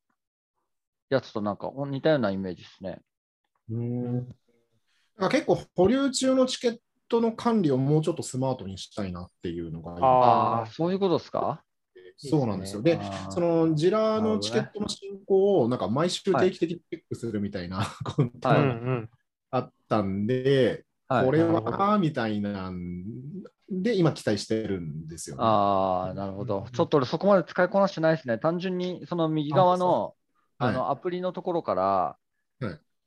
[1.09, 3.01] やつとなんか似たようなイメージですね。
[3.69, 4.27] なん
[5.19, 6.77] か結構、保留中のチケッ
[7.07, 11.63] トの管理をもうちょっとスマートにしたいなっていうのが今ああ、そういうことですか？
[12.17, 12.81] そうなんですよ。
[12.81, 12.99] で、
[13.29, 19.09] そのジラなるほどねのチケットの進行をなんか毎週定期的にチェックするみたいな ことがん
[19.51, 23.03] あったんで、はいこれはみたいなん
[23.69, 25.43] で、今期待してるんですよ、ね。
[25.43, 26.65] ああ、なるほど。
[26.73, 28.37] ちょっと俺そこまで使いこなしてないですね。
[28.37, 30.15] 単純にその右側の
[30.57, 32.22] あのアプリのところからはい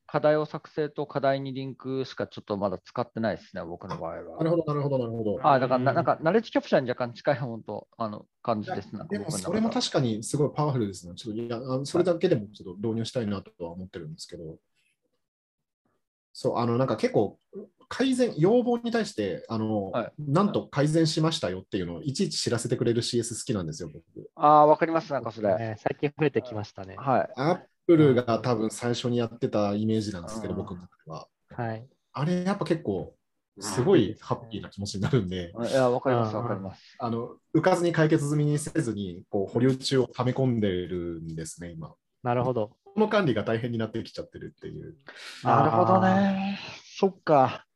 [0.07, 4.39] 課題を作成と課題にリンクしかちょっとまだ使ってないですね、僕の場合は。
[4.39, 5.41] なるほど、なるほど、なるほど。
[5.43, 9.03] ああ、だからなうんなんか、ナレッジキャプチャーに若干近い本当あの感じですね。
[9.11, 11.15] でもそれも確かにすごいパワフルですね。
[11.17, 14.59] ちょっといやそれだけでもちょっと導入したいなとは思ってるんですけど。
[16.33, 17.39] そう、あの、なんか結構、
[17.89, 24.05] 改善、要望に対して、あの、はいなんと改善しましたよっていうのをいちいち知らせてくれる CS 好きなんですよ、僕。
[24.35, 25.57] ああ、わかります、なんかそれ。
[25.57, 26.97] ね最近増えてきましたね。
[26.99, 27.69] はい。
[27.89, 31.29] アップルが多分最初にやってたイメージなんですけど、うん僕の中では。
[31.51, 31.87] はい。
[32.13, 33.15] あれ、やっぱ結構、
[33.59, 36.97] すごいハッピーな気持ちになるんで、いや、わかります、うんわかります。
[36.99, 41.95] あの、浮かずに解決済みにせずに、こう、保留中を溜め込んでるんですね、今。
[42.23, 42.77] なるほど。
[42.85, 44.97] この管理が大変になってきちゃってるっていう。
[45.45, 46.59] なるほどね。
[46.99, 47.67] そっか。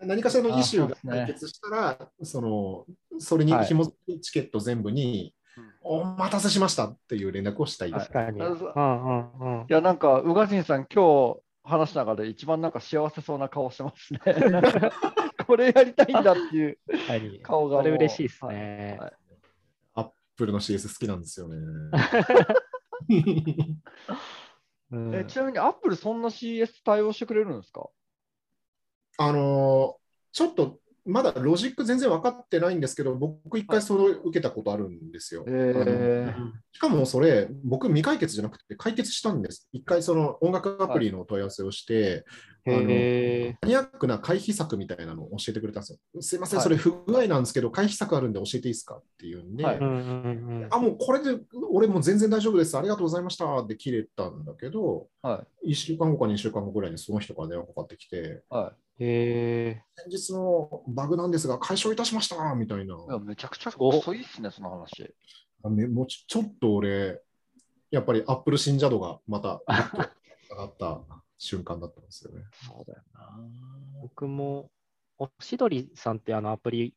[0.00, 2.84] 何かしらのイシューが解決したら、その、
[3.18, 5.34] それに紐づくチケット全部に、
[5.82, 7.90] お待たせしましたっていう連絡をしたい。
[7.92, 8.42] はい確かに。
[8.42, 9.72] あうんうんうんい。
[9.72, 14.20] や、なんか、宇賀神さん、今日話した中で一番なんか幸せそうな顔してますね。
[15.46, 16.78] これやりたいんだっていう
[17.08, 17.40] はい。
[17.42, 17.82] 顔がもう。
[17.84, 18.96] これ嬉しいですはいね。
[19.00, 19.12] はい
[19.94, 21.56] アップルの CS 好きなんですよね。
[24.92, 27.88] うんえちなみに、アップルそんな CS 対応してくれるんですか？
[29.18, 35.44] あのーちょっとまだロジック全然分かってないんですけど、僕一回それを受けたことあるんですよ。
[35.46, 39.68] えあのしかもそれ、僕未解決じゃなくて解決したんです。
[39.72, 42.24] 一回その音楽アプリの問い合わせをして、
[42.66, 46.22] あのへマニアックな回避策みたいなのを教えてくれたんですよ。
[46.22, 46.64] すいません、はい。
[46.64, 49.78] それ不具合なんですけど、回避策あるんで教えていいですかっていうんで、はい。
[49.78, 50.68] ーうんうんうん。
[50.70, 51.38] あ、もうこれで
[51.70, 58.54] 俺もう全然大丈夫です、ありがとうございましたって切れたんだけど、は1週間後か2週間後ぐらいにその人から電話かかってきて、い。
[58.54, 59.82] はへえ。
[59.96, 62.94] 先日のバグなんですが、解消いたしましたみたいな。
[62.94, 65.14] いやめちゃくちゃすごいっすね、その話。
[65.62, 67.20] あねもうちちょっと俺、
[67.90, 69.60] やっぱりアップル信者度がまた
[70.50, 71.00] 上がった
[71.38, 72.44] 瞬間だったんですよね。
[72.66, 73.38] そうだよな。
[74.02, 74.70] 僕も、
[75.18, 76.94] おしどりさんってあのアプリ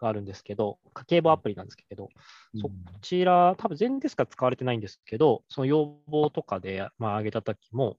[0.00, 2.08] があるんですけど、家計簿アプリなんですけど、
[2.60, 7.98] そこちら、多分全然しか使われてないんですけど、その要望とかで、まあ、上げたときも、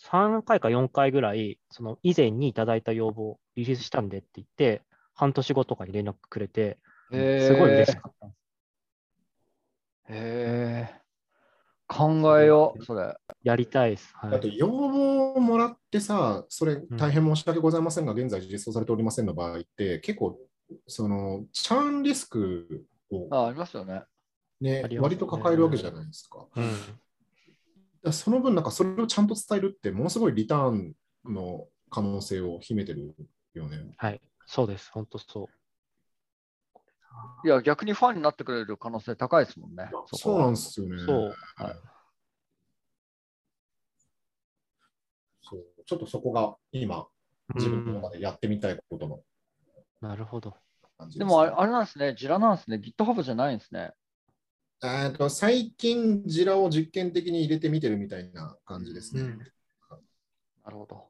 [0.00, 4.82] 3回か4回ぐらい、その以前にいただいた要望、リリースしたんでって言って、
[5.14, 6.78] 半年後とかに連絡くれて、
[7.12, 8.40] へすごい嬉しかったんです。
[10.08, 11.00] へえ。
[11.86, 13.14] 考えよう、それ。
[13.42, 14.14] やりたいです。
[14.14, 20.38] はい、あと、要望をもらってさ、それ大変申し訳ございませんが、現在実装されておりませんの場合って、結構、
[20.86, 24.04] その、チャーンリスクを、あ、ありますよね。
[24.60, 27.00] ね割と抱えるわけじゃないですかうん
[28.02, 30.94] らその分、なんかそれをちゃんと伝えるって、ものすごいリターン
[31.24, 33.14] の可能性を秘めてる
[33.54, 33.94] よね。
[33.96, 34.90] はい、そうです。
[34.92, 35.48] 本当そ
[37.44, 37.46] う。
[37.46, 39.90] いや、逆にファンになってくれる可能性高いですもんね。
[40.14, 40.98] そうなんでですよね。
[41.04, 41.34] そう。
[45.42, 47.06] そうちょっとそこが今、
[47.54, 49.20] 自分の中でやってみたいことの
[50.00, 50.54] なるほど。
[51.16, 52.76] でもあれあれなんですね、ジラなんですね。
[52.76, 53.92] GitHub じゃないんですね。
[54.82, 59.22] えーと最近、ジラを実験的に入れてみてるみたいな感じですね。
[59.22, 59.38] うん
[60.64, 61.08] なるほど。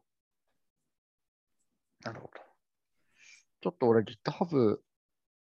[2.05, 2.33] なるほど。
[3.61, 4.79] ちょっと俺 GitHub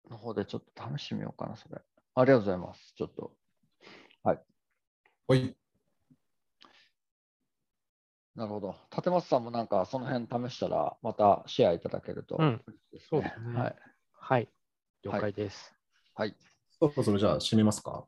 [0.09, 1.81] の方でちょっと試してみようかな、それ。
[2.15, 2.93] ありがとうございます。
[2.95, 3.35] ちょっと。
[4.23, 5.55] はい。
[8.35, 8.75] なるほど。
[8.95, 12.61] 立松さんもなんかその辺試したら、またシェアいただけるとうん
[13.09, 13.75] そうですねはい。
[14.13, 14.49] はい、
[15.03, 15.73] 了解です。
[16.13, 16.35] はい。
[16.79, 18.05] そろそろじゃあ締めますか？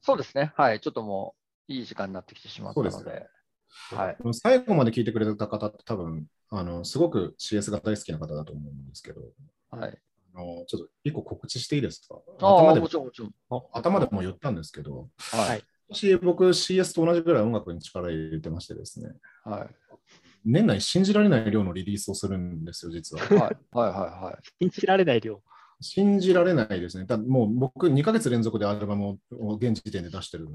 [0.00, 0.52] そうですね。
[0.56, 0.80] はい。
[0.80, 1.34] ちょっとも
[1.68, 2.90] ういい時間になってきてしまったので。
[2.90, 4.16] そうですはい。
[4.32, 9.20] 最後まで聞いてくれた方って多分、あのすごく CS が大好きな方だと思うんですけど、
[9.70, 9.98] はい。
[10.34, 12.16] あのちょっと一個告知していいですか？
[12.40, 13.34] ああ、頭でももちろん、もちろん。
[13.72, 15.62] 頭でも言ったんですけど、はい。
[15.90, 19.10] 私僕 CS と同じぐらい音楽に力入れてましてですね、
[19.44, 19.68] はい。
[20.44, 23.24] 年内信じられない量のリリースをするんですよ、実は。
[23.24, 23.56] はい。
[23.72, 23.90] はい。
[23.90, 24.24] はい。
[24.24, 24.64] はい。
[24.64, 25.42] 信じられない量。
[25.80, 27.04] 信じられないですね。
[27.06, 30.52] だもう僕2ヶ月連続でアルバムを現時点で出してるの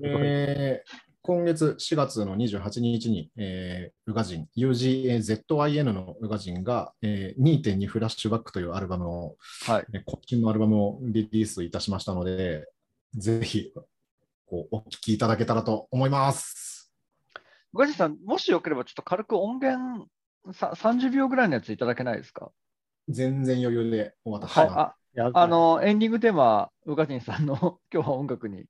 [0.00, 0.84] で
[1.24, 9.86] 今月4月の28日に、えー、ウガジン、UGAZIN のウガジンが、えー、2.2フラッシュバックというアルバムを、はい。
[9.94, 12.66] えーこっちのアルバムをリリースいたしましたので、
[13.14, 13.72] ぜひ
[14.46, 16.92] こうお聴きいただけたらと思います。
[17.72, 20.08] 宇賀神さん、もしよければ、ちょっと軽く音源
[20.52, 22.50] さ30秒ぐらいのやついただけないですか？
[23.08, 24.68] 全然余裕でお渡ししはい。
[24.68, 24.78] ます。
[24.78, 27.54] あやあの、エンディングテーマ、宇賀神さんの
[27.92, 28.66] 今日は音楽に。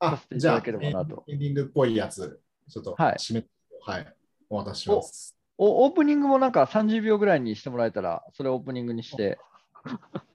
[0.00, 3.46] させていただければなとエンディングっぽいやつ、ちょっとはい締め、
[3.80, 4.16] はい、
[4.50, 5.34] お渡しします。
[5.56, 9.38] おオープニングもなんか30秒ぐらいにしてもらえたら、それをオープニングにして、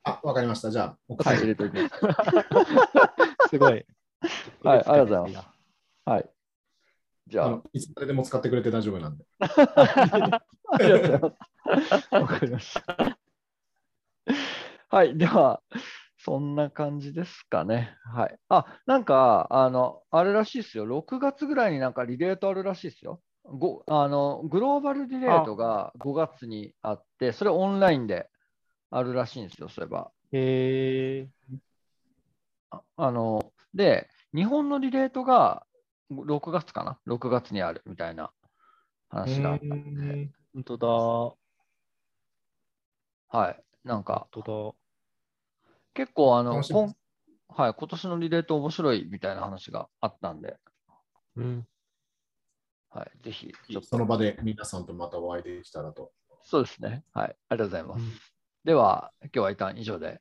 [0.03, 0.71] あ、わかりました。
[0.71, 3.49] じゃあ、おはい、答え入れておきます。
[3.49, 3.71] すごい。
[3.71, 3.85] はい、
[4.63, 5.49] ありがとうございます。
[6.05, 6.29] はい。
[7.27, 9.25] じゃああの、いつまででも使ってくれて大丈夫なんで。
[9.39, 12.15] ありがとうございます。
[12.15, 13.18] わかりました。
[14.89, 15.61] はい、では、
[16.17, 17.95] そんな感じですかね。
[18.05, 18.37] はい。
[18.49, 20.85] あ、なんか、あの、あれらしいですよ。
[20.85, 23.21] 6月ぐらいになんかリレートあるらしいですよ。
[23.43, 28.29] ごあのグローバルリレートが5月にあって、それオンラインで
[28.89, 30.11] あるらしいんですよ、そういえば。
[30.31, 31.29] へえ
[32.71, 35.65] ああので、日本のリレートが
[36.11, 38.31] 6月かな ?6 月にあるみたいな
[39.09, 40.87] 話があったんで、本当だ。
[40.87, 41.37] 本
[43.29, 43.63] はい。
[43.83, 44.75] なんか、当
[45.99, 46.55] 結構あの、
[47.49, 50.57] はい、今年のリレート面白いみたいな話があったんで、だ。
[51.35, 51.67] うん。
[52.89, 56.13] はい、ぜひ、ちょっとその場で皆さんとまたお会いできたらと。
[56.43, 57.03] そうですね。
[57.13, 58.01] はい、ありがとうございます。
[58.01, 58.11] うん
[58.65, 60.19] では、今日は一旦以上で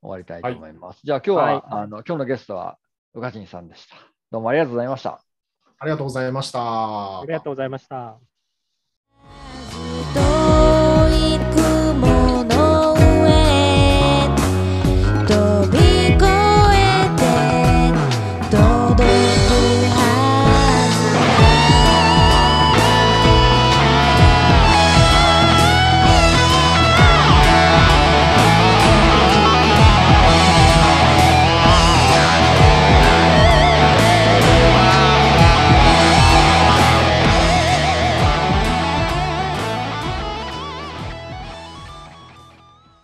[0.00, 1.00] 終わりたいと思います。
[1.02, 2.78] じゃあ、今日は、はいあの今日のゲストは、
[3.14, 3.96] 宇賀神さんでした。
[4.30, 5.20] どうもありがとうございました。
[5.78, 7.20] ありがとうございました。
[7.20, 8.33] ありがとうございました。